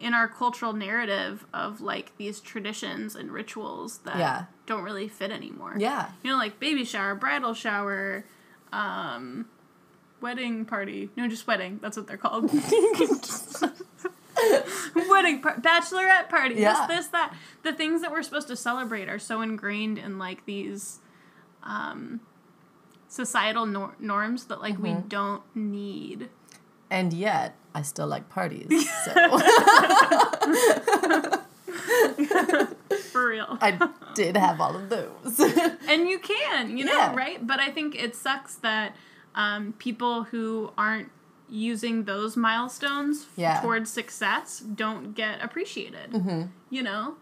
in 0.01 0.15
our 0.15 0.27
cultural 0.29 0.73
narrative 0.73 1.45
of 1.53 1.81
like 1.83 2.17
these 2.17 2.41
traditions 2.41 3.15
and 3.15 3.31
rituals 3.31 3.99
that 3.99 4.17
Yeah. 4.17 4.45
don't 4.67 4.83
really 4.83 5.09
fit 5.09 5.31
anymore. 5.31 5.75
yeah. 5.79 6.11
You 6.23 6.31
know, 6.31 6.37
like 6.39 6.59
baby 6.59 6.85
shower, 6.85 7.15
bridal 7.15 7.53
shower, 7.55 8.25
um, 8.73 9.47
wedding 10.21 10.65
party. 10.65 11.11
No, 11.17 11.29
just 11.29 11.47
wedding. 11.47 11.79
That's 11.83 11.97
what 11.97 12.07
they're 12.07 12.17
called. 12.17 12.45
wedding 15.09 15.41
par- 15.43 15.61
bachelorette 15.61 16.29
party. 16.29 16.57
Yeah. 16.57 16.87
This, 16.87 16.99
this, 16.99 17.07
that. 17.09 17.35
The 17.63 17.73
things 17.73 18.03
that 18.03 18.11
we're 18.11 18.23
supposed 18.23 18.49
to 18.49 18.57
celebrate 18.57 19.09
are 19.09 19.19
so 19.19 19.41
ingrained 19.43 19.99
in 19.99 20.19
like 20.19 20.47
these 20.47 20.99
um, 21.63 22.21
societal 23.09 23.67
nor- 23.67 23.95
norms 23.99 24.45
that 24.47 24.61
like 24.61 24.79
we 24.79 24.95
don't 25.09 25.43
need. 25.55 26.29
And 26.91 27.13
yet, 27.13 27.55
I 27.75 27.83
still 27.83 28.07
like 28.09 28.29
parties. 28.29 28.69
So 29.05 29.13
For 33.13 33.29
real. 33.29 33.59
I 33.61 33.89
did 34.15 34.37
have 34.37 34.61
all 34.61 34.77
of 34.77 34.89
those. 34.89 35.39
and 35.89 36.09
you 36.09 36.19
can, 36.19 36.77
you 36.77 36.85
know, 36.85 36.93
Yeah. 36.93 37.15
right? 37.15 37.45
But 37.47 37.61
I 37.61 37.71
think 37.71 37.95
it 37.95 38.17
sucks 38.17 38.57
that 38.57 38.97
um, 39.35 39.75
people 39.79 40.25
who 40.25 40.73
aren't 40.79 41.11
using 41.49 42.05
those 42.05 42.37
milestones 42.37 43.27
Yeah. 43.37 43.61
towards 43.61 43.91
success 43.91 44.61
don't 44.61 45.15
get 45.15 45.43
appreciated. 45.43 46.13
Mm-hmm. 46.13 46.43
You 46.71 46.83
know, 46.83 47.15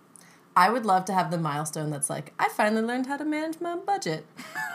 I 0.57 0.71
would 0.71 0.85
love 0.85 1.05
to 1.07 1.15
have 1.15 1.31
the 1.31 1.39
milestone 1.39 1.91
that's 1.91 2.11
like, 2.11 2.35
I 2.39 2.49
finally 2.49 2.83
learned 2.83 3.07
how 3.07 3.17
to 3.17 3.25
manage 3.25 3.61
my 3.61 3.77
budget. 3.77 4.27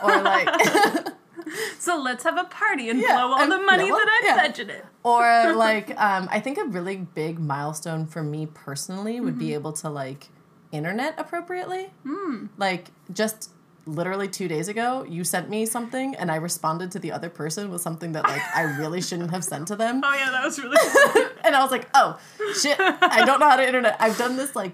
Or 0.02 0.20
like 0.22 0.48
so 1.78 1.96
let's 2.00 2.24
have 2.24 2.36
a 2.38 2.44
party 2.44 2.88
and 2.90 3.00
Yeah, 3.00 3.12
blow 3.16 3.32
all 3.34 3.42
and 3.42 3.52
the 3.52 3.58
money 3.58 3.90
that 3.90 4.08
I 4.08 4.26
yeah. 4.26 4.48
budgeted. 4.48 4.82
or 5.02 5.54
like 5.56 5.90
um, 6.00 6.28
I 6.32 6.40
think 6.40 6.58
a 6.58 6.64
really 6.64 6.96
big 6.96 7.38
milestone 7.38 8.06
for 8.06 8.22
me 8.22 8.46
personally 8.46 9.20
would 9.20 9.34
Mm-hmm. 9.34 9.38
be 9.40 9.54
able 9.54 9.72
to 9.74 9.90
like 9.90 10.28
internet 10.72 11.14
appropriately. 11.18 11.92
Hmm. 12.04 12.46
Like 12.56 12.88
just 13.12 13.50
literally 13.86 14.28
two 14.28 14.48
days 14.48 14.68
ago, 14.68 15.04
you 15.08 15.24
sent 15.24 15.48
me 15.50 15.66
something 15.66 16.14
and 16.14 16.30
I 16.30 16.36
responded 16.36 16.90
to 16.92 16.98
the 16.98 17.12
other 17.12 17.28
person 17.28 17.70
with 17.70 17.80
something 17.82 18.12
that 18.12 18.24
like 18.24 18.42
I 18.54 18.62
really 18.78 19.00
shouldn't 19.00 19.30
have 19.30 19.44
sent 19.44 19.68
to 19.68 19.76
them. 19.76 20.00
Oh 20.04 20.14
yeah, 20.14 20.30
that 20.30 20.44
was 20.44 20.58
really 20.58 20.76
cool. 20.80 21.28
And 21.44 21.54
I 21.54 21.62
was 21.62 21.70
like, 21.70 21.88
oh 21.94 22.18
shit, 22.60 22.76
I 22.80 23.24
don't 23.24 23.40
know 23.40 23.48
how 23.48 23.56
to 23.56 23.66
internet. 23.66 23.96
I've 24.00 24.16
done 24.16 24.36
this 24.36 24.54
like 24.56 24.72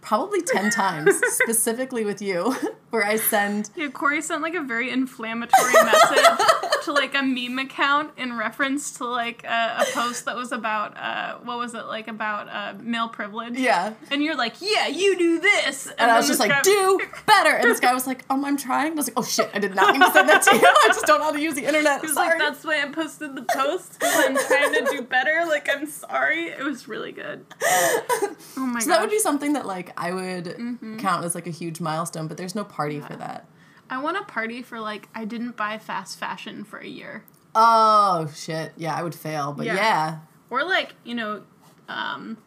probably 0.00 0.42
10 0.42 0.70
times 0.70 1.18
specifically 1.28 2.04
with 2.04 2.20
you 2.22 2.54
where 2.90 3.04
I 3.04 3.16
send 3.16 3.70
yeah, 3.76 3.88
Corey 3.88 4.20
sent 4.22 4.42
like 4.42 4.54
a 4.54 4.62
very 4.62 4.90
inflammatory 4.90 5.72
message 5.72 6.26
to 6.84 6.92
like 6.92 7.14
a 7.14 7.22
meme 7.22 7.58
account 7.58 8.12
in 8.16 8.36
reference 8.36 8.92
to 8.98 9.04
like 9.06 9.44
a, 9.44 9.76
a 9.80 9.84
post 9.94 10.24
that 10.24 10.36
was 10.36 10.52
about 10.52 10.96
uh, 10.96 11.38
what 11.44 11.58
was 11.58 11.74
it 11.74 11.84
like 11.86 12.08
about 12.08 12.48
uh, 12.48 12.74
male 12.82 13.08
privilege? 13.08 13.56
yeah. 13.58 13.94
And 14.10 14.22
you're 14.22 14.36
like, 14.36 14.54
yeah, 14.60 14.86
you 14.88 15.16
do 15.16 15.38
this. 15.40 15.86
And, 15.86 16.00
And 16.00 16.10
I 16.10 16.16
was 16.16 16.26
just 16.26 16.40
like, 16.40 16.50
guy- 16.50 16.62
do 16.62 17.00
better. 17.26 17.50
And 17.56 17.70
this 17.70 17.80
guy 17.80 17.94
was 17.94 18.06
like, 18.06 18.24
um, 18.30 18.44
I'm 18.44 18.56
trying. 18.56 18.92
I 18.92 18.94
was 18.96 19.08
like, 19.08 19.18
oh 19.18 19.22
shit, 19.22 19.48
I 19.54 19.58
did 19.58 19.74
not 19.74 19.92
mean 19.92 20.00
to 20.00 20.12
send 20.12 20.28
that 20.28 20.42
to 20.42 20.54
you. 20.56 20.62
I 20.64 20.88
just 20.88 21.06
don't 21.06 21.18
know 21.20 21.26
how 21.26 21.32
to 21.32 21.40
use 21.40 21.54
the 21.54 21.64
internet. 21.66 22.00
He 22.00 22.06
was 22.08 22.14
Sorry. 22.14 22.30
like, 22.30 22.38
that's 22.38 22.64
why 22.64 22.82
I 22.82 22.88
posted 22.90 23.34
the 23.36 23.42
post 23.54 23.92
because 24.00 24.14
I'm 24.16 24.36
trying 24.36 24.72
to 24.74 24.86
do 24.90 25.02
better. 25.02 25.44
Like, 25.46 25.68
I'm 25.70 25.86
sorry. 25.86 26.48
It 26.48 26.64
was 26.64 26.88
really 26.88 27.12
good. 27.12 27.44
Oh 28.56 28.66
my 28.66 28.74
god. 28.74 28.82
so 28.82 28.88
god. 28.88 28.94
that 28.96 29.00
would 29.02 29.10
be 29.10 29.18
something 29.18 29.52
that 29.54 29.64
like 29.66 29.92
I 29.96 30.12
would 30.12 30.54
count 30.98 31.24
as 31.24 31.34
like 31.34 31.46
a 31.46 31.50
huge 31.50 31.80
milestone, 31.80 32.26
but 32.26 32.36
there's 32.36 32.54
no 32.54 32.64
party 32.80 33.00
for 33.00 33.16
that. 33.16 33.46
I 33.90 34.00
want 34.00 34.16
a 34.16 34.22
party 34.24 34.62
for 34.62 34.80
like 34.80 35.08
I 35.14 35.24
didn't 35.24 35.56
buy 35.56 35.78
fast 35.78 36.18
fashion 36.18 36.64
for 36.64 36.78
a 36.78 36.86
year, 36.86 37.24
Oh 37.54 38.30
shit. 38.34 38.72
Yeah, 38.76 38.94
I 38.94 39.02
would 39.02 39.14
fail, 39.14 39.52
but 39.52 39.66
Yeah. 39.66 39.74
yeah. 39.74 40.18
or 40.48 40.64
like 40.64 40.94
you 41.04 41.14
know, 41.14 41.42
um, 41.88 42.38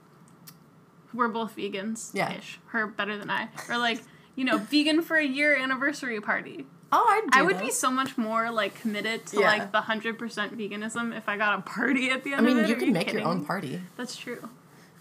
we're 1.13 1.27
both 1.27 1.55
vegans. 1.55 2.11
Yeah. 2.13 2.33
Ish. 2.33 2.59
Her 2.67 2.87
better 2.87 3.17
than 3.17 3.29
I. 3.29 3.49
Or 3.69 3.77
like 3.77 4.01
you 4.35 4.45
know, 4.45 4.57
vegan 4.57 5.01
for 5.01 5.17
a 5.17 5.25
year 5.25 5.55
anniversary 5.55 6.19
party. 6.21 6.65
Oh, 6.91 7.05
I'd 7.09 7.31
do 7.31 7.39
I 7.39 7.41
would 7.41 7.59
be 7.59 7.71
so 7.71 7.89
much 7.91 8.17
more 8.17 8.51
like 8.51 8.75
committed 8.79 9.25
to 9.27 9.39
Yeah. 9.39 9.47
like 9.47 9.71
the 9.71 9.81
hundred 9.81 10.17
percent 10.17 10.57
veganism 10.57 11.15
if 11.15 11.27
I 11.27 11.37
got 11.37 11.59
a 11.59 11.61
party 11.61 12.09
at 12.09 12.23
the 12.23 12.33
end 12.33 12.45
mean, 12.45 12.57
of 12.57 12.63
it. 12.63 12.65
I 12.65 12.69
mean, 12.69 12.79
you 12.79 12.85
can 12.85 12.93
make 12.93 13.11
your 13.11 13.23
own 13.23 13.45
party. 13.45 13.81
That's 13.97 14.15
true. 14.15 14.49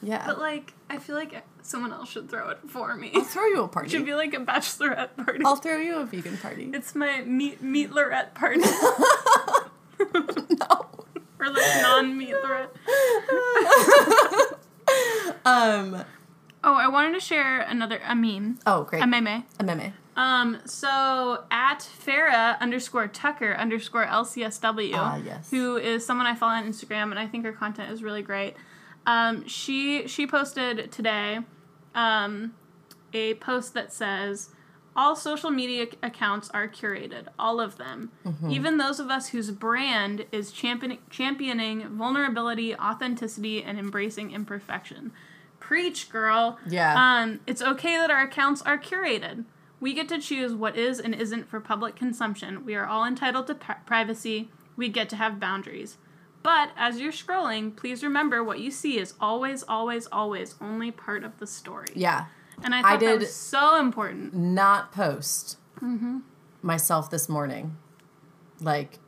Yeah. 0.03 0.25
But 0.27 0.39
like, 0.41 0.73
I 0.91 0.99
feel 0.99 1.15
like 1.17 1.45
someone 1.63 1.93
else 1.93 2.09
should 2.11 2.29
throw 2.29 2.49
it 2.51 2.59
for 2.69 2.95
me. 2.97 3.13
I'll 3.15 3.23
throw 3.25 3.47
you 3.47 3.61
a 3.61 3.65
It 3.67 3.73
party. 3.73 3.89
should 3.91 4.05
be 4.05 4.15
like 4.15 4.35
a 4.35 4.39
bachelorette 4.41 5.17
party. 5.17 5.45
I'll 5.45 5.57
throw 5.57 5.77
you 5.77 5.97
a 5.99 6.05
vegan 6.05 6.37
party. 6.39 6.71
It's 6.75 6.95
my 6.95 7.23
meat 7.23 7.63
meat 7.63 7.93
lorette 7.93 8.35
party. 8.35 8.61
no. 10.01 10.87
or 11.39 11.49
like 11.51 11.83
non-meat 11.83 12.35
threat. 12.45 12.71
Um. 15.45 16.05
Oh, 16.65 16.75
I 16.75 16.87
wanted 16.89 17.15
to 17.15 17.21
share 17.21 17.61
another 17.63 18.01
a 18.07 18.15
meme. 18.15 18.59
Oh, 18.67 18.85
great. 18.85 19.03
A 19.03 19.07
meme. 19.07 19.45
A 19.59 19.65
meme. 19.65 19.93
Um, 20.17 20.59
so 20.67 21.45
at 21.51 21.79
Farah 21.81 22.61
underscore 22.61 23.09
Tucker 23.09 23.55
underscore 23.55 24.05
LCSW, 24.07 24.93
Ah, 24.95 25.17
yes. 25.17 25.51
who 25.51 25.77
is 25.77 26.05
someone 26.07 26.27
I 26.27 26.35
follow 26.37 26.53
on 26.53 26.65
Instagram, 26.65 27.11
and 27.11 27.19
I 27.19 27.27
think 27.27 27.45
her 27.47 27.53
content 27.53 27.91
is 27.91 28.03
really 28.03 28.23
great. 28.23 28.55
Um, 29.07 29.47
she 29.49 30.07
she 30.07 30.27
posted 30.27 30.91
today 30.93 31.41
um, 31.95 32.55
a 33.13 33.35
post 33.35 33.75
that 33.75 33.93
says 33.93 34.51
all 34.95 35.17
social 35.17 35.51
media 35.51 35.87
accounts 36.03 36.51
are 36.51 36.69
curated, 36.69 37.27
all 37.39 37.61
of 37.61 37.79
them, 37.79 38.11
Mm-hmm. 38.27 38.51
even 38.51 38.77
those 38.77 39.01
of 39.01 39.11
us 39.11 39.29
whose 39.29 39.51
brand 39.51 40.27
is 40.33 40.53
champion, 40.53 40.99
championing 41.09 41.89
vulnerability, 41.97 42.75
authenticity, 42.77 43.63
and 43.63 43.79
embracing 43.79 44.33
imperfection. 44.33 45.11
Preach, 45.61 46.11
girl. 46.11 46.59
Yeah. 46.69 46.95
Um, 46.97 47.41
it's 47.47 47.63
okay 47.63 47.97
that 47.97 48.11
our 48.11 48.23
accounts 48.23 48.61
are 48.63 48.77
curated. 48.79 49.45
We 49.81 49.95
get 49.95 50.09
to 50.11 50.19
choose 50.21 50.53
what 50.53 50.77
is 50.77 51.01
and 51.01 51.15
isn't 51.15 51.49
for 51.49 51.59
public 51.61 51.97
consumption. 51.97 52.65
We 52.65 52.75
are 52.75 52.87
all 52.87 53.05
entitled 53.05 53.47
to 53.49 53.55
pri- 53.55 53.77
privacy. 53.87 54.51
We 54.77 54.89
get 54.91 55.09
to 55.11 55.17
have 55.17 55.41
boundaries. 55.41 55.97
But 56.43 56.71
as 56.77 57.01
you're 57.01 57.13
scrolling, 57.13 57.77
please 57.77 58.03
remember 58.03 58.43
what 58.43 58.59
you 58.61 58.71
see 58.71 58.99
is 58.99 59.15
always, 59.21 59.63
always, 59.63 60.07
always 60.11 60.57
only 60.61 60.91
part 60.91 61.23
of 61.25 61.39
the 61.39 61.47
story. 61.47 61.87
Yeah. 61.95 62.27
And 62.65 62.75
I 62.75 62.83
thought 62.83 63.01
that 63.01 63.07
did- 63.07 63.21
was 63.21 63.35
so 63.35 63.79
important. 63.79 64.35
Not 64.35 64.93
post 64.93 65.59
Mm-hmm. 65.81 66.19
myself 66.63 67.11
this 67.11 67.29
morning, 67.29 67.77
like 68.61 68.99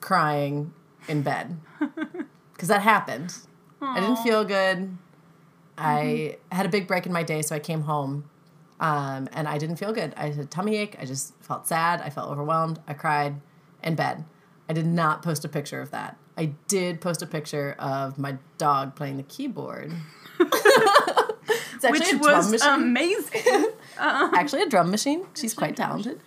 crying 0.00 0.72
in 1.08 1.22
bed, 1.22 1.58
because 2.52 2.68
that 2.68 2.82
happened. 2.82 3.34
I 3.80 4.00
didn't 4.00 4.16
feel 4.18 4.44
good. 4.44 4.96
I 5.78 6.36
Mm-hmm. 6.42 6.56
had 6.56 6.66
a 6.66 6.68
big 6.68 6.86
break 6.86 7.06
in 7.06 7.12
my 7.12 7.22
day, 7.22 7.42
so 7.42 7.54
I 7.56 7.58
came 7.58 7.82
home, 7.82 8.28
um, 8.80 9.28
and 9.32 9.48
I 9.48 9.58
didn't 9.58 9.76
feel 9.76 9.92
good. 9.92 10.12
I 10.16 10.26
had 10.30 10.38
a 10.38 10.44
tummy 10.46 10.76
ache. 10.76 10.96
I 11.00 11.04
just 11.04 11.34
felt 11.42 11.66
sad. 11.66 12.00
I 12.02 12.10
felt 12.10 12.30
overwhelmed. 12.30 12.80
I 12.86 12.94
cried 12.94 13.40
in 13.82 13.94
bed. 13.94 14.24
I 14.68 14.72
did 14.72 14.86
not 14.86 15.22
post 15.22 15.44
a 15.44 15.48
picture 15.48 15.80
of 15.80 15.90
that. 15.90 16.16
I 16.36 16.46
did 16.68 17.00
post 17.00 17.22
a 17.22 17.26
picture 17.26 17.76
of 17.78 18.18
my 18.18 18.36
dog 18.58 18.96
playing 18.96 19.18
the 19.18 19.22
keyboard. 19.24 19.92
it's 20.40 21.90
Which 21.90 22.12
a 22.12 22.18
drum 22.18 22.50
was 22.50 22.62
amazing. 22.62 23.70
actually, 23.98 24.62
a 24.62 24.68
drum 24.68 24.90
machine. 24.90 25.26
She's 25.34 25.54
quite 25.54 25.76
talented. 25.76 26.20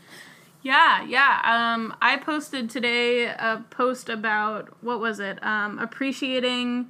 Yeah, 0.61 1.03
yeah. 1.03 1.41
Um, 1.43 1.95
I 2.01 2.17
posted 2.17 2.69
today 2.69 3.25
a 3.25 3.65
post 3.69 4.09
about 4.09 4.69
what 4.81 4.99
was 4.99 5.19
it? 5.19 5.43
Um, 5.43 5.79
appreciating. 5.79 6.89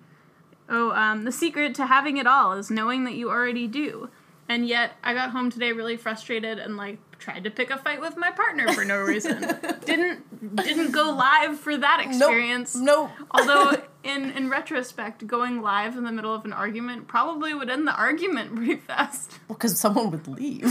Oh, 0.69 0.91
um, 0.91 1.23
the 1.23 1.31
secret 1.31 1.75
to 1.75 1.87
having 1.87 2.17
it 2.17 2.27
all 2.27 2.53
is 2.53 2.69
knowing 2.69 3.05
that 3.05 3.13
you 3.13 3.29
already 3.29 3.67
do. 3.67 4.09
And 4.49 4.65
yet, 4.67 4.91
I 5.03 5.13
got 5.13 5.31
home 5.31 5.51
today 5.51 5.73
really 5.73 5.97
frustrated 5.97 6.57
and 6.57 6.77
like 6.77 6.99
tried 7.19 7.43
to 7.43 7.49
pick 7.51 7.69
a 7.69 7.77
fight 7.77 7.99
with 7.99 8.15
my 8.15 8.31
partner 8.31 8.71
for 8.71 8.85
no 8.85 8.97
reason. 9.01 9.41
didn't 9.85 10.55
didn't 10.55 10.91
go 10.91 11.11
live 11.11 11.59
for 11.59 11.75
that 11.77 11.99
experience. 12.05 12.75
Nope. 12.75 13.09
Although, 13.31 13.81
in 14.03 14.31
in 14.31 14.49
retrospect, 14.49 15.27
going 15.27 15.61
live 15.61 15.97
in 15.97 16.03
the 16.05 16.11
middle 16.13 16.33
of 16.33 16.45
an 16.45 16.53
argument 16.53 17.07
probably 17.07 17.53
would 17.53 17.69
end 17.69 17.85
the 17.87 17.93
argument 17.95 18.55
pretty 18.55 18.77
fast. 18.77 19.31
Well, 19.49 19.57
Because 19.57 19.77
someone 19.79 20.11
would 20.11 20.27
leave. 20.27 20.63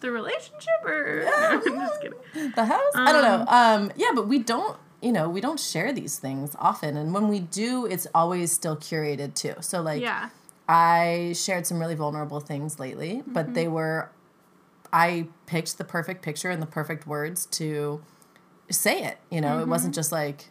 The 0.00 0.10
relationship, 0.10 0.84
or 0.84 1.24
I'm 1.26 1.62
just 1.64 2.00
kidding. 2.02 2.52
the 2.54 2.64
house? 2.64 2.92
I 2.94 3.12
don't 3.12 3.22
know. 3.22 3.44
Um, 3.48 3.92
yeah, 3.96 4.08
but 4.14 4.28
we 4.28 4.38
don't, 4.38 4.76
you 5.00 5.12
know, 5.12 5.28
we 5.28 5.40
don't 5.40 5.58
share 5.60 5.92
these 5.92 6.18
things 6.18 6.54
often. 6.58 6.96
And 6.96 7.14
when 7.14 7.28
we 7.28 7.40
do, 7.40 7.86
it's 7.86 8.06
always 8.14 8.52
still 8.52 8.76
curated 8.76 9.34
too. 9.34 9.54
So, 9.60 9.80
like, 9.82 10.02
Yeah. 10.02 10.28
I 10.70 11.32
shared 11.34 11.66
some 11.66 11.80
really 11.80 11.96
vulnerable 11.96 12.38
things 12.38 12.78
lately, 12.78 13.24
but 13.26 13.54
they 13.54 13.64
mm-hmm. 13.64 13.74
were, 13.74 14.12
I 14.92 15.26
picked 15.46 15.78
the 15.78 15.84
perfect 15.84 16.22
picture 16.22 16.48
and 16.48 16.62
the 16.62 16.66
perfect 16.66 17.08
words 17.08 17.46
to 17.46 18.00
say 18.70 19.02
it. 19.02 19.18
You 19.32 19.40
know, 19.40 19.58
it 19.58 19.62
mm-hmm. 19.62 19.70
wasn't 19.70 19.96
just 19.96 20.12
like, 20.12 20.50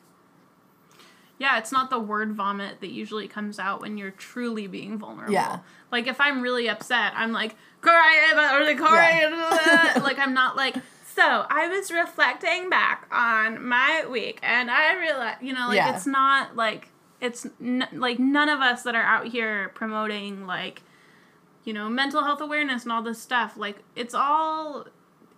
Yeah, 1.37 1.57
it's 1.57 1.71
not 1.71 1.89
the 1.89 1.99
word 1.99 2.33
vomit 2.33 2.81
that 2.81 2.89
usually 2.89 3.29
comes 3.29 3.59
out 3.59 3.79
when 3.79 3.97
you're 3.97 4.11
truly 4.11 4.67
being 4.67 4.97
vulnerable. 4.97 5.31
Yeah. 5.33 5.59
Like 5.89 6.05
if 6.05 6.19
I'm 6.19 6.41
really 6.41 6.67
upset, 6.67 7.13
I'm 7.15 7.31
like 7.31 7.55
crying 7.79 8.33
or 8.33 8.65
like 8.65 8.77
crying. 8.77 9.31
like 10.03 10.19
I'm 10.19 10.33
not 10.33 10.57
like. 10.57 10.75
So 11.15 11.45
I 11.49 11.69
was 11.69 11.91
reflecting 11.91 12.69
back 12.69 13.07
on 13.09 13.65
my 13.65 14.05
week, 14.09 14.39
and 14.43 14.69
I 14.69 14.99
realized, 14.99 15.41
you 15.41 15.53
know, 15.53 15.67
like 15.69 15.77
Yeah. 15.77 15.95
it's 15.95 16.05
not 16.05 16.57
like 16.57 16.89
it's 17.21 17.45
n- 17.61 17.87
like 17.93 18.17
none 18.19 18.49
of 18.49 18.59
us 18.61 18.83
that 18.83 18.95
are 18.95 19.03
out 19.03 19.27
here 19.27 19.69
promoting 19.75 20.45
like, 20.47 20.81
you 21.65 21.73
know, 21.73 21.89
mental 21.89 22.23
health 22.23 22.41
awareness 22.41 22.83
and 22.83 22.91
all 22.91 23.01
this 23.03 23.21
stuff. 23.21 23.57
Like 23.57 23.77
it's 23.95 24.13
all 24.13 24.85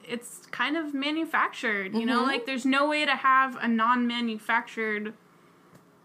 it's 0.03 0.45
kind 0.51 0.75
of 0.77 0.93
manufactured, 0.93 1.93
you 1.95 2.05
know, 2.05 2.23
Mhm. 2.23 2.27
like 2.27 2.45
there's 2.45 2.65
no 2.65 2.87
way 2.87 3.05
to 3.05 3.15
have 3.15 3.55
a 3.61 3.67
non-manufactured 3.67 5.13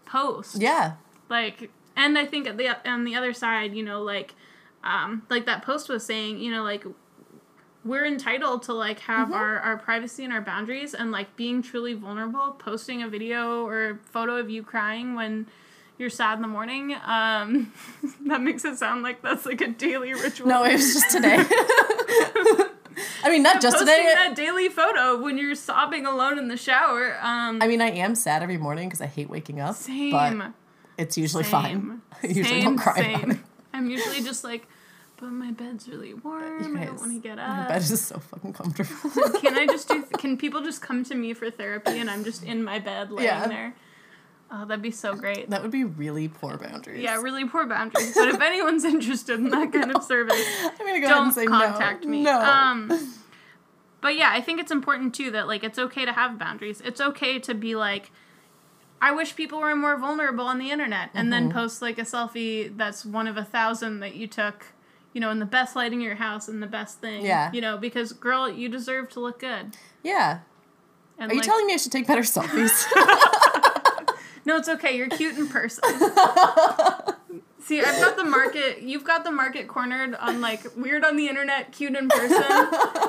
post. 0.05 0.61
yeah, 0.61 0.93
Like 1.29 1.69
and 1.95 2.17
I 2.17 2.25
think 2.25 2.47
at 2.47 2.57
the 2.57 2.89
on 2.89 3.03
the 3.03 3.15
other 3.15 3.33
side, 3.33 3.73
you 3.75 3.83
know, 3.83 4.01
like 4.01 4.35
um 4.83 5.23
like 5.29 5.45
that 5.45 5.63
post 5.63 5.89
was 5.89 6.05
saying, 6.05 6.39
you 6.39 6.51
know, 6.51 6.63
like 6.63 6.85
we're 7.83 8.05
entitled 8.05 8.63
to 8.63 8.73
like 8.73 8.99
have 8.99 9.31
our, 9.31 9.59
our 9.59 9.77
privacy 9.77 10.23
and 10.25 10.33
our 10.33 10.41
boundaries 10.41 10.93
and 10.93 11.09
like 11.11 11.35
being 11.37 11.61
truly 11.61 11.93
vulnerable, 11.93 12.51
posting 12.59 13.01
a 13.01 13.07
video 13.07 13.65
or 13.65 13.99
photo 14.11 14.35
of 14.35 14.49
you 14.49 14.61
crying 14.61 15.15
when 15.15 15.47
you're 15.97 16.09
sad 16.09 16.35
in 16.37 16.41
the 16.41 16.47
morning. 16.47 16.95
Um 17.05 17.73
that 18.27 18.41
makes 18.41 18.63
it 18.65 18.77
sound 18.77 19.03
like 19.03 19.21
that's 19.21 19.45
like 19.45 19.61
a 19.61 19.67
daily 19.67 20.13
ritual. 20.13 20.47
no, 20.47 20.63
it 20.63 20.73
was 20.73 20.93
just 20.93 21.11
today. 21.11 21.37
I 23.23 23.29
mean, 23.29 23.43
not 23.43 23.61
just 23.61 23.77
posting 23.77 23.95
today. 23.95 24.13
that 24.15 24.35
daily 24.35 24.69
photo 24.69 25.21
when 25.21 25.37
you're 25.37 25.55
sobbing 25.55 26.05
alone 26.05 26.39
in 26.39 26.47
the 26.47 26.57
shower. 26.57 27.17
Um 27.21 27.61
I 27.61 27.67
mean, 27.67 27.81
I 27.81 27.91
am 27.91 28.15
sad 28.15 28.41
every 28.43 28.57
morning 28.57 28.87
because 28.89 29.01
I 29.01 29.05
hate 29.07 29.29
waking 29.29 29.59
up. 29.59 29.75
same. 29.75 30.11
But 30.39 30.51
it's 30.97 31.15
usually 31.17 31.43
Same. 31.43 31.51
fine. 31.51 32.01
I 32.23 32.27
usually 32.27 32.43
Same, 32.45 32.63
don't 32.63 32.77
cry 32.77 32.95
same. 32.95 33.43
I'm 33.71 33.87
usually 33.91 34.23
just 34.23 34.43
like, 34.43 34.67
but 35.17 35.27
my 35.27 35.51
bed's 35.51 35.87
really 35.87 36.15
warm. 36.15 36.75
I 36.75 36.85
don't 36.85 36.99
want 36.99 37.11
to 37.13 37.19
get 37.19 37.37
up. 37.37 37.47
My 37.55 37.67
bed 37.67 37.81
is 37.83 38.01
so 38.03 38.17
fucking 38.17 38.53
comfortable. 38.53 39.11
Can 39.39 39.55
I 39.55 39.67
just 39.67 39.87
do? 39.87 40.01
Can 40.17 40.37
people 40.37 40.61
just 40.63 40.81
come 40.81 41.03
to 41.05 41.13
me 41.13 41.33
for 41.35 41.51
therapy 41.51 41.99
and 41.99 42.09
I'm 42.09 42.23
just 42.23 42.43
in 42.43 42.63
my 42.63 42.79
bed 42.79 43.11
laying 43.11 43.27
Yeah. 43.27 43.47
there? 43.47 43.75
Oh, 44.49 44.63
that'd 44.65 44.81
be 44.81 44.91
so 44.91 45.13
great. 45.13 45.49
that 45.49 45.61
would 45.61 45.71
be 45.71 45.83
really 45.83 46.27
poor 46.29 46.57
boundaries. 46.57 47.03
Yeah, 47.03 47.21
really 47.21 47.45
poor 47.47 47.65
boundaries. 47.67 48.13
But 48.15 48.29
if 48.29 48.39
anyone's 48.41 48.85
interested 48.93 49.39
in 49.39 49.49
that 49.49 49.73
kind 49.73 49.93
of 49.95 50.03
service, 50.13 50.41
I'm 50.63 50.77
gonna 50.77 50.99
go 51.01 51.05
ahead 51.07 51.09
don't 51.09 51.31
say 51.33 51.45
contact 51.45 52.03
no. 52.05 52.09
me. 52.09 52.23
No. 52.23 52.39
Um, 52.39 53.13
but 54.01 54.15
yeah, 54.15 54.29
I 54.31 54.39
think 54.41 54.61
it's 54.61 54.71
important 54.71 55.13
too 55.13 55.31
that 55.31 55.47
like 55.47 55.63
it's 55.65 55.77
okay 55.77 56.05
to 56.05 56.13
have 56.13 56.39
boundaries. 56.39 56.81
It's 56.85 57.01
okay 57.01 57.39
to 57.39 57.53
be 57.53 57.75
like, 57.75 58.11
I 59.01 59.11
wish 59.11 59.35
people 59.35 59.59
were 59.59 59.75
more 59.75 59.97
vulnerable 59.97 60.45
on 60.45 60.59
the 60.59 60.71
internet, 60.71 61.09
and 61.13 61.25
Mm-hmm. 61.31 61.47
then 61.47 61.51
post 61.51 61.81
like 61.81 61.97
a 61.99 62.03
selfie 62.03 62.75
that's 62.77 63.05
one 63.05 63.27
of 63.27 63.35
a 63.37 63.43
thousand 63.43 63.99
that 63.99 64.15
you 64.15 64.27
took, 64.27 64.65
you 65.13 65.19
know, 65.19 65.29
in 65.29 65.39
the 65.39 65.45
best 65.45 65.75
lighting 65.75 65.99
of 65.99 66.05
your 66.05 66.15
house 66.15 66.47
and 66.47 66.63
the 66.63 66.67
best 66.67 66.99
thing. 67.01 67.25
Yeah. 67.25 67.51
You 67.51 67.59
know, 67.61 67.77
because 67.77 68.13
girl, 68.13 68.49
you 68.49 68.69
deserve 68.69 69.09
to 69.09 69.19
look 69.19 69.39
good. 69.39 69.75
yeah. 70.03 70.39
And 71.19 71.31
Are 71.31 71.35
you 71.35 71.41
telling 71.41 71.65
me 71.65 71.73
I 71.73 71.77
should 71.77 71.91
take 71.91 72.05
better 72.05 72.21
selfies? 72.21 72.85
No, 74.47 74.55
it's 74.55 74.69
okay. 74.69 74.95
You're 74.95 75.09
cute 75.09 75.37
in 75.37 75.49
person. 75.49 75.83
See, 77.59 77.81
I've 77.81 77.99
got 77.99 78.15
the 78.15 78.23
market. 78.23 78.81
You've 78.81 79.03
got 79.03 79.25
the 79.25 79.31
market 79.31 79.67
cornered 79.67 80.15
on 80.15 80.39
like 80.39 80.61
weird 80.77 81.03
on 81.03 81.17
the 81.17 81.27
internet, 81.27 81.73
cute 81.73 81.97
in 81.97 82.07
person, 82.07 82.41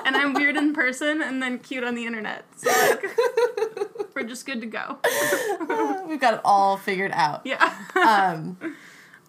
and 0.05 0.17
I'm 0.17 0.35
weird 0.35 0.57
in 0.57 0.75
person 0.75 1.23
and 1.23 1.41
then 1.41 1.61
cute 1.61 1.85
on 1.85 1.95
the 1.95 2.07
internet. 2.07 2.45
So 2.57 2.69
like, 2.69 3.05
we're 4.17 4.25
just 4.25 4.47
good 4.47 4.61
to 4.63 4.67
go. 4.67 4.99
We've 6.09 6.21
got 6.21 6.35
it 6.35 6.41
all 6.45 6.77
figured 6.77 7.13
out. 7.13 7.43
Yeah. 7.47 7.73
Um, 7.95 8.59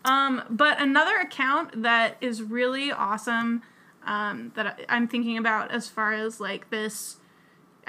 Um, 0.05 0.43
but 0.49 0.81
another 0.81 1.17
account 1.17 1.83
that 1.83 2.15
is 2.21 2.41
really 2.41 2.89
awesome 2.89 3.63
um, 4.05 4.53
that 4.55 4.79
I'm 4.87 5.09
thinking 5.09 5.37
about 5.37 5.71
as 5.71 5.89
far 5.89 6.13
as 6.13 6.39
like 6.39 6.69
this 6.69 7.17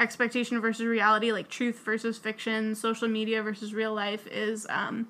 expectation 0.00 0.60
versus 0.60 0.84
reality, 0.86 1.30
like 1.32 1.48
truth 1.48 1.78
versus 1.84 2.18
fiction, 2.18 2.74
social 2.74 3.06
media 3.08 3.42
versus 3.42 3.72
real 3.74 3.94
life, 3.94 4.26
is 4.28 4.66
um, 4.70 5.08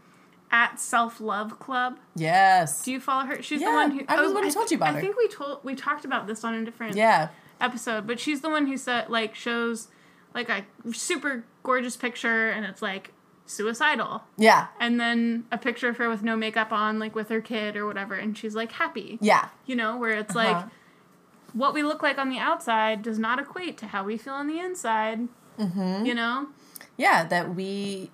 at 0.50 0.78
Self 0.80 1.20
Love 1.20 1.58
Club. 1.58 1.98
yes. 2.16 2.82
Do 2.84 2.92
you 2.92 3.00
follow 3.00 3.24
her? 3.26 3.40
She's 3.42 3.60
the 3.60 3.66
one 3.70 3.92
who 3.92 4.04
I 4.08 4.20
was 4.20 4.30
the 4.30 4.34
one 4.34 4.44
who 4.44 4.50
told 4.50 4.70
you 4.70 4.76
about 4.76 4.90
I 4.90 4.92
her. 4.94 5.00
think 5.00 5.16
we 5.16 5.28
told 5.28 5.60
we 5.64 5.74
talked 5.74 6.04
about 6.04 6.26
this 6.26 6.44
on 6.44 6.54
a 6.54 6.64
different 6.64 6.96
Yeah. 6.96 7.28
episode, 7.60 8.06
but 8.06 8.18
she's 8.20 8.40
the 8.40 8.50
one 8.50 8.66
who 8.66 8.76
said 8.76 9.08
like 9.08 9.34
shows 9.34 9.88
like 10.34 10.48
a 10.48 10.64
super 10.92 11.44
gorgeous 11.62 11.96
picture 11.96 12.50
and 12.50 12.64
it's 12.64 12.82
like 12.82 13.12
suicidal 13.46 14.22
Yeah. 14.36 14.68
and 14.78 15.00
then 15.00 15.44
a 15.50 15.58
picture 15.58 15.88
of 15.88 15.96
her 15.96 16.08
with 16.08 16.22
no 16.22 16.36
makeup 16.36 16.70
on 16.72 17.00
like 17.00 17.16
with 17.16 17.28
her 17.30 17.40
kid 17.40 17.74
or 17.76 17.84
whatever 17.84 18.14
and 18.14 18.38
she's 18.38 18.54
like 18.54 18.70
happy 18.70 19.18
Yeah. 19.20 19.48
you 19.66 19.74
know 19.74 19.96
where 19.96 20.12
it's 20.12 20.36
Uh-huh. 20.36 20.52
like 20.52 20.64
what 21.52 21.74
we 21.74 21.82
look 21.82 22.02
like 22.02 22.18
on 22.18 22.28
the 22.30 22.38
outside 22.38 23.02
does 23.02 23.18
not 23.18 23.38
equate 23.38 23.76
to 23.78 23.86
how 23.86 24.04
we 24.04 24.16
feel 24.16 24.34
on 24.34 24.46
the 24.46 24.58
inside 24.58 25.28
Mm-hmm. 25.58 26.06
you 26.06 26.14
know 26.14 26.46
yeah, 26.96 27.24
that 27.24 27.54
we 27.54 28.10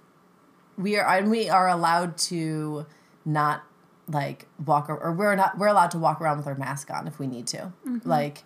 we 0.76 0.96
are 0.96 1.06
and 1.16 1.30
we 1.30 1.48
are 1.48 1.68
allowed 1.68 2.16
to 2.18 2.86
not 3.24 3.62
like 4.08 4.46
walk 4.64 4.88
or 4.88 5.12
we're 5.12 5.34
not 5.34 5.58
we're 5.58 5.66
allowed 5.66 5.90
to 5.92 5.98
walk 5.98 6.20
around 6.20 6.36
with 6.38 6.46
our 6.46 6.54
mask 6.54 6.90
on 6.90 7.06
if 7.08 7.18
we 7.18 7.26
need 7.26 7.46
to. 7.48 7.72
Like 8.04 8.44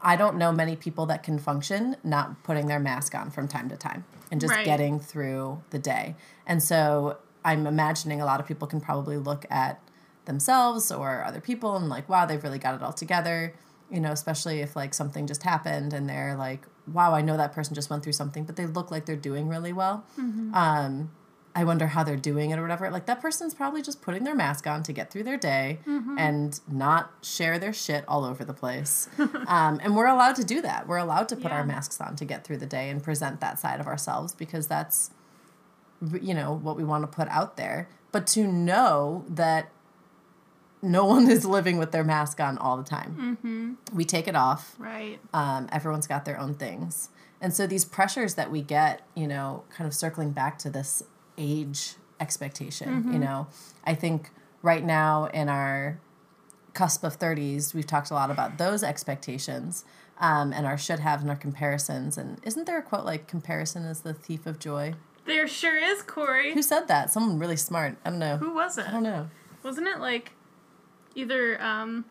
I 0.00 0.16
don't 0.16 0.36
know 0.36 0.52
many 0.52 0.74
people 0.76 1.06
that 1.06 1.22
can 1.22 1.38
function 1.38 1.96
not 2.02 2.42
putting 2.42 2.66
their 2.66 2.80
mask 2.80 3.14
on 3.14 3.30
from 3.30 3.46
time 3.48 3.68
to 3.68 3.76
time 3.76 4.04
and 4.30 4.40
just 4.40 4.54
Right. 4.54 4.64
getting 4.64 4.98
through 4.98 5.62
the 5.70 5.78
day. 5.78 6.16
And 6.46 6.62
so 6.62 7.18
I'm 7.44 7.66
imagining 7.66 8.20
a 8.20 8.24
lot 8.24 8.40
of 8.40 8.46
people 8.46 8.66
can 8.66 8.80
probably 8.80 9.16
look 9.18 9.44
at 9.50 9.80
themselves 10.24 10.90
or 10.90 11.24
other 11.24 11.40
people 11.40 11.76
and 11.76 11.88
like, 11.88 12.08
wow, 12.08 12.24
they've 12.26 12.42
really 12.42 12.58
got 12.58 12.74
it 12.74 12.82
all 12.82 12.92
together. 12.92 13.54
You 13.92 14.00
know, 14.00 14.10
especially 14.12 14.60
if 14.60 14.74
like 14.74 14.94
something 14.94 15.26
just 15.26 15.42
happened 15.42 15.92
and 15.92 16.08
they're 16.08 16.34
like, 16.36 16.62
wow, 16.86 17.12
I 17.14 17.20
know 17.20 17.36
that 17.36 17.52
person 17.52 17.74
just 17.74 17.90
went 17.90 18.02
through 18.02 18.14
something, 18.14 18.44
but 18.44 18.56
they 18.56 18.66
look 18.66 18.90
like 18.90 19.04
they're 19.06 19.14
doing 19.16 19.48
really 19.48 19.72
well. 19.72 20.04
Um, 20.18 21.10
I 21.54 21.64
wonder 21.64 21.88
how 21.88 22.02
they're 22.02 22.16
doing 22.16 22.50
it 22.50 22.58
or 22.58 22.62
whatever. 22.62 22.88
Like 22.90 23.04
that 23.06 23.20
person's 23.20 23.52
probably 23.52 23.82
just 23.82 24.00
putting 24.00 24.24
their 24.24 24.34
mask 24.34 24.66
on 24.66 24.82
to 24.84 24.92
get 24.94 25.10
through 25.10 25.24
their 25.24 25.36
day 25.36 25.80
and 25.86 26.58
not 26.66 27.12
share 27.22 27.58
their 27.58 27.74
shit 27.74 28.04
all 28.08 28.24
over 28.24 28.42
the 28.42 28.54
place. 28.54 29.10
um, 29.46 29.78
and 29.82 29.94
we're 29.94 30.06
allowed 30.06 30.36
to 30.36 30.44
do 30.44 30.62
that. 30.62 30.88
We're 30.88 30.96
allowed 30.96 31.28
to 31.28 31.36
put 31.36 31.50
Yeah. 31.50 31.58
our 31.58 31.64
masks 31.66 32.00
on 32.00 32.16
to 32.16 32.24
get 32.24 32.44
through 32.44 32.56
the 32.56 32.66
day 32.66 32.88
and 32.88 33.02
present 33.02 33.40
that 33.40 33.58
side 33.58 33.78
of 33.80 33.86
ourselves 33.86 34.32
because 34.34 34.66
that's 34.66 35.10
you 36.20 36.34
know 36.34 36.52
what 36.52 36.76
we 36.76 36.84
want 36.84 37.02
to 37.04 37.06
put 37.06 37.28
out 37.28 37.56
there. 37.58 37.88
But 38.10 38.26
to 38.28 38.46
know 38.46 39.24
that 39.28 39.70
no 40.82 41.04
one 41.04 41.30
is 41.30 41.44
living 41.44 41.78
with 41.78 41.92
their 41.92 42.04
mask 42.04 42.40
on 42.40 42.58
all 42.58 42.76
the 42.76 42.82
time. 42.84 43.78
We 43.94 44.04
take 44.04 44.26
it 44.28 44.34
off. 44.36 44.74
Right. 44.78 45.18
um, 45.32 45.68
everyone's 45.72 46.06
got 46.06 46.24
their 46.24 46.38
own 46.38 46.54
things. 46.54 47.08
And 47.40 47.54
so 47.54 47.66
these 47.66 47.84
pressures 47.84 48.34
that 48.34 48.50
we 48.50 48.62
get 48.62 49.02
you 49.14 49.26
know 49.26 49.64
kind 49.74 49.86
of 49.88 49.94
circling 49.94 50.30
back 50.32 50.58
to 50.58 50.70
this 50.70 51.02
age 51.38 51.94
expectation 52.20 53.12
you 53.12 53.18
know 53.18 53.48
i 53.84 53.94
think 53.96 54.30
right 54.62 54.84
now 54.84 55.24
in 55.34 55.48
our 55.48 55.98
cusp 56.72 57.02
of 57.02 57.18
30s 57.18 57.74
we've 57.74 57.86
talked 57.86 58.10
a 58.10 58.14
lot 58.14 58.30
about 58.30 58.58
those 58.58 58.84
expectations 58.84 59.84
um, 60.18 60.52
and 60.52 60.66
our 60.66 60.78
should 60.78 61.00
have 61.00 61.20
and 61.22 61.30
our 61.30 61.36
comparisons. 61.36 62.16
And 62.16 62.38
isn't 62.44 62.64
there 62.66 62.78
a 62.78 62.82
quote 62.82 63.04
like 63.04 63.26
comparison 63.26 63.82
is 63.84 64.00
the 64.02 64.14
thief 64.14 64.46
of 64.46 64.60
joy 64.60 64.94
There 65.26 65.48
sure 65.48 65.78
is, 65.78 66.02
Corey. 66.02 66.54
who 66.54 66.62
said 66.62 66.86
that? 66.86 67.10
Someone 67.10 67.40
really 67.40 67.56
smart. 67.56 67.96
I 68.04 68.10
don't 68.10 68.20
know. 68.20 68.36
Who 68.36 68.54
was 68.54 68.78
it? 68.78 68.86
i 68.86 68.92
don't 68.92 69.02
know. 69.02 69.28
Wasn't 69.64 69.88
it 69.88 69.98
like 69.98 70.32
either 71.14 71.60
um, 71.62 72.04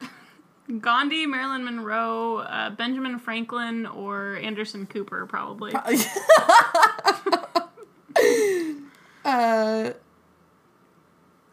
Gandhi, 0.80 1.26
Marilyn 1.26 1.64
Monroe, 1.64 2.38
uh, 2.38 2.70
Benjamin 2.70 3.18
Franklin, 3.18 3.86
or 3.86 4.36
Anderson 4.36 4.86
Cooper? 4.86 5.26
Probably. 5.26 5.72
uh, 9.24 9.90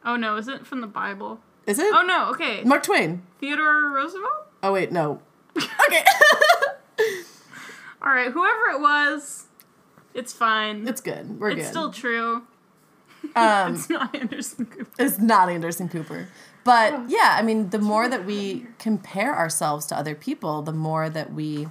oh 0.05 0.15
no, 0.15 0.37
is 0.37 0.47
it 0.47 0.65
from 0.65 0.81
the 0.81 0.87
Bible? 0.87 1.39
is 1.65 1.79
it 1.79 1.93
Oh 1.93 2.01
no. 2.01 2.29
Okay. 2.31 2.63
mark 2.63 2.83
twain 2.83 3.21
Theodore 3.39 3.89
Roosevelt. 3.91 4.47
oh 4.63 4.73
wait 4.73 4.91
no 4.91 5.21
okay 5.57 6.03
All 8.01 8.11
right. 8.11 8.29
Whoever 8.31 8.65
it 8.71 8.81
was, 8.81 9.45
it's 10.13 10.33
fine. 10.33 10.85
it's 10.87 10.99
good 10.99 11.39
we're 11.39 11.51
It's 11.51 11.61
good 11.61 11.67
still 11.69 11.91
true. 11.91 12.43
um, 13.35 13.75
It's 13.75 13.89
not 13.89 14.13
Anderson 14.13 14.65
Cooper. 14.65 14.89
It's 14.99 15.19
not 15.19 15.47
Anderson 15.49 15.87
Cooper. 15.87 16.27
But 16.63 17.09
yeah, 17.09 17.35
I 17.37 17.41
mean, 17.41 17.69
the 17.69 17.79
more 17.79 18.07
that 18.07 18.25
we 18.25 18.65
compare 18.79 19.35
ourselves 19.35 19.85
to 19.87 19.97
other 19.97 20.15
people, 20.15 20.61
the 20.61 20.73
more 20.73 21.09
that 21.09 21.33
we 21.33 21.67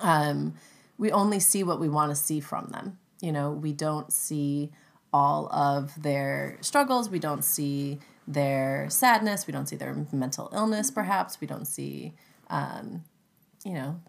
um, 0.00 0.54
we 0.98 1.10
only 1.10 1.40
see 1.40 1.62
what 1.62 1.80
we 1.80 1.88
want 1.88 2.10
to 2.10 2.16
see 2.16 2.40
from 2.40 2.66
them. 2.66 2.98
You 3.20 3.32
know, 3.32 3.50
we 3.50 3.72
don't 3.72 4.12
see 4.12 4.70
all 5.12 5.50
of 5.52 6.00
their 6.02 6.58
struggles. 6.60 7.08
We 7.10 7.18
don't 7.18 7.42
see 7.42 7.98
their 8.28 8.88
sadness. 8.90 9.46
We 9.46 9.52
don't 9.52 9.66
see 9.66 9.76
their 9.76 10.06
mental 10.12 10.50
illness. 10.52 10.90
Perhaps 10.90 11.40
we 11.40 11.46
don't 11.46 11.66
see, 11.66 12.14
um, 12.48 13.04
you 13.64 13.72
know, 13.72 14.00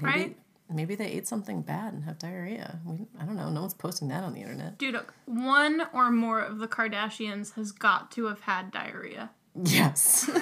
maybe 0.00 0.06
Right. 0.06 0.36
Maybe 0.70 0.94
they 0.94 1.06
ate 1.06 1.26
something 1.28 1.62
bad 1.62 1.92
and 1.92 2.04
have 2.04 2.18
diarrhea. 2.18 2.80
We, 2.84 3.06
I 3.20 3.24
don't 3.24 3.36
know. 3.36 3.50
No 3.50 3.60
one's 3.60 3.74
posting 3.74 4.08
that 4.08 4.24
on 4.24 4.34
the 4.34 4.40
internet. 4.40 4.78
Dude, 4.78 4.98
one 5.26 5.82
or 5.92 6.10
more 6.10 6.40
of 6.40 6.58
the 6.58 6.68
Kardashians 6.68 7.54
has 7.54 7.72
got 7.72 8.10
to 8.12 8.26
have 8.26 8.40
had 8.40 8.70
diarrhea. 8.70 9.30
Yes. 9.62 10.30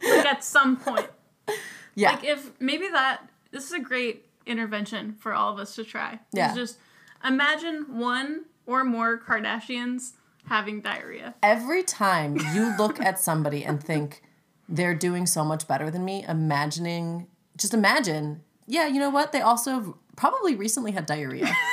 Like 0.00 0.26
at 0.26 0.44
some 0.44 0.76
point. 0.76 1.08
yeah. 1.96 2.12
Like 2.12 2.24
if 2.24 2.52
maybe 2.60 2.86
that 2.88 3.22
this 3.50 3.64
is 3.64 3.72
a 3.72 3.80
great 3.80 4.26
intervention 4.46 5.12
for 5.12 5.34
all 5.34 5.52
of 5.52 5.58
us 5.58 5.74
to 5.74 5.84
try. 5.84 6.20
Yeah. 6.32 6.54
Just 6.54 6.78
imagine 7.26 7.98
one 7.98 8.44
or 8.64 8.84
more 8.84 9.18
Kardashians 9.18 10.12
having 10.46 10.80
diarrhea. 10.80 11.34
every 11.42 11.82
time 11.82 12.36
you 12.54 12.74
look 12.78 13.00
at 13.00 13.18
somebody 13.18 13.64
and 13.64 13.82
think 13.82 14.22
they're 14.68 14.94
doing 14.94 15.26
so 15.26 15.44
much 15.44 15.66
better 15.66 15.90
than 15.90 16.04
me, 16.04 16.24
imagining, 16.28 17.26
just 17.56 17.74
imagine, 17.74 18.42
yeah, 18.68 18.86
you 18.86 19.00
know 19.00 19.10
what? 19.10 19.32
They 19.32 19.40
also 19.40 19.98
probably 20.16 20.54
recently 20.54 20.92
had 20.92 21.06
diarrhea. 21.06 21.52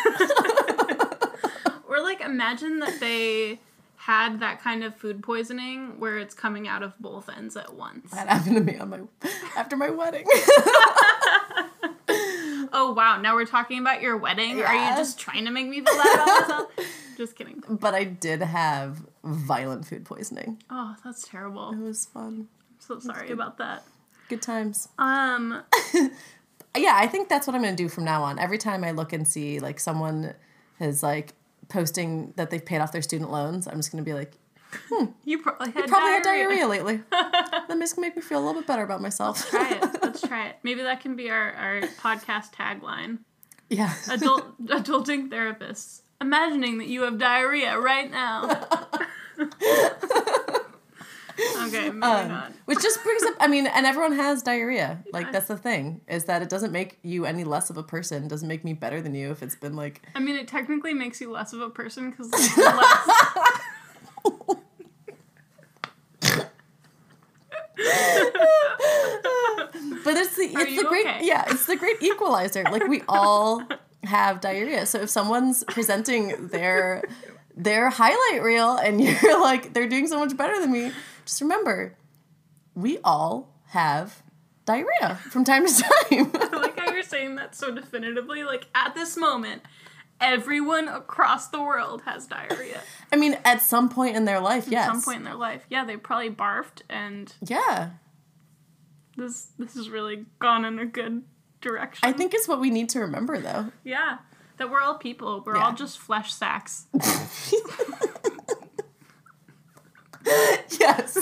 Or 1.87 2.01
like 2.01 2.19
imagine 2.21 2.79
that 2.79 2.99
they 2.99 3.59
had 3.95 4.41
that 4.41 4.61
kind 4.61 4.83
of 4.83 4.93
food 4.95 5.23
poisoning 5.23 5.97
where 5.99 6.17
it's 6.17 6.35
coming 6.35 6.67
out 6.67 6.83
of 6.83 6.93
both 6.99 7.29
ends 7.29 7.55
at 7.55 7.73
once. 7.73 8.11
that 8.11 8.27
happened 8.27 8.55
to 8.57 8.61
me 8.61 8.77
on 8.77 8.89
my 8.89 8.99
after 9.55 9.77
my 9.77 9.89
wedding. 9.89 10.25
Oh 12.77 12.91
wow, 12.91 13.21
now 13.21 13.35
we're 13.35 13.45
talking 13.45 13.79
about 13.79 14.01
your 14.01 14.17
wedding. 14.17 14.61
Are 14.61 14.75
you 14.75 14.97
just 14.97 15.17
trying 15.17 15.45
to 15.45 15.51
make 15.51 15.67
me 15.67 15.81
feel 15.81 15.95
bad 15.95 16.13
about 16.15 16.27
myself? 16.41 16.71
just 17.17 17.35
kidding. 17.37 17.63
but 17.69 17.93
I 17.93 18.03
did 18.03 18.41
have 18.41 19.05
violent 19.23 19.85
food 19.87 20.03
poisoning. 20.03 20.61
Oh, 20.69 20.95
that's 21.03 21.25
terrible. 21.25 21.71
It 21.71 21.79
was 21.79 22.05
fun. 22.05 22.49
I'm 22.71 22.79
so 22.79 22.99
sorry 22.99 23.31
about 23.31 23.59
that. 23.59 23.83
Good 24.27 24.41
times. 24.41 24.89
Um 24.97 25.63
Yeah, 26.77 26.93
I 26.95 27.07
think 27.07 27.29
that's 27.29 27.47
what 27.47 27.55
I'm 27.55 27.61
going 27.61 27.75
to 27.75 27.83
do 27.83 27.89
from 27.89 28.03
now 28.05 28.23
on. 28.23 28.39
Every 28.39 28.57
time 28.57 28.83
I 28.83 28.91
look 28.91 29.13
and 29.13 29.27
see 29.27 29.59
like 29.59 29.79
someone 29.79 30.33
is 30.79 31.03
like 31.03 31.33
posting 31.69 32.33
that 32.35 32.49
they've 32.49 32.63
paid 32.63 32.79
off 32.79 32.91
their 32.91 33.01
student 33.01 33.31
loans, 33.31 33.67
I'm 33.67 33.77
just 33.77 33.91
going 33.91 34.03
to 34.03 34.09
be 34.09 34.13
like, 34.13 34.33
hmm, 34.89 35.05
you 35.23 35.41
probably 35.41 35.71
had 35.71 35.87
probably 35.87 36.21
diarrhea. 36.21 36.49
had 36.49 36.57
diarrhea 36.59 36.67
lately. 36.67 37.01
that 37.11 37.77
makes 37.77 37.97
make 37.97 38.15
me 38.15 38.21
feel 38.21 38.39
a 38.39 38.43
little 38.45 38.61
bit 38.61 38.67
better 38.67 38.83
about 38.83 39.01
myself. 39.01 39.49
Try 39.49 39.71
it. 39.71 39.83
Let's 40.01 40.21
try 40.21 40.47
it. 40.47 40.57
Maybe 40.63 40.83
that 40.83 41.01
can 41.01 41.15
be 41.15 41.29
our, 41.29 41.53
our 41.53 41.81
podcast 41.81 42.53
tagline. 42.53 43.19
yeah. 43.69 43.93
Adult 44.11 44.61
adulting 44.65 45.29
therapists. 45.29 46.01
Imagining 46.21 46.77
that 46.77 46.87
you 46.87 47.03
have 47.03 47.17
diarrhea 47.17 47.77
right 47.77 48.09
now. 48.09 48.47
Okay, 51.67 51.87
Um. 52.01 52.53
Which 52.65 52.81
just 52.81 53.03
brings 53.03 53.23
up, 53.23 53.35
I 53.39 53.47
mean, 53.47 53.67
and 53.67 53.85
everyone 53.85 54.13
has 54.13 54.41
diarrhea. 54.41 55.03
Like, 55.11 55.31
that's 55.31 55.47
the 55.47 55.57
thing, 55.57 56.01
is 56.07 56.25
that 56.25 56.41
it 56.41 56.49
doesn't 56.49 56.71
make 56.71 56.99
you 57.03 57.25
any 57.25 57.43
less 57.43 57.69
of 57.69 57.77
a 57.77 57.83
person. 57.83 58.23
It 58.23 58.29
doesn't 58.29 58.47
make 58.47 58.63
me 58.63 58.73
better 58.73 59.01
than 59.01 59.13
you 59.15 59.31
if 59.31 59.43
it's 59.43 59.55
been 59.55 59.75
like, 59.75 60.01
I 60.15 60.19
mean, 60.19 60.35
it 60.35 60.47
technically 60.47 60.93
makes 60.93 61.21
you 61.21 61.31
less 61.31 61.53
of 61.53 61.61
a 61.61 61.69
person 61.69 62.11
because 62.11 62.31
less. 62.57 63.09
but 70.03 70.17
it's 70.17 70.35
the, 70.35 70.43
it's 70.53 70.81
the 70.81 70.87
great, 70.87 71.05
okay? 71.07 71.19
yeah, 71.21 71.45
it's 71.49 71.65
the 71.65 71.75
great 71.75 72.01
equalizer. 72.01 72.63
Like, 72.63 72.87
we 72.87 73.01
all 73.07 73.63
have 74.03 74.41
diarrhea. 74.41 74.85
So 74.85 75.01
if 75.01 75.09
someone's 75.09 75.63
presenting 75.65 76.47
their, 76.47 77.03
their 77.55 77.89
highlight 77.89 78.43
reel 78.43 78.75
and 78.77 79.01
you're 79.01 79.41
like, 79.41 79.73
they're 79.73 79.89
doing 79.89 80.07
so 80.07 80.19
much 80.19 80.35
better 80.37 80.59
than 80.59 80.71
me, 80.71 80.91
just 81.25 81.41
remember, 81.41 81.97
we 82.73 82.99
all 83.03 83.53
have 83.69 84.21
diarrhea 84.65 85.15
from 85.29 85.43
time 85.43 85.65
to 85.67 85.73
time. 85.83 86.31
I 86.35 86.57
like 86.57 86.79
how 86.79 86.91
you're 86.91 87.03
saying 87.03 87.35
that 87.35 87.55
so 87.55 87.73
definitively. 87.73 88.43
Like, 88.43 88.67
at 88.73 88.95
this 88.95 89.15
moment, 89.17 89.61
everyone 90.21 90.87
across 90.87 91.49
the 91.49 91.61
world 91.61 92.01
has 92.05 92.25
diarrhea. 92.27 92.81
I 93.11 93.15
mean, 93.17 93.37
at 93.45 93.61
some 93.61 93.89
point 93.89 94.15
in 94.15 94.25
their 94.25 94.39
life, 94.39 94.67
yes. 94.67 94.87
At 94.87 94.91
some 94.93 95.01
point 95.01 95.17
in 95.19 95.23
their 95.25 95.35
life. 95.35 95.65
Yeah, 95.69 95.85
they 95.85 95.97
probably 95.97 96.29
barfed 96.31 96.81
and 96.89 97.33
Yeah. 97.41 97.89
this 99.17 99.47
this 99.59 99.75
has 99.75 99.89
really 99.89 100.25
gone 100.39 100.65
in 100.65 100.79
a 100.79 100.85
good 100.85 101.23
direction. 101.61 102.07
I 102.07 102.11
think 102.13 102.33
it's 102.33 102.47
what 102.47 102.59
we 102.59 102.69
need 102.69 102.89
to 102.89 102.99
remember, 102.99 103.39
though. 103.39 103.71
Yeah. 103.83 104.19
That 104.57 104.69
we're 104.69 104.81
all 104.81 104.95
people. 104.97 105.43
We're 105.45 105.57
Yeah. 105.57 105.65
all 105.65 105.73
just 105.73 105.99
flesh 105.99 106.33
sacks. 106.33 106.85
yes. 110.79 111.17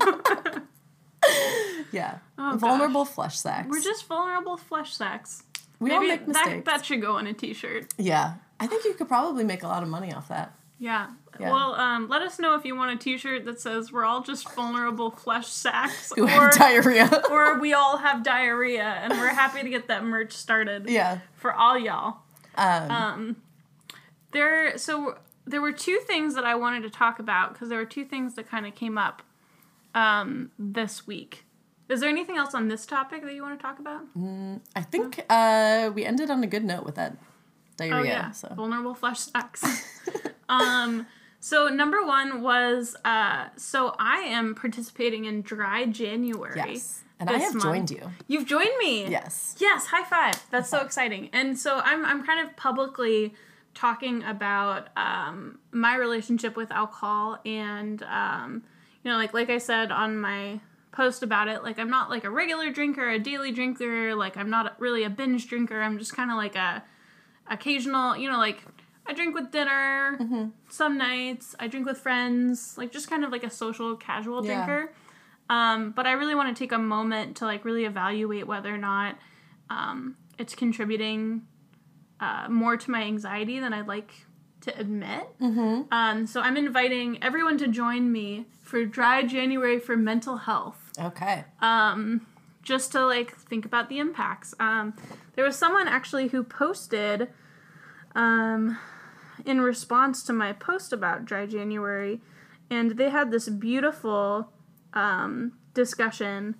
yeah. 1.92 2.18
Oh, 2.38 2.56
Vulnerable 2.56 3.04
flesh 3.04 3.38
sacks. 3.38 3.68
We're 3.68 3.80
just 3.80 4.06
vulnerable 4.06 4.56
flesh 4.56 4.94
sacks. 4.94 5.42
we 5.78 5.92
all 5.92 6.00
make 6.00 6.26
that, 6.26 6.28
mistakes. 6.28 6.64
that 6.66 6.84
should 6.84 7.00
go 7.00 7.16
on 7.16 7.26
a 7.26 7.32
t 7.32 7.52
shirt. 7.54 7.92
yeah. 7.98 8.34
I 8.62 8.66
think 8.66 8.84
you 8.84 8.92
could 8.92 9.08
probably 9.08 9.42
make 9.42 9.62
a 9.62 9.66
lot 9.66 9.82
of 9.82 9.88
money 9.88 10.12
off 10.12 10.28
that. 10.28 10.52
Yeah. 10.78 11.08
Yeah. 11.38 11.52
Well, 11.52 11.74
um, 11.74 12.08
let 12.08 12.20
us 12.20 12.38
know 12.38 12.54
if 12.54 12.64
you 12.66 12.76
want 12.76 13.00
a 13.00 13.02
t 13.02 13.16
shirt 13.16 13.46
that 13.46 13.60
says 13.60 13.90
we're 13.90 14.04
all 14.04 14.22
just 14.22 14.52
vulnerable 14.54 15.10
flesh 15.10 15.46
sacks. 15.46 16.12
Who 16.16 16.26
have 16.26 16.52
diarrhea. 16.54 17.22
or 17.30 17.58
we 17.58 17.72
all 17.72 17.98
have 17.98 18.22
diarrhea 18.22 18.82
and 18.82 19.12
we're 19.12 19.28
happy 19.28 19.62
to 19.62 19.70
get 19.70 19.88
that 19.88 20.04
merch 20.04 20.32
started 20.32 20.88
yeah. 20.88 21.20
for 21.34 21.54
all 21.54 21.78
y'all. 21.78 22.18
Um, 22.56 23.36
there, 24.32 24.76
so 24.76 25.16
there 25.50 25.60
were 25.60 25.72
two 25.72 25.98
things 26.06 26.34
that 26.34 26.44
I 26.44 26.54
wanted 26.54 26.82
to 26.84 26.90
talk 26.90 27.18
about 27.18 27.52
because 27.52 27.68
there 27.68 27.78
were 27.78 27.84
two 27.84 28.04
things 28.04 28.34
that 28.34 28.48
kind 28.48 28.66
of 28.66 28.74
came 28.74 28.96
up 28.96 29.22
um, 29.94 30.50
this 30.58 31.06
week. 31.06 31.44
Is 31.88 32.00
there 32.00 32.08
anything 32.08 32.36
else 32.36 32.54
on 32.54 32.68
this 32.68 32.86
topic 32.86 33.22
that 33.24 33.34
you 33.34 33.42
want 33.42 33.58
to 33.58 33.62
talk 33.62 33.80
about? 33.80 34.02
I 34.76 34.82
think 34.82 35.24
uh, 35.28 35.90
we 35.92 36.04
ended 36.04 36.30
on 36.30 36.42
a 36.44 36.46
good 36.46 36.64
note 36.64 36.84
with 36.84 36.94
that 36.94 37.16
diarrhea. 37.76 38.00
Oh 38.00 38.04
yeah, 38.04 38.30
So 38.30 38.48
vulnerable 38.54 38.94
flesh 38.94 39.18
sex. 39.18 39.64
um, 40.48 41.06
so 41.40 41.68
number 41.68 42.04
one 42.04 42.42
was 42.42 42.96
uh, 43.04 43.46
so 43.56 43.96
I 43.98 44.18
am 44.20 44.54
participating 44.54 45.24
in 45.24 45.42
Dry 45.42 45.86
January. 45.86 46.54
yes, 46.56 47.02
and 47.18 47.28
I 47.28 47.38
have 47.38 47.54
month. 47.54 47.64
joined 47.64 47.90
you. 47.90 48.12
You've 48.28 48.46
joined 48.46 48.76
me. 48.78 49.08
Yes. 49.08 49.56
Yes, 49.58 49.86
high 49.86 50.04
five. 50.04 50.40
That's 50.50 50.70
so 50.70 50.78
exciting. 50.82 51.28
And 51.32 51.58
so 51.58 51.80
I'm 51.82 52.04
I'm 52.04 52.24
kind 52.24 52.46
of 52.46 52.54
publicly 52.56 53.34
talking 53.74 54.22
about 54.24 54.88
um, 54.96 55.58
my 55.70 55.96
relationship 55.96 56.56
with 56.56 56.70
alcohol 56.72 57.38
and 57.46 58.02
um, 58.04 58.62
you 59.02 59.10
know 59.10 59.16
like 59.16 59.32
like 59.32 59.50
I 59.50 59.58
said 59.58 59.90
on 59.92 60.18
my 60.20 60.60
post 60.92 61.22
about 61.22 61.46
it 61.48 61.62
like 61.62 61.78
I'm 61.78 61.90
not 61.90 62.10
like 62.10 62.24
a 62.24 62.30
regular 62.30 62.70
drinker, 62.70 63.08
a 63.08 63.18
daily 63.18 63.52
drinker, 63.52 64.14
like 64.14 64.36
I'm 64.36 64.50
not 64.50 64.78
really 64.80 65.04
a 65.04 65.10
binge 65.10 65.46
drinker. 65.48 65.80
I'm 65.80 65.98
just 65.98 66.14
kind 66.14 66.30
of 66.30 66.36
like 66.36 66.56
a 66.56 66.82
occasional, 67.48 68.16
you 68.16 68.30
know, 68.30 68.38
like 68.38 68.62
I 69.06 69.12
drink 69.12 69.34
with 69.34 69.50
dinner 69.50 70.18
some 70.68 70.98
nights. 70.98 71.54
I 71.58 71.66
drink 71.68 71.86
with 71.86 71.98
friends, 71.98 72.76
like 72.76 72.92
just 72.92 73.08
kind 73.08 73.24
of 73.24 73.30
like 73.32 73.44
a 73.44 73.50
social 73.50 73.96
casual 73.96 74.44
Yeah. 74.44 74.64
drinker. 74.64 74.92
Um, 75.48 75.90
but 75.90 76.06
I 76.06 76.12
really 76.12 76.34
want 76.36 76.54
to 76.56 76.62
take 76.62 76.70
a 76.70 76.78
moment 76.78 77.38
to 77.38 77.44
like 77.44 77.64
really 77.64 77.84
evaluate 77.84 78.46
whether 78.46 78.72
or 78.72 78.78
not 78.78 79.16
um, 79.68 80.16
it's 80.38 80.54
contributing 80.54 81.42
uh, 82.20 82.46
more 82.48 82.76
to 82.76 82.90
my 82.90 83.02
anxiety 83.02 83.58
than 83.60 83.72
I'd 83.72 83.86
like 83.88 84.12
to 84.62 84.78
admit. 84.78 85.26
Mm-hmm. 85.40 85.82
Um, 85.92 86.26
so 86.26 86.40
I'm 86.40 86.56
inviting 86.56 87.22
everyone 87.22 87.56
to 87.58 87.68
join 87.68 88.12
me 88.12 88.46
for 88.62 88.84
Dry 88.84 89.22
January 89.22 89.78
for 89.78 89.96
mental 89.96 90.36
health 90.36 90.90
Okay. 90.98 91.44
just 92.62 92.92
to 92.92 93.06
like 93.06 93.34
think 93.34 93.64
about 93.64 93.88
the 93.88 93.98
impacts. 93.98 94.54
Um, 94.60 94.94
there 95.34 95.44
was 95.44 95.56
someone 95.56 95.88
actually 95.88 96.28
who 96.28 96.42
posted 96.44 97.28
um, 98.14 98.78
in 99.46 99.60
response 99.62 100.22
to 100.24 100.32
my 100.32 100.52
post 100.52 100.92
about 100.92 101.24
dry 101.24 101.46
January, 101.46 102.20
and 102.68 102.92
they 102.92 103.08
had 103.08 103.30
this 103.30 103.48
beautiful 103.48 104.52
um, 104.92 105.52
discussion 105.72 106.56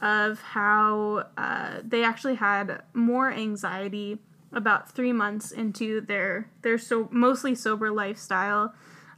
of 0.00 0.40
how 0.40 1.26
uh, 1.36 1.80
they 1.84 2.02
actually 2.02 2.36
had 2.36 2.82
more 2.94 3.30
anxiety 3.30 4.18
about 4.52 4.90
three 4.90 5.12
months 5.12 5.50
into 5.50 6.00
their 6.00 6.48
their 6.62 6.78
so 6.78 7.08
mostly 7.10 7.54
sober 7.54 7.90
lifestyle. 7.90 8.74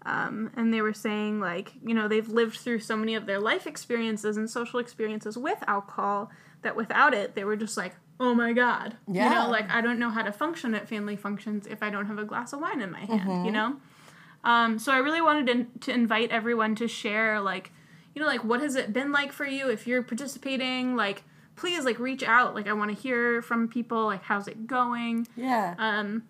Um, 0.06 0.50
and 0.54 0.72
they 0.72 0.82
were 0.82 0.92
saying 0.92 1.40
like 1.40 1.72
you 1.82 1.94
know 1.94 2.08
they've 2.08 2.28
lived 2.28 2.58
through 2.58 2.80
so 2.80 2.96
many 2.96 3.14
of 3.14 3.24
their 3.26 3.38
life 3.38 3.66
experiences 3.66 4.36
and 4.36 4.50
social 4.50 4.78
experiences 4.78 5.38
with 5.38 5.58
alcohol 5.66 6.30
that 6.60 6.76
without 6.76 7.14
it 7.14 7.34
they 7.34 7.44
were 7.44 7.56
just 7.56 7.76
like 7.78 7.94
oh 8.20 8.34
my 8.34 8.52
god. 8.52 8.98
Yeah. 9.10 9.28
you 9.28 9.34
know 9.34 9.50
like 9.50 9.70
i 9.70 9.80
don't 9.80 9.98
know 9.98 10.10
how 10.10 10.20
to 10.20 10.30
function 10.30 10.74
at 10.74 10.86
family 10.90 11.16
functions 11.16 11.66
if 11.66 11.82
i 11.82 11.88
don't 11.88 12.04
have 12.04 12.18
a 12.18 12.24
glass 12.26 12.52
of 12.52 12.60
wine 12.60 12.82
in 12.82 12.90
my 12.90 13.00
hand 13.00 13.46
you 13.46 13.50
know? 13.52 13.76
Um, 14.44 14.78
so 14.78 14.92
i 14.92 14.98
really 14.98 15.22
wanted 15.22 15.46
to, 15.46 15.86
to 15.86 15.94
invite 15.94 16.30
everyone 16.30 16.74
to 16.76 16.86
share 16.86 17.40
like 17.40 17.72
you 18.14 18.20
know 18.20 18.28
like 18.28 18.44
what 18.44 18.60
has 18.60 18.76
it 18.76 18.92
been 18.92 19.10
like 19.10 19.32
for 19.32 19.46
you 19.46 19.70
if 19.70 19.86
you're 19.86 20.02
participating? 20.02 20.96
Like 20.96 21.24
please 21.56 21.84
like 21.84 21.98
reach 21.98 22.22
out 22.22 22.54
like 22.54 22.66
i 22.66 22.72
want 22.72 22.94
to 22.94 23.00
hear 23.00 23.40
from 23.42 23.68
people 23.68 24.06
like 24.06 24.22
how's 24.24 24.48
it 24.48 24.66
going 24.66 25.26
Yeah. 25.36 25.74
um, 25.78 26.24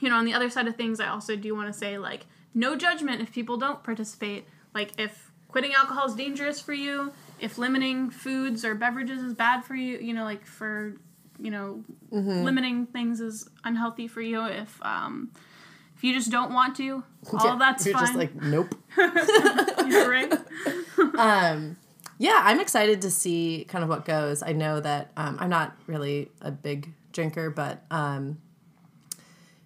you 0.00 0.08
know, 0.08 0.16
on 0.16 0.24
the 0.24 0.32
other 0.32 0.48
side 0.48 0.66
of 0.66 0.76
things, 0.76 0.98
I 0.98 1.08
also 1.08 1.36
do 1.36 1.54
want 1.54 1.70
to 1.70 1.78
say 1.78 1.98
like 1.98 2.24
no 2.54 2.74
judgment 2.74 3.20
if 3.20 3.30
people 3.32 3.58
don't 3.58 3.82
participate. 3.82 4.46
Like 4.74 4.92
if 4.98 5.30
quitting 5.48 5.74
alcohol 5.74 6.06
is 6.06 6.14
dangerous 6.14 6.58
for 6.58 6.72
you, 6.72 7.12
if 7.38 7.58
limiting 7.58 8.08
foods 8.08 8.64
or 8.64 8.74
beverages 8.74 9.22
is 9.22 9.34
bad 9.34 9.62
for 9.62 9.74
you, 9.74 9.98
you 9.98 10.14
know, 10.14 10.24
like 10.24 10.46
for 10.46 10.94
you 11.38 11.50
know, 11.50 11.84
limiting 12.10 12.86
things 12.86 13.20
is 13.20 13.46
unhealthy 13.64 14.08
for 14.08 14.22
you. 14.22 14.42
If 14.46 14.78
um, 14.82 15.32
if 15.98 16.02
you 16.02 16.14
just 16.14 16.30
don't 16.30 16.52
want 16.54 16.76
to, 16.76 17.04
all 17.34 17.44
Yeah, 17.46 17.56
that's 17.58 17.84
You're 17.84 17.92
fine. 17.94 18.06
just 18.06 18.14
like 18.16 18.34
nope. 18.34 18.74
You're 18.96 20.08
right. 20.10 20.32
um, 21.18 21.76
yeah, 22.20 22.42
I'm 22.44 22.60
excited 22.60 23.00
to 23.02 23.10
see 23.10 23.64
kind 23.66 23.82
of 23.82 23.88
what 23.88 24.04
goes. 24.04 24.42
I 24.42 24.52
know 24.52 24.78
that 24.78 25.10
um, 25.16 25.38
I'm 25.40 25.48
not 25.48 25.74
really 25.86 26.30
a 26.42 26.50
big 26.50 26.92
drinker, 27.12 27.48
but 27.48 27.82
um, 27.90 28.36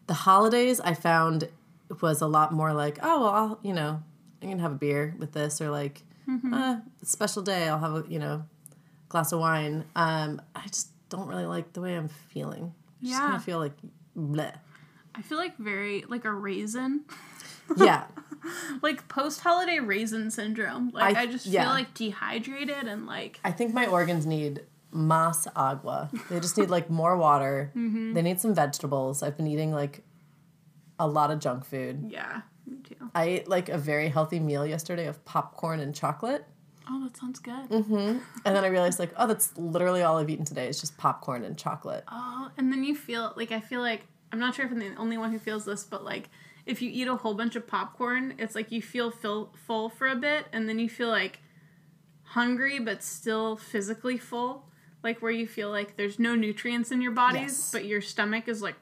the 0.07 0.15
holidays 0.15 0.79
I 0.81 0.95
found 0.95 1.49
was 2.01 2.21
a 2.21 2.29
lot 2.29 2.53
more 2.53 2.73
like, 2.73 2.99
oh, 3.03 3.21
well, 3.23 3.31
I'll, 3.31 3.59
you 3.63 3.73
know, 3.73 4.01
I'm 4.41 4.49
going 4.49 4.57
to 4.59 4.63
have 4.63 4.73
a 4.73 4.77
beer 4.77 5.17
with 5.19 5.33
this, 5.33 5.61
or 5.61 5.69
like, 5.71 6.03
uh, 6.55 6.77
it's 7.03 7.11
a 7.11 7.13
special 7.13 7.43
day, 7.43 7.69
I'll 7.69 7.79
have 7.81 7.95
a, 7.95 8.05
you 8.09 8.19
know, 8.21 8.45
glass 9.09 9.33
of 9.33 9.41
wine. 9.41 9.85
Um, 9.97 10.41
I 10.55 10.67
just 10.69 10.89
don't 11.09 11.27
really 11.27 11.47
like 11.47 11.73
the 11.73 11.81
way 11.81 11.97
I'm 11.97 12.09
feeling. 12.09 12.73
I 13.03 13.05
just 13.07 13.19
kind 13.21 13.33
Yeah. 13.35 13.39
feel 13.41 13.59
like, 13.59 13.73
bleh. 14.17 14.55
I 15.17 15.23
feel 15.23 15.39
like 15.39 15.57
very 15.59 16.05
like 16.09 16.25
a 16.25 16.33
raisin. 16.33 17.05
Yeah, 17.77 18.05
Like 18.83 19.09
post 19.09 19.41
holiday 19.41 19.79
raisin 19.81 20.31
syndrome. 20.31 20.91
Like 20.93 21.17
I- 21.17 21.23
I, 21.23 21.27
just 21.27 21.47
yeah. 21.47 21.63
feel 21.65 21.71
like 21.73 21.95
dehydrated 21.95 22.87
and 22.87 23.07
like 23.07 23.41
I 23.45 23.53
think 23.53 23.73
my 23.75 23.87
organs 23.87 24.27
need 24.27 24.63
mas 24.93 25.49
agua. 25.57 26.11
They 26.31 26.41
just 26.41 26.57
need 26.59 26.71
like 26.71 26.91
more 26.91 27.17
water. 27.17 27.73
Mm-hmm. 27.75 28.13
They 28.15 28.23
need 28.23 28.41
some 28.41 28.55
vegetables. 28.55 29.23
I've 29.23 29.37
been 29.37 29.47
eating 29.47 29.73
like 29.73 30.05
a 30.99 31.09
lot 31.09 31.31
of 31.31 31.41
junk 31.41 31.65
food. 31.65 32.07
yeah, 32.09 32.43
me 32.67 32.77
too. 32.83 33.11
I 33.15 33.25
ate 33.25 33.49
like 33.49 33.69
a 33.69 33.79
very 33.79 34.09
healthy 34.09 34.39
meal 34.41 34.65
yesterday 34.67 35.07
of 35.07 35.25
popcorn 35.25 35.81
and 35.81 35.95
chocolate. 35.95 36.45
Oh, 36.89 37.03
that 37.05 37.17
sounds 37.17 37.39
good. 37.41 37.69
Mm-hmm. 37.71 38.19
And 38.45 38.57
then 38.57 38.63
I 38.63 38.67
realized 38.67 38.99
like, 38.99 39.13
oh, 39.17 39.27
that's 39.27 39.57
literally 39.57 40.03
all 40.03 40.19
I've 40.19 40.29
eaten 40.29 40.45
today 40.45 40.69
is 40.69 40.79
just 40.79 40.97
popcorn 40.99 41.43
and 41.43 41.57
chocolate. 41.57 42.05
Oh, 42.13 42.51
and 42.59 42.71
then 42.71 42.85
you 42.85 42.95
feel 42.95 43.33
like 43.37 43.53
I 43.53 43.61
feel 43.61 43.81
like 43.81 44.03
I'm 44.33 44.39
not 44.39 44.55
sure 44.55 44.67
if 44.67 44.71
I'm 44.71 44.79
the 44.79 44.95
only 44.97 45.17
one 45.17 45.33
who 45.33 45.39
feels 45.39 45.65
this, 45.65 45.83
but 45.85 46.05
like 46.05 46.29
if 46.67 46.81
you 46.83 46.91
eat 46.93 47.09
a 47.09 47.17
whole 47.17 47.35
bunch 47.35 47.57
of 47.57 47.67
popcorn, 47.67 48.35
it's 48.39 48.55
like 48.55 48.73
you 48.73 48.81
feel 48.83 49.11
fill, 49.11 49.53
full 49.67 49.89
for 49.89 50.07
a 50.07 50.17
bit, 50.17 50.47
and 50.53 50.69
then 50.69 50.79
you 50.79 50.89
feel 50.89 51.09
like 51.09 51.41
hungry 52.29 52.79
but 52.79 53.03
still 53.03 53.57
physically 53.57 54.17
full, 54.19 54.65
like 55.03 55.21
where 55.23 55.31
you 55.31 55.47
feel 55.47 55.71
like 55.71 55.97
there's 55.97 56.19
no 56.19 56.35
nutrients 56.35 56.91
in 56.91 57.01
your 57.01 57.13
bodies, 57.13 57.43
Yes. 57.53 57.71
but 57.73 57.85
your 57.85 58.01
stomach 58.01 58.49
is 58.49 58.63
like 58.63 58.77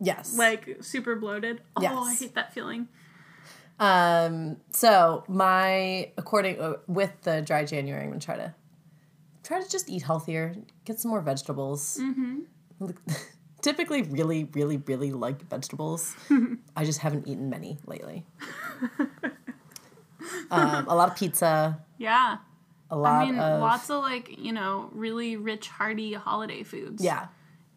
Yes. 0.00 0.36
like 0.36 0.78
super 0.82 1.16
bloated. 1.16 1.60
Oh, 1.76 2.04
I 2.04 2.14
hate 2.14 2.34
that 2.34 2.52
feeling. 2.52 2.88
Um, 3.78 4.56
so 4.70 5.22
my 5.28 6.10
according 6.16 6.58
uh, 6.60 6.76
with 6.86 7.12
the 7.22 7.42
dry 7.42 7.64
January, 7.66 8.02
I'm 8.04 8.08
gonna 8.08 8.20
try 8.20 8.36
to 8.36 8.54
try 9.42 9.62
to 9.62 9.68
just 9.68 9.90
eat 9.90 10.02
healthier, 10.02 10.54
get 10.86 10.98
some 10.98 11.10
more 11.10 11.20
vegetables. 11.20 11.98
Mm-hmm. 12.00 12.38
Typically, 13.66 14.02
really, 14.02 14.44
really, 14.52 14.76
really 14.76 15.10
like 15.10 15.42
vegetables. 15.50 16.14
I 16.76 16.84
just 16.84 17.00
haven't 17.00 17.26
eaten 17.26 17.50
many 17.50 17.78
lately. 17.84 18.24
um, 20.52 20.86
a 20.88 20.94
lot 20.94 21.08
of 21.10 21.16
pizza, 21.16 21.80
Yeah. 21.98 22.36
a 22.90 22.96
lot 22.96 23.22
I 23.22 23.24
mean, 23.24 23.40
of 23.40 23.60
lots 23.60 23.90
of 23.90 24.02
like, 24.02 24.38
you 24.38 24.52
know, 24.52 24.88
really 24.92 25.36
rich, 25.36 25.66
hearty 25.68 26.12
holiday 26.12 26.62
foods. 26.62 27.02
yeah, 27.02 27.26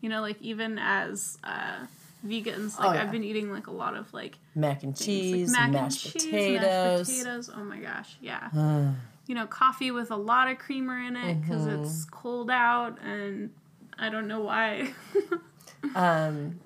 You 0.02 0.10
know, 0.10 0.22
like 0.22 0.40
even 0.44 0.78
as 0.78 1.40
uh, 1.44 1.86
vegans, 2.24 2.76
Oh, 2.80 2.86
like 2.86 2.96
yeah. 2.96 3.02
I've 3.04 3.12
been 3.12 3.24
eating 3.24 3.52
like 3.52 3.66
a 3.66 3.72
lot 3.72 3.96
of 3.96 4.14
like 4.14 4.38
mac 4.54 4.84
and 4.84 4.96
things, 4.96 5.06
cheese, 5.06 5.50
like 5.50 5.60
mac 5.72 5.72
mashed 5.72 6.06
and 6.06 6.14
cheese, 6.24 6.32
potatoes. 6.34 6.62
mashed 6.62 7.08
potatoes. 7.08 7.50
Oh 7.56 7.64
my 7.64 7.80
gosh, 7.80 8.16
yeah. 8.22 8.50
you 9.26 9.34
know, 9.34 9.48
coffee 9.48 9.90
with 9.90 10.12
a 10.12 10.16
lot 10.16 10.52
of 10.52 10.60
creamer 10.60 11.00
in 11.02 11.16
it 11.16 11.42
because 11.42 11.66
Mm-hmm. 11.66 11.84
it's 11.84 12.06
cold 12.06 12.52
out, 12.52 13.00
and 13.04 13.50
I 13.98 14.10
don't 14.10 14.28
know 14.28 14.42
why. 14.42 14.94
Um, 15.96 16.60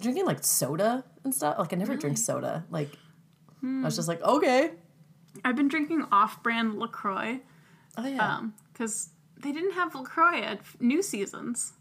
drinking 0.00 0.26
like 0.26 0.42
soda 0.44 1.04
and 1.24 1.34
stuff. 1.34 1.58
Like 1.58 1.72
I 1.72 1.76
never 1.76 1.96
drink 1.96 2.18
soda. 2.18 2.64
Like 2.70 2.90
I 3.64 3.82
was 3.84 3.96
just 3.96 4.08
like, 4.08 4.22
okay, 4.22 4.70
I've 5.44 5.56
been 5.56 5.68
drinking 5.68 6.06
off-brand 6.12 6.78
Lacroix 6.78 7.40
oh 7.96 8.06
yeah, 8.06 8.42
because 8.72 9.10
they 9.40 9.52
didn't 9.52 9.72
have 9.72 9.94
Lacroix 9.94 10.40
at 10.42 10.60
New 10.80 11.02
Seasons. 11.02 11.72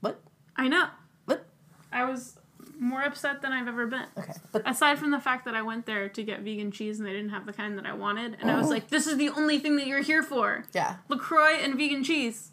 what, 0.00 0.20
I 0.56 0.68
know. 0.68 0.88
what? 1.26 1.46
I 1.92 2.04
was 2.04 2.38
more 2.78 3.02
upset 3.02 3.40
than 3.42 3.52
I've 3.52 3.68
ever 3.68 3.86
been. 3.86 4.06
Okay, 4.18 4.32
but 4.52 4.68
Aside 4.68 4.98
from 4.98 5.10
the 5.10 5.20
fact 5.20 5.44
that 5.46 5.54
I 5.54 5.62
went 5.62 5.86
there 5.86 6.08
to 6.10 6.22
get 6.22 6.40
vegan 6.40 6.70
cheese 6.70 6.98
and 6.98 7.06
they 7.06 7.12
didn't 7.12 7.30
have 7.30 7.46
the 7.46 7.52
kind 7.52 7.78
that 7.78 7.86
I 7.86 7.92
wanted, 7.94 8.36
and 8.40 8.50
I 8.50 8.54
Oh. 8.54 8.58
was 8.58 8.68
like, 8.68 8.88
"This 8.88 9.06
is 9.06 9.16
the 9.16 9.30
only 9.30 9.58
thing 9.58 9.76
that 9.76 9.86
you're 9.86 10.02
here 10.02 10.22
for: 10.22 10.64
yeah, 10.72 10.96
Lacroix 11.08 11.54
and 11.60 11.76
vegan 11.76 12.02
cheese." 12.04 12.52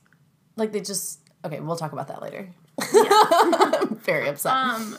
like 0.55 0.71
they 0.71 0.81
just 0.81 1.19
okay. 1.43 1.59
We'll 1.59 1.75
talk 1.75 1.93
about 1.93 2.07
that 2.09 2.21
later. 2.21 2.49
I'm 2.93 3.95
very 4.03 4.27
upset. 4.29 4.53
Um, 4.53 4.97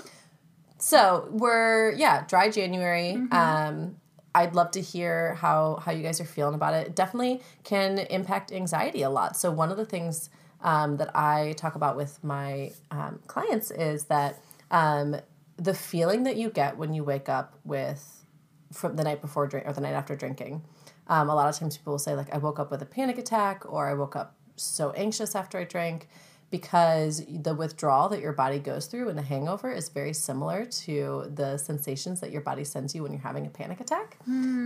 So 0.79 1.29
we're 1.31 1.93
yeah, 1.93 2.25
dry 2.27 2.51
January. 2.51 3.15
Mm-hmm. 3.17 3.33
Um, 3.33 3.97
I'd 4.35 4.55
love 4.55 4.73
to 4.73 4.81
hear 4.81 5.35
how 5.35 5.77
how 5.77 5.93
you 5.93 6.03
guys 6.03 6.21
are 6.21 6.25
feeling 6.25 6.55
about 6.55 6.75
it. 6.75 6.89
It 6.89 6.97
definitely 6.97 7.41
can 7.63 7.99
impact 7.99 8.53
anxiety 8.53 9.03
a 9.03 9.11
lot. 9.11 9.37
So 9.37 9.51
one 9.51 9.71
of 9.71 9.77
the 9.77 9.87
things 9.87 10.29
um, 10.61 10.97
that 10.97 11.15
I 11.15 11.55
talk 11.57 11.75
about 11.75 11.97
with 11.97 12.23
my 12.25 12.73
um, 12.91 13.21
clients 13.27 13.71
is 13.71 14.05
that 14.05 14.41
um, 14.71 15.17
the 15.57 15.75
feeling 15.75 16.25
that 16.25 16.37
you 16.37 16.51
get 16.51 16.77
when 16.77 16.95
you 16.95 17.05
wake 17.05 17.29
up 17.29 17.59
with 17.65 18.25
from 18.73 18.97
the 18.97 19.05
night 19.05 19.21
before 19.21 19.47
drink 19.47 19.67
or 19.69 19.73
the 19.73 19.81
night 19.81 19.93
after 19.93 20.17
drinking. 20.17 20.63
Um, 21.07 21.29
a 21.29 21.35
lot 21.35 21.49
of 21.49 21.57
times 21.57 21.77
people 21.77 21.93
will 21.93 21.99
say 21.99 22.15
like 22.15 22.35
I 22.35 22.39
woke 22.39 22.59
up 22.59 22.71
with 22.71 22.83
a 22.83 22.87
panic 22.87 23.19
attack 23.19 23.65
or 23.67 23.87
I 23.89 23.95
woke 23.95 24.17
up 24.17 24.35
so 24.57 24.91
anxious 24.93 25.35
after 25.35 25.59
I 25.59 25.65
drank 25.65 26.09
because 26.55 27.25
the 27.29 27.53
withdrawal 27.53 28.09
that 28.09 28.21
your 28.21 28.33
body 28.33 28.61
goes 28.61 28.87
through 28.87 29.09
in 29.09 29.19
a 29.19 29.23
hangover 29.23 29.73
is 29.73 29.89
very 29.89 30.13
similar 30.13 30.65
to 30.65 31.29
the 31.35 31.59
sensations 31.59 32.21
that 32.21 32.31
your 32.31 32.43
body 32.43 32.63
sends 32.63 32.95
you 32.95 33.03
when 33.03 33.11
you're 33.11 33.21
having 33.21 33.45
a 33.45 33.51
panic 33.51 33.81
attack. 33.81 34.19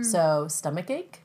So 0.03 0.47
stomach 0.47 0.91
ache, 0.91 1.21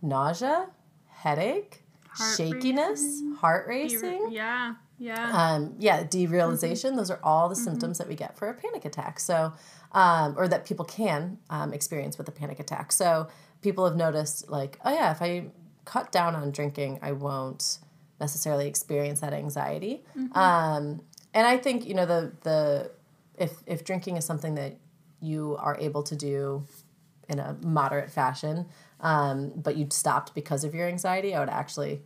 nausea, 0.00 0.68
headache, 1.08 1.82
Heart 2.08 2.36
shakiness, 2.38 3.02
racing. 3.02 3.34
heart 3.34 3.68
racing. 3.68 4.28
Yeah, 4.30 4.76
yeah. 4.98 5.32
Um, 5.38 5.74
yeah, 5.78 6.02
derealization. 6.04 6.96
Those 6.96 7.10
are 7.10 7.20
all 7.22 7.50
the 7.50 7.56
symptoms 7.56 7.98
that 7.98 8.08
we 8.08 8.14
get 8.14 8.38
for 8.38 8.48
a 8.48 8.54
panic 8.54 8.86
attack. 8.86 9.20
So, 9.20 9.52
um, 9.92 10.34
or 10.38 10.48
that 10.48 10.64
people 10.64 10.86
can 10.86 11.36
um, 11.50 11.74
experience 11.74 12.16
with 12.16 12.26
a 12.26 12.32
panic 12.32 12.58
attack. 12.58 12.90
So, 12.90 13.28
people 13.60 13.84
have 13.84 13.96
noticed, 13.96 14.48
like, 14.48 14.78
oh 14.82 14.92
yeah, 14.94 15.10
if 15.10 15.20
I 15.20 15.50
cut 15.84 16.10
down 16.10 16.34
on 16.34 16.52
drinking, 16.52 17.00
I 17.02 17.12
won't 17.12 17.78
necessarily 18.20 18.66
experience 18.68 19.20
that 19.20 19.32
anxiety. 19.32 20.04
Um, 20.32 21.00
and 21.34 21.46
I 21.46 21.56
think 21.56 21.86
you 21.86 21.94
know 21.94 22.06
the 22.06 22.32
the 22.42 22.90
if 23.38 23.52
if 23.66 23.84
drinking 23.84 24.16
is 24.16 24.24
something 24.24 24.54
that 24.56 24.76
you 25.20 25.56
are 25.58 25.76
able 25.80 26.02
to 26.04 26.16
do 26.16 26.64
in 27.28 27.38
a 27.38 27.56
moderate 27.62 28.10
fashion, 28.10 28.66
um, 29.00 29.52
but 29.56 29.76
you 29.76 29.86
stopped 29.90 30.34
because 30.34 30.64
of 30.64 30.74
your 30.74 30.88
anxiety, 30.88 31.34
I 31.34 31.40
would 31.40 31.48
actually 31.48 32.02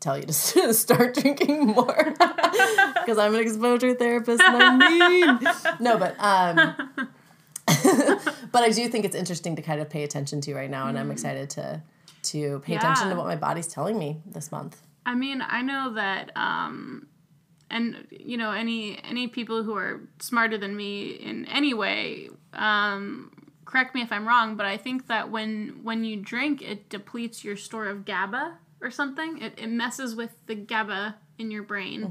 tell 0.00 0.18
you 0.18 0.24
to 0.24 0.32
start 0.74 1.14
drinking 1.14 1.66
more 1.66 2.04
because 2.16 3.18
I'm 3.18 3.34
an 3.34 3.40
exposure 3.40 3.94
therapist 3.94 4.42
and 4.42 4.62
I 4.62 4.88
mean 4.90 5.40
no, 5.80 5.98
but 5.98 6.16
um, 6.18 6.74
but 8.52 8.62
I 8.62 8.70
do 8.70 8.88
think 8.88 9.04
it's 9.04 9.16
interesting 9.16 9.56
to 9.56 9.62
kind 9.62 9.80
of 9.80 9.88
pay 9.88 10.02
attention 10.02 10.40
to 10.42 10.54
right 10.54 10.70
now, 10.70 10.88
and 10.88 10.98
I'm 10.98 11.10
excited 11.10 11.50
to 11.50 11.82
to 12.24 12.60
pay 12.60 12.76
attention 12.76 13.08
to 13.08 13.16
what 13.16 13.26
my 13.26 13.36
body's 13.36 13.66
telling 13.66 13.98
me 13.98 14.20
this 14.26 14.52
month. 14.52 14.80
I 15.04 15.14
mean, 15.14 15.42
I 15.46 15.62
know 15.62 15.94
that, 15.94 16.30
um, 16.36 17.08
and 17.70 18.06
you 18.10 18.36
know, 18.36 18.52
any 18.52 18.98
any 19.02 19.28
people 19.28 19.62
who 19.62 19.76
are 19.76 20.00
smarter 20.20 20.58
than 20.58 20.76
me 20.76 21.10
in 21.10 21.46
any 21.46 21.74
way, 21.74 22.28
um, 22.52 23.32
correct 23.64 23.94
me 23.94 24.02
if 24.02 24.12
I'm 24.12 24.28
wrong, 24.28 24.56
but 24.56 24.66
I 24.66 24.76
think 24.76 25.08
that 25.08 25.30
when 25.30 25.80
when 25.82 26.04
you 26.04 26.16
drink, 26.16 26.62
it 26.62 26.88
depletes 26.88 27.44
your 27.44 27.56
store 27.56 27.86
of 27.86 28.04
GABA 28.04 28.58
or 28.80 28.90
something. 28.90 29.40
It 29.40 29.54
it 29.56 29.68
messes 29.68 30.14
with 30.14 30.30
the 30.46 30.54
GABA 30.54 31.16
in 31.38 31.50
your 31.50 31.62
brain. 31.62 32.02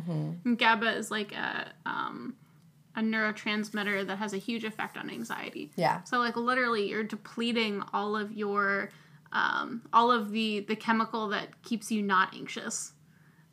And 0.45 0.57
GABA 0.57 0.97
is 0.97 1.11
like 1.11 1.31
a 1.33 1.71
um, 1.85 2.35
a 2.95 3.01
neurotransmitter 3.01 4.05
that 4.07 4.17
has 4.17 4.33
a 4.33 4.37
huge 4.37 4.63
effect 4.63 4.97
on 4.97 5.09
anxiety. 5.09 5.71
Yeah. 5.75 6.03
So 6.03 6.17
like 6.19 6.35
literally, 6.35 6.89
you're 6.89 7.03
depleting 7.03 7.83
all 7.93 8.15
of 8.15 8.31
your 8.33 8.89
um, 9.33 9.83
all 9.93 10.11
of 10.11 10.31
the 10.31 10.61
the 10.61 10.75
chemical 10.75 11.29
that 11.29 11.61
keeps 11.63 11.91
you 11.91 12.01
not 12.01 12.33
anxious. 12.33 12.93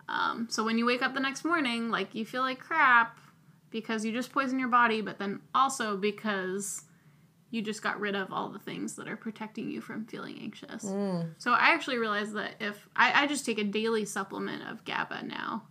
Um, 0.08 0.48
so 0.50 0.64
when 0.64 0.78
you 0.78 0.86
wake 0.86 1.02
up 1.02 1.14
the 1.14 1.20
next 1.20 1.44
morning, 1.44 1.90
like 1.90 2.14
you 2.14 2.24
feel 2.24 2.42
like 2.42 2.58
crap 2.58 3.18
because 3.70 4.04
you 4.04 4.12
just 4.12 4.32
poisoned 4.32 4.58
your 4.58 4.70
body, 4.70 5.02
but 5.02 5.18
then 5.18 5.40
also 5.54 5.96
because 5.96 6.84
you 7.50 7.62
just 7.62 7.82
got 7.82 7.98
rid 8.00 8.14
of 8.14 8.32
all 8.32 8.48
the 8.48 8.58
things 8.58 8.94
that 8.96 9.08
are 9.08 9.16
protecting 9.16 9.70
you 9.70 9.80
from 9.80 10.04
feeling 10.06 10.38
anxious. 10.42 10.84
So 11.38 11.52
I 11.52 11.68
actually 11.74 11.98
realized 11.98 12.34
that 12.34 12.54
if 12.60 12.88
I, 12.96 13.22
I 13.22 13.26
just 13.26 13.44
take 13.46 13.58
a 13.58 13.64
daily 13.64 14.04
supplement 14.04 14.62
of 14.70 14.84
GABA 14.84 15.24
now, 15.24 15.62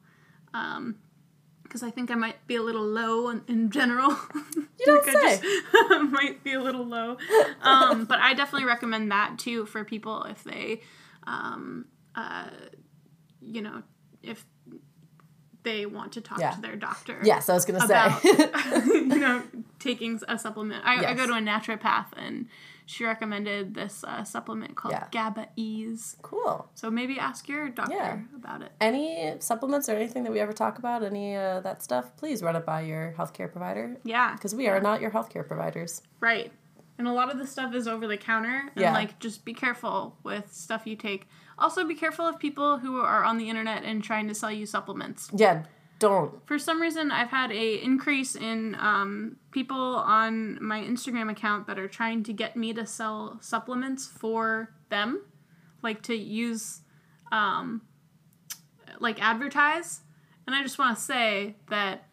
because 1.67 1.83
I 1.83 1.91
think 1.91 2.09
I 2.11 2.15
might 2.15 2.45
be 2.47 2.55
a 2.55 2.61
little 2.61 2.85
low 2.85 3.29
in, 3.29 3.41
in 3.47 3.69
general. 3.69 4.15
You 4.79 4.85
don't 4.85 5.05
Like, 5.07 5.15
I 5.17 5.35
say. 5.35 5.41
just 5.89 6.11
might 6.11 6.43
be 6.43 6.53
a 6.53 6.61
little 6.61 6.85
low. 6.85 7.17
Um, 7.63 8.05
but 8.05 8.19
I 8.19 8.35
definitely 8.35 8.67
recommend 8.67 9.11
that 9.11 9.39
too 9.39 9.65
for 9.65 9.83
people 9.83 10.23
if 10.25 10.43
they, 10.43 10.81
um, 11.25 11.85
uh, 12.15 12.49
you 13.41 13.61
know, 13.63 13.81
if 14.21 14.45
they 15.63 15.85
want 15.87 16.11
to 16.13 16.21
talk 16.21 16.39
Yeah. 16.39 16.51
to 16.51 16.61
their 16.61 16.75
doctor. 16.75 17.19
Yes, 17.23 17.49
I 17.49 17.53
was 17.55 17.65
gonna 17.65 17.83
About, 17.83 18.21
say. 18.21 18.29
you 18.85 19.17
know, 19.19 19.41
taking 19.79 20.21
a 20.27 20.37
supplement. 20.37 20.85
I, 20.85 21.03
I 21.07 21.13
go 21.15 21.25
to 21.25 21.33
a 21.33 21.37
naturopath 21.41 22.05
and 22.15 22.47
she 22.87 23.03
recommended 23.05 23.73
this 23.75 24.03
uh, 24.05 24.23
supplement 24.23 24.75
called 24.75 24.93
Yeah. 24.93 25.07
GABA 25.11 25.49
Ease. 25.57 26.15
cool. 26.21 26.69
So 26.73 26.89
maybe 26.89 27.19
ask 27.19 27.47
your 27.47 27.67
doctor 27.69 27.93
Yeah. 27.93 28.19
about 28.35 28.61
it. 28.61 28.71
Any 28.81 29.35
supplements 29.39 29.89
or 29.89 29.93
anything 29.95 30.23
that 30.23 30.31
we 30.31 30.39
ever 30.39 30.53
talk 30.53 30.79
about, 30.79 31.03
any 31.03 31.35
uh, 31.35 31.59
that 31.59 31.83
stuff, 31.83 32.15
please 32.17 32.41
run 32.41 32.55
it 32.55 32.65
by 32.65 32.81
your 32.81 33.13
healthcare 33.17 33.51
provider 33.51 33.97
Yeah. 34.03 34.33
because 34.33 34.55
we 34.55 34.67
are 34.69 34.79
not 34.79 35.01
your 35.01 35.11
healthcare 35.11 35.45
providers. 35.45 36.01
Right. 36.21 36.51
And 36.97 37.07
a 37.07 37.11
lot 37.13 37.29
of 37.31 37.37
the 37.37 37.45
stuff 37.45 37.75
is 37.75 37.87
over 37.87 38.07
the 38.07 38.17
counter. 38.17 38.71
And 38.75 38.81
Yeah. 38.81 38.93
like 38.93 39.19
just 39.19 39.43
be 39.45 39.53
careful 39.53 40.15
with 40.23 40.51
stuff 40.53 40.87
you 40.87 40.95
take. 40.95 41.27
Also 41.59 41.85
be 41.85 41.93
careful 41.95 42.25
of 42.25 42.39
people 42.39 42.77
who 42.79 43.01
are 43.01 43.23
on 43.23 43.37
the 43.37 43.49
internet 43.49 43.83
and 43.83 44.01
trying 44.03 44.27
to 44.29 44.33
sell 44.33 44.51
you 44.51 44.65
supplements. 44.65 45.29
Yeah, 45.35 45.63
don't. 45.99 46.45
For 46.47 46.59
some 46.59 46.81
reason 46.81 47.11
I've 47.11 47.29
had 47.29 47.51
a 47.51 47.83
increase 47.83 48.35
in 48.35 48.75
um, 48.79 49.37
people 49.51 49.77
on 49.77 50.63
my 50.63 50.81
Instagram 50.81 51.31
account 51.31 51.67
that 51.67 51.79
are 51.79 51.87
trying 51.87 52.23
to 52.23 52.33
get 52.33 52.55
me 52.55 52.73
to 52.73 52.85
sell 52.85 53.37
supplements 53.41 54.07
for 54.07 54.73
them. 54.89 55.23
Like 55.81 56.01
to 56.03 56.15
use 56.15 56.81
um, 57.31 57.81
like 58.99 59.21
advertise. 59.21 60.01
And 60.45 60.55
I 60.55 60.63
just 60.63 60.79
want 60.79 60.97
to 60.97 61.03
say 61.03 61.55
that 61.69 62.07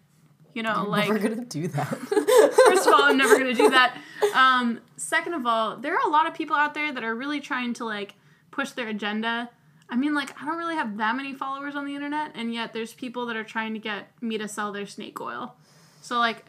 you 0.55 0.62
know, 0.62 0.85
like 0.89 1.09
We're 1.09 1.18
gonna 1.18 1.45
do 1.45 1.66
that. 1.68 1.89
First 2.68 2.87
of 2.87 2.95
all, 2.95 3.03
I'm 3.03 3.18
never 3.18 3.37
gonna 3.37 3.55
do 3.55 3.70
that. 3.70 3.99
Um, 4.35 4.80
second 4.97 5.35
of 5.35 5.47
all, 5.47 5.76
there 5.76 5.95
are 5.95 6.09
a 6.09 6.11
lot 6.11 6.26
of 6.26 6.35
people 6.35 6.57
out 6.57 6.74
there 6.74 6.93
that 6.93 7.05
are 7.05 7.14
really 7.14 7.41
trying 7.41 7.74
to 7.74 7.85
like 7.85 8.14
push 8.51 8.70
their 8.70 8.89
agenda. 8.89 9.49
I 9.89 9.97
mean, 9.97 10.14
like 10.14 10.41
I 10.41 10.45
don't 10.47 10.57
really 10.57 10.76
have 10.76 10.97
that 10.97 11.14
many 11.16 11.35
followers 11.35 11.74
on 11.74 11.85
the 11.85 11.95
internet, 11.95 12.32
and 12.35 12.53
yet 12.55 12.72
there's 12.72 12.93
people 12.95 13.26
that 13.26 13.37
are 13.37 13.45
trying 13.45 13.74
to 13.74 13.78
get 13.78 14.11
me 14.22 14.39
to 14.39 14.49
sell 14.49 14.72
their 14.72 14.87
snake 14.87 15.20
oil. 15.20 15.55
So 16.01 16.18
like, 16.18 16.45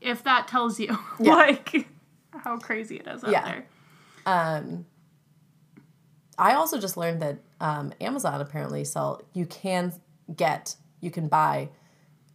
if 0.00 0.22
that 0.24 0.48
tells 0.48 0.78
you 0.78 0.96
Yeah. 1.20 1.34
like 1.34 1.86
how 2.32 2.58
crazy 2.58 2.96
it 2.96 3.06
is 3.06 3.24
out 3.24 3.30
Yeah. 3.30 3.44
there. 3.44 3.66
Um, 4.26 4.86
I 6.38 6.54
also 6.54 6.78
just 6.78 6.96
learned 6.96 7.22
that 7.22 7.38
um, 7.60 7.92
Amazon 8.00 8.40
apparently 8.40 8.84
sell 8.84 9.22
you 9.32 9.46
can 9.46 9.92
get 10.34 10.76
you 11.00 11.10
can 11.10 11.28
buy 11.28 11.70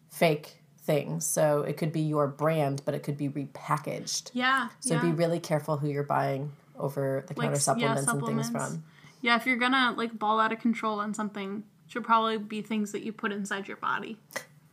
fake 0.09 0.57
things. 0.79 1.25
So 1.25 1.61
it 1.61 1.77
could 1.77 1.91
be 1.91 2.01
your 2.01 2.27
brand, 2.27 2.81
but 2.85 2.93
it 2.93 3.03
could 3.03 3.17
be 3.17 3.29
repackaged. 3.29 4.31
Yeah. 4.33 4.69
So 4.79 4.95
yeah. 4.95 5.01
be 5.01 5.11
really 5.11 5.39
careful 5.39 5.77
who 5.77 5.87
you're 5.87 6.03
buying 6.03 6.51
over 6.77 7.23
the 7.27 7.33
counter 7.33 7.51
Like, 7.51 7.55
yeah, 7.55 7.95
supplements, 7.95 8.11
and 8.11 8.25
things 8.25 8.49
from. 8.49 8.83
Yeah, 9.23 9.35
if 9.37 9.47
you're 9.47 9.57
gonna 9.57 9.95
like 9.97 10.19
ball 10.19 10.39
out 10.39 10.51
of 10.51 10.59
control 10.59 10.99
on 10.99 11.13
something, 11.15 11.63
it 11.87 11.91
should 11.91 12.03
probably 12.03 12.37
be 12.37 12.61
things 12.61 12.91
that 12.91 13.01
you 13.03 13.11
put 13.13 13.31
inside 13.31 13.67
your 13.67 13.77
body. 13.77 14.19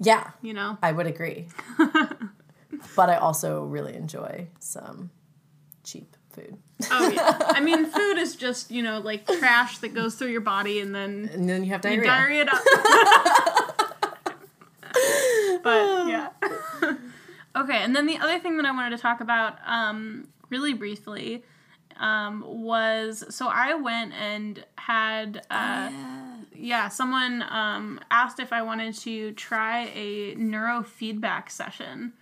Yeah, 0.00 0.30
You 0.42 0.52
know. 0.54 0.76
I 0.82 0.92
would 0.92 1.06
agree. 1.06 1.46
but 2.96 3.08
I 3.10 3.16
also 3.16 3.64
really 3.64 3.94
enjoy 3.94 4.48
some 4.58 5.10
cheap 5.84 6.16
food. 6.30 6.56
Oh 6.90 7.08
yeah. 7.10 7.38
I 7.46 7.60
mean, 7.60 7.86
food 7.86 8.18
is 8.18 8.34
just 8.36 8.70
you 8.70 8.82
know 8.82 8.98
like 8.98 9.26
trash 9.26 9.78
that 9.78 9.94
goes 9.94 10.14
through 10.16 10.30
your 10.32 10.40
body 10.40 10.80
and 10.80 10.94
then 10.94 11.30
And 11.32 11.48
then 11.48 11.64
you 11.64 11.70
have 11.70 11.84
you 11.84 12.02
diarrhea. 12.02 12.06
diarrhea 12.06 12.42
it 12.42 12.52
up. 12.52 12.62
but 15.62 16.08
yeah. 16.08 16.28
okay, 17.56 17.78
and 17.82 17.94
then 17.94 18.06
the 18.06 18.18
other 18.18 18.38
thing 18.40 18.56
that 18.56 18.66
I 18.66 18.72
wanted 18.72 18.96
to 18.96 19.02
talk 19.02 19.20
about, 19.20 19.56
um, 19.66 20.26
really 20.48 20.72
briefly, 20.74 21.44
um, 22.00 22.44
was 22.46 23.24
so 23.28 23.46
I 23.46 23.74
went 23.74 24.12
and 24.14 24.64
had 24.76 25.42
uh, 25.50 25.90
yeah, 26.60 26.88
someone 26.88 27.44
um, 27.48 28.00
asked 28.10 28.40
if 28.40 28.52
I 28.52 28.62
wanted 28.62 28.94
to 28.98 29.32
try 29.32 29.90
a 29.94 30.34
neurofeedback 30.34 31.50
session. 31.50 32.14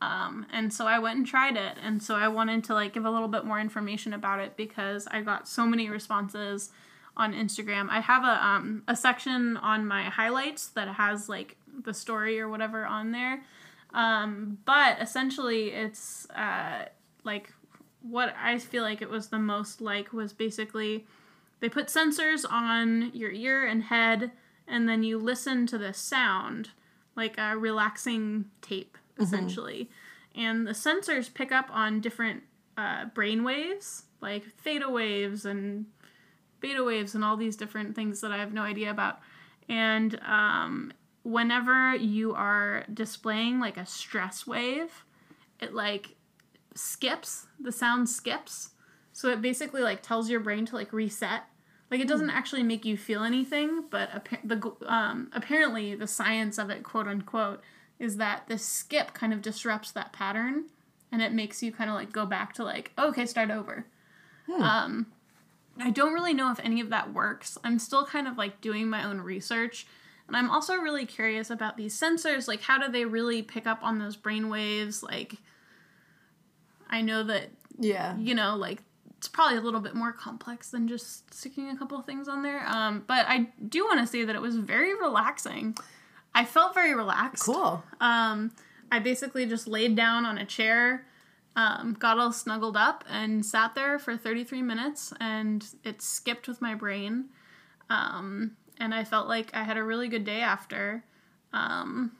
Um, 0.00 0.46
and 0.52 0.72
so 0.72 0.86
I 0.86 0.98
went 0.98 1.18
and 1.18 1.26
tried 1.26 1.56
it. 1.56 1.76
And 1.82 2.02
so 2.02 2.16
I 2.16 2.28
wanted 2.28 2.64
to 2.64 2.74
like 2.74 2.94
give 2.94 3.04
a 3.04 3.10
little 3.10 3.28
bit 3.28 3.44
more 3.44 3.60
information 3.60 4.12
about 4.12 4.40
it 4.40 4.56
because 4.56 5.06
I 5.10 5.20
got 5.20 5.46
so 5.46 5.66
many 5.66 5.88
responses 5.88 6.70
on 7.16 7.34
Instagram. 7.34 7.88
I 7.90 8.00
have 8.00 8.24
a 8.24 8.44
um, 8.44 8.82
a 8.88 8.96
section 8.96 9.56
on 9.58 9.86
my 9.86 10.04
highlights 10.04 10.68
that 10.68 10.88
has 10.88 11.28
like 11.28 11.56
the 11.84 11.94
story 11.94 12.40
or 12.40 12.48
whatever 12.48 12.84
on 12.84 13.12
there. 13.12 13.42
Um, 13.94 14.58
but 14.64 15.00
essentially, 15.00 15.68
it's 15.68 16.28
uh, 16.30 16.86
like 17.24 17.52
what 18.02 18.34
I 18.40 18.58
feel 18.58 18.82
like 18.82 19.02
it 19.02 19.10
was 19.10 19.28
the 19.28 19.38
most 19.38 19.80
like 19.80 20.12
was 20.12 20.32
basically 20.32 21.06
they 21.60 21.68
put 21.68 21.86
sensors 21.86 22.44
on 22.50 23.12
your 23.14 23.30
ear 23.30 23.64
and 23.64 23.84
head, 23.84 24.32
and 24.66 24.88
then 24.88 25.04
you 25.04 25.16
listen 25.18 25.66
to 25.68 25.78
the 25.78 25.94
sound 25.94 26.70
like 27.14 27.38
a 27.38 27.56
relaxing 27.56 28.46
tape, 28.60 28.98
essentially. 29.18 29.88
And 30.34 30.66
the 30.66 30.72
sensors 30.72 31.32
pick 31.32 31.52
up 31.52 31.68
on 31.70 32.00
different 32.00 32.42
uh, 32.76 33.04
brain 33.06 33.44
waves, 33.44 34.04
like 34.20 34.44
theta 34.56 34.88
waves 34.88 35.44
and 35.44 35.86
beta 36.58 36.82
waves, 36.82 37.14
and 37.14 37.22
all 37.24 37.36
these 37.36 37.56
different 37.56 37.94
things 37.94 38.20
that 38.22 38.32
I 38.32 38.38
have 38.38 38.52
no 38.52 38.62
idea 38.62 38.90
about. 38.90 39.20
And 39.68 40.18
um, 40.26 40.92
whenever 41.22 41.94
you 41.94 42.34
are 42.34 42.84
displaying 42.92 43.60
like 43.60 43.76
a 43.76 43.86
stress 43.86 44.46
wave, 44.46 45.04
it 45.60 45.74
like 45.74 46.16
skips, 46.74 47.46
the 47.60 47.72
sound 47.72 48.08
skips. 48.08 48.70
So 49.12 49.28
it 49.28 49.42
basically 49.42 49.82
like 49.82 50.02
tells 50.02 50.30
your 50.30 50.40
brain 50.40 50.66
to 50.66 50.76
like 50.76 50.92
reset. 50.92 51.42
Like 51.90 52.00
it 52.00 52.08
doesn't 52.08 52.30
actually 52.30 52.62
make 52.62 52.84
you 52.84 52.96
feel 52.96 53.22
anything, 53.22 53.84
but 53.90 54.08
appa- 54.14 54.38
the 54.44 54.72
um, 54.86 55.30
apparently 55.34 55.94
the 55.94 56.06
science 56.06 56.56
of 56.56 56.70
it, 56.70 56.82
quote 56.82 57.06
unquote, 57.06 57.60
is 57.98 58.16
that 58.16 58.44
this 58.48 58.64
skip 58.64 59.12
kind 59.12 59.32
of 59.32 59.42
disrupts 59.42 59.92
that 59.92 60.12
pattern, 60.12 60.64
and 61.10 61.20
it 61.20 61.32
makes 61.32 61.62
you 61.62 61.70
kind 61.70 61.90
of 61.90 61.94
like 61.94 62.10
go 62.10 62.24
back 62.24 62.54
to 62.54 62.64
like 62.64 62.92
okay, 62.98 63.26
start 63.26 63.50
over. 63.50 63.86
Um, 64.64 65.06
I 65.78 65.90
don't 65.90 66.12
really 66.12 66.34
know 66.34 66.50
if 66.50 66.60
any 66.60 66.80
of 66.80 66.90
that 66.90 67.12
works. 67.12 67.58
I'm 67.64 67.78
still 67.78 68.04
kind 68.06 68.26
of 68.26 68.36
like 68.38 68.60
doing 68.60 68.88
my 68.88 69.04
own 69.04 69.20
research. 69.20 69.86
And 70.28 70.36
I'm 70.36 70.50
also 70.50 70.76
really 70.76 71.04
curious 71.04 71.50
about 71.50 71.76
these 71.76 71.98
sensors. 71.98 72.48
Like, 72.48 72.62
how 72.62 72.78
do 72.78 72.90
they 72.90 73.04
really 73.04 73.42
pick 73.42 73.66
up 73.66 73.82
on 73.82 73.98
those 73.98 74.16
brain 74.16 74.48
waves? 74.48 75.02
Like, 75.02 75.34
I 76.92 77.00
know 77.00 77.24
that, 77.24 77.50
Yeah. 77.78 78.16
you 78.18 78.34
know, 78.34 78.54
like, 78.54 78.82
it's 79.16 79.26
probably 79.28 79.56
a 79.56 79.60
little 79.60 79.80
bit 79.80 79.94
more 79.94 80.12
complex 80.12 80.70
than 80.70 80.86
just 80.88 81.32
sticking 81.32 81.70
a 81.70 81.76
couple 81.76 81.98
of 81.98 82.04
things 82.04 82.28
on 82.28 82.42
there. 82.42 82.64
Um, 82.68 83.02
but 83.06 83.26
I 83.28 83.48
do 83.68 83.84
want 83.84 84.00
to 84.00 84.06
say 84.06 84.24
that 84.24 84.34
it 84.36 84.42
was 84.42 84.56
very 84.56 84.94
relaxing. 84.94 85.76
I 86.34 86.44
felt 86.44 86.74
very 86.74 86.94
relaxed. 86.94 87.44
Cool. 87.44 87.82
Um, 88.00 88.52
I 88.90 88.98
basically 88.98 89.46
just 89.46 89.66
laid 89.66 89.96
down 89.96 90.26
on 90.26 90.38
a 90.38 90.44
chair, 90.44 91.06
um, 91.56 91.94
got 91.98 92.18
all 92.18 92.32
snuggled 92.32 92.76
up, 92.76 93.04
and 93.08 93.44
sat 93.46 93.74
there 93.74 93.98
for 93.98 94.16
33 94.16 94.60
minutes, 94.62 95.12
and 95.20 95.64
it 95.84 96.02
skipped 96.02 96.48
with 96.48 96.60
my 96.60 96.74
brain. 96.74 97.26
Um, 97.90 98.56
and 98.78 98.94
I 98.94 99.04
felt 99.04 99.28
like 99.28 99.54
I 99.54 99.62
had 99.62 99.76
a 99.76 99.84
really 99.84 100.08
good 100.08 100.24
day 100.24 100.40
after. 100.40 101.04
Um, 101.52 102.12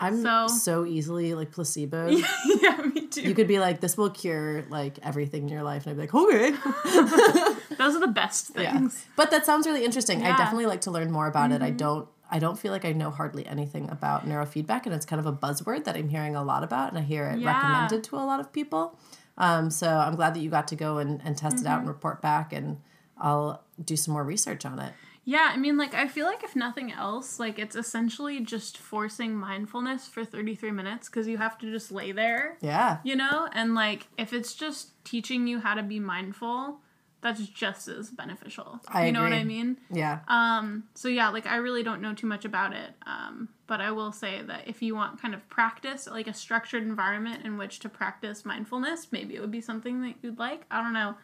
I'm 0.00 0.22
so, 0.22 0.46
So- 0.48 0.86
easily 0.86 1.34
like 1.34 1.50
placebo. 1.50 2.08
yeah, 2.62 2.76
me 2.94 3.06
too. 3.08 3.22
You 3.22 3.34
could 3.34 3.48
be 3.48 3.58
like, 3.58 3.80
this 3.80 3.96
will 3.96 4.10
cure 4.10 4.64
like 4.70 4.98
everything 5.02 5.42
in 5.44 5.48
your 5.48 5.62
life, 5.62 5.86
and 5.86 5.90
I'd 5.92 5.96
be 5.96 6.02
like, 6.02 6.14
okay. 6.14 6.50
Those 7.78 7.94
are 7.96 8.00
the 8.00 8.12
best 8.12 8.52
yeah. 8.56 8.72
things. 8.72 9.04
But 9.16 9.30
that 9.30 9.46
sounds 9.46 9.66
really 9.66 9.84
interesting. 9.84 10.22
I 10.22 10.36
definitely 10.36 10.66
like 10.66 10.82
to 10.82 10.90
learn 10.90 11.10
more 11.10 11.26
about 11.26 11.52
it. 11.52 11.62
I 11.62 11.70
don't. 11.70 12.08
I 12.30 12.38
don't 12.38 12.58
feel 12.58 12.72
like 12.72 12.84
I 12.84 12.92
know 12.92 13.10
hardly 13.10 13.46
anything 13.46 13.88
about 13.88 14.26
neurofeedback, 14.28 14.84
and 14.84 14.94
it's 14.94 15.06
kind 15.06 15.18
of 15.18 15.24
a 15.24 15.32
buzzword 15.32 15.84
that 15.84 15.96
I'm 15.96 16.10
hearing 16.10 16.36
a 16.36 16.44
lot 16.44 16.62
about, 16.62 16.90
and 16.90 16.98
I 16.98 17.00
hear 17.02 17.26
it 17.30 17.38
Yeah. 17.38 17.54
recommended 17.56 18.04
to 18.04 18.16
a 18.16 18.24
lot 18.26 18.38
of 18.38 18.52
people. 18.52 18.98
Um, 19.38 19.70
so 19.70 19.88
I'm 19.88 20.14
glad 20.14 20.34
that 20.34 20.40
you 20.40 20.50
got 20.50 20.68
to 20.68 20.76
go 20.76 20.98
and, 20.98 21.22
and 21.24 21.38
test 21.38 21.60
it 21.60 21.66
out 21.66 21.78
and 21.78 21.88
report 21.88 22.20
back, 22.20 22.52
and 22.52 22.80
I'll 23.18 23.62
do 23.82 23.96
some 23.96 24.12
more 24.12 24.24
research 24.24 24.66
on 24.66 24.78
it. 24.78 24.92
Yeah, 25.30 25.50
I 25.52 25.58
mean, 25.58 25.76
like, 25.76 25.92
I 25.92 26.08
feel 26.08 26.24
like 26.24 26.42
if 26.42 26.56
nothing 26.56 26.90
else, 26.90 27.38
like, 27.38 27.58
it's 27.58 27.76
essentially 27.76 28.40
just 28.40 28.78
forcing 28.78 29.34
mindfulness 29.36 30.08
for 30.08 30.24
33 30.24 30.70
minutes 30.70 31.10
because 31.10 31.28
you 31.28 31.36
have 31.36 31.58
to 31.58 31.70
just 31.70 31.92
lay 31.92 32.12
there. 32.12 32.56
Yeah. 32.62 32.98
you 33.04 33.14
know 33.14 33.46
and 33.52 33.74
like 33.74 34.06
if 34.16 34.32
it's 34.32 34.54
just 34.54 34.92
teaching 35.04 35.46
you 35.46 35.58
how 35.60 35.74
to 35.74 35.82
be 35.82 36.00
mindful 36.00 36.78
that's 37.20 37.40
just 37.48 37.88
as 37.88 38.10
beneficial 38.10 38.80
I 38.88 39.06
you 39.06 39.12
know 39.12 39.22
what 39.22 39.32
i 39.32 39.42
mean 39.44 39.76
Yeah. 39.90 40.20
um 40.28 40.84
so 40.94 41.08
yeah 41.08 41.28
like 41.30 41.46
i 41.46 41.56
really 41.56 41.82
don't 41.82 42.00
know 42.00 42.14
too 42.14 42.26
much 42.28 42.44
about 42.44 42.72
it 42.72 42.90
um 43.06 43.48
but 43.66 43.80
i 43.80 43.90
will 43.90 44.12
say 44.12 44.40
that 44.42 44.68
if 44.68 44.80
you 44.82 44.94
want 44.94 45.20
kind 45.20 45.34
of 45.34 45.46
practice 45.48 46.06
like 46.10 46.28
a 46.28 46.34
structured 46.34 46.82
environment 46.82 47.44
in 47.44 47.58
which 47.58 47.80
to 47.80 47.88
practice 47.88 48.44
mindfulness 48.44 49.08
maybe 49.10 49.34
it 49.34 49.40
would 49.40 49.50
be 49.50 49.60
something 49.60 50.00
that 50.02 50.14
you'd 50.22 50.38
like 50.38 50.62
i 50.70 50.80
don't 50.82 50.92
know 50.94 51.14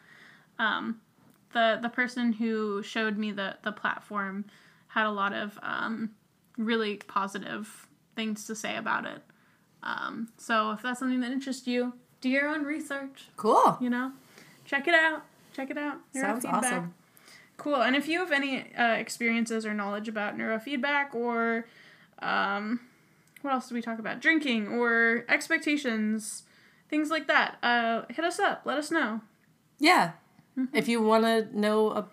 um 0.59 0.99
the 1.55 1.79
the 1.81 1.89
person 1.89 2.33
who 2.33 2.83
showed 2.83 3.17
me 3.17 3.31
the 3.31 3.57
the 3.63 3.71
platform 3.71 4.45
had 4.89 5.07
a 5.07 5.11
lot 5.11 5.33
of 5.33 5.57
um 5.63 6.11
really 6.57 6.97
positive 6.97 7.87
things 8.15 8.45
to 8.45 8.55
say 8.55 8.77
about 8.77 9.05
it 9.05 9.23
um, 9.85 10.29
so 10.37 10.71
if 10.71 10.81
that's 10.81 10.99
something 10.99 11.21
that 11.21 11.31
interests 11.31 11.67
you, 11.67 11.93
do 12.21 12.29
your 12.29 12.47
own 12.47 12.63
research. 12.63 13.29
cool. 13.37 13.77
You 13.79 13.89
know, 13.89 14.11
check 14.65 14.87
it 14.87 14.95
out. 14.95 15.23
Check 15.53 15.69
it 15.69 15.77
out. 15.77 15.97
Sounds 16.13 16.43
awesome. 16.43 16.93
Cool. 17.57 17.81
And 17.81 17.95
if 17.95 18.07
you 18.07 18.19
have 18.19 18.31
any 18.31 18.73
uh, 18.75 18.93
experiences 18.93 19.65
or 19.65 19.73
knowledge 19.73 20.09
about 20.09 20.37
neurofeedback 20.37 21.13
or 21.13 21.67
um, 22.19 22.81
what 23.41 23.53
else 23.53 23.69
do 23.69 23.75
we 23.75 23.81
talk 23.81 23.99
about? 23.99 24.19
Drinking 24.19 24.67
or 24.67 25.23
expectations, 25.29 26.43
things 26.89 27.09
like 27.09 27.27
that. 27.27 27.57
Uh, 27.63 28.01
hit 28.09 28.25
us 28.25 28.39
up. 28.39 28.63
Let 28.65 28.77
us 28.77 28.91
know. 28.91 29.21
Yeah. 29.79 30.13
Mm-hmm. 30.57 30.75
If 30.75 30.87
you 30.87 31.01
want 31.01 31.23
to 31.25 31.47
know 31.59 32.05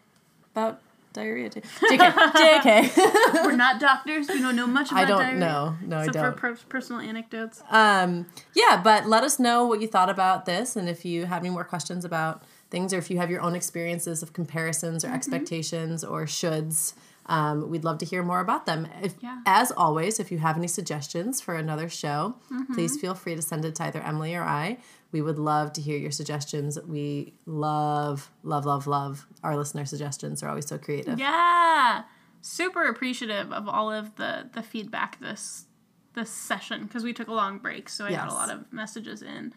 about 0.55 0.81
diarrhea, 1.13 1.51
too. 1.51 1.61
JK. 1.61 1.99
JK. 2.13 3.35
We're 3.45 3.53
not 3.57 3.79
doctors. 3.81 4.29
We 4.29 4.41
don't 4.41 4.57
know 4.57 4.67
much 4.67 4.91
about 4.91 5.05
I 5.05 5.07
don't 5.07 5.19
diarrhea, 5.21 5.41
know. 5.41 5.77
No, 5.85 5.99
I 5.99 6.07
don't. 6.07 6.25
for 6.25 6.33
per- 6.33 6.59
personal 6.69 7.01
anecdotes. 7.01 7.63
Um, 7.71 8.27
yeah, 8.55 8.81
but 8.83 9.07
let 9.07 9.23
us 9.23 9.39
know 9.39 9.67
what 9.67 9.81
you 9.81 9.89
thought 9.89 10.09
about 10.11 10.47
this, 10.47 10.75
and 10.77 10.89
if 10.89 11.05
you 11.05 11.27
have 11.27 11.43
any 11.43 11.51
more 11.51 11.65
questions 11.65 12.05
about 12.05 12.43
things, 12.71 12.95
or 12.95 12.99
if 12.99 13.11
you 13.11 13.19
have 13.19 13.31
your 13.31 13.43
own 13.43 13.55
experiences 13.55 14.23
of 14.23 14.33
comparisons 14.33 15.05
or 15.05 15.09
Mm-hmm. 15.09 15.17
expectations 15.17 16.03
or 16.03 16.25
shoulds, 16.25 16.95
um, 17.27 17.69
we'd 17.71 17.85
love 17.85 17.99
to 17.99 18.07
hear 18.07 18.23
more 18.23 18.41
about 18.41 18.65
them. 18.67 18.89
If, 19.03 19.15
Yeah. 19.21 19.41
As 19.45 19.71
always, 19.71 20.19
if 20.19 20.33
you 20.33 20.39
have 20.39 20.57
any 20.57 20.67
suggestions 20.69 21.41
for 21.41 21.55
another 21.55 21.89
show, 21.91 22.37
Mm-hmm. 22.51 22.73
please 22.75 22.99
feel 22.99 23.15
free 23.15 23.35
to 23.37 23.43
send 23.43 23.65
it 23.67 23.75
to 23.77 23.85
either 23.85 24.01
Emily 24.01 24.35
or 24.35 24.43
I. 24.43 24.79
We 25.13 25.21
would 25.23 25.39
love 25.39 25.73
to 25.75 25.81
hear 25.83 25.99
your 25.99 26.11
suggestions. 26.11 26.79
We 26.87 27.35
love, 27.47 28.31
love, 28.43 28.65
love, 28.65 28.87
love 28.87 29.27
our 29.45 29.57
listener 29.57 29.85
suggestions. 29.85 30.41
They're 30.41 30.49
always 30.49 30.67
so 30.67 30.79
creative. 30.79 31.19
Yeah, 31.19 32.03
super 32.41 32.85
appreciative 32.85 33.53
of 33.53 33.69
all 33.69 33.91
of 33.93 34.17
the 34.17 34.49
the 34.53 34.63
feedback 34.63 35.21
this 35.21 35.67
this 36.15 36.31
session 36.31 36.85
because 36.85 37.05
we 37.05 37.13
took 37.13 37.29
a 37.29 37.33
long 37.35 37.59
break, 37.59 37.89
so 37.89 38.07
I 38.07 38.11
got 38.11 38.29
a 38.29 38.35
lot 38.35 38.51
of 38.51 38.73
messages 38.73 39.23
in. 39.23 39.53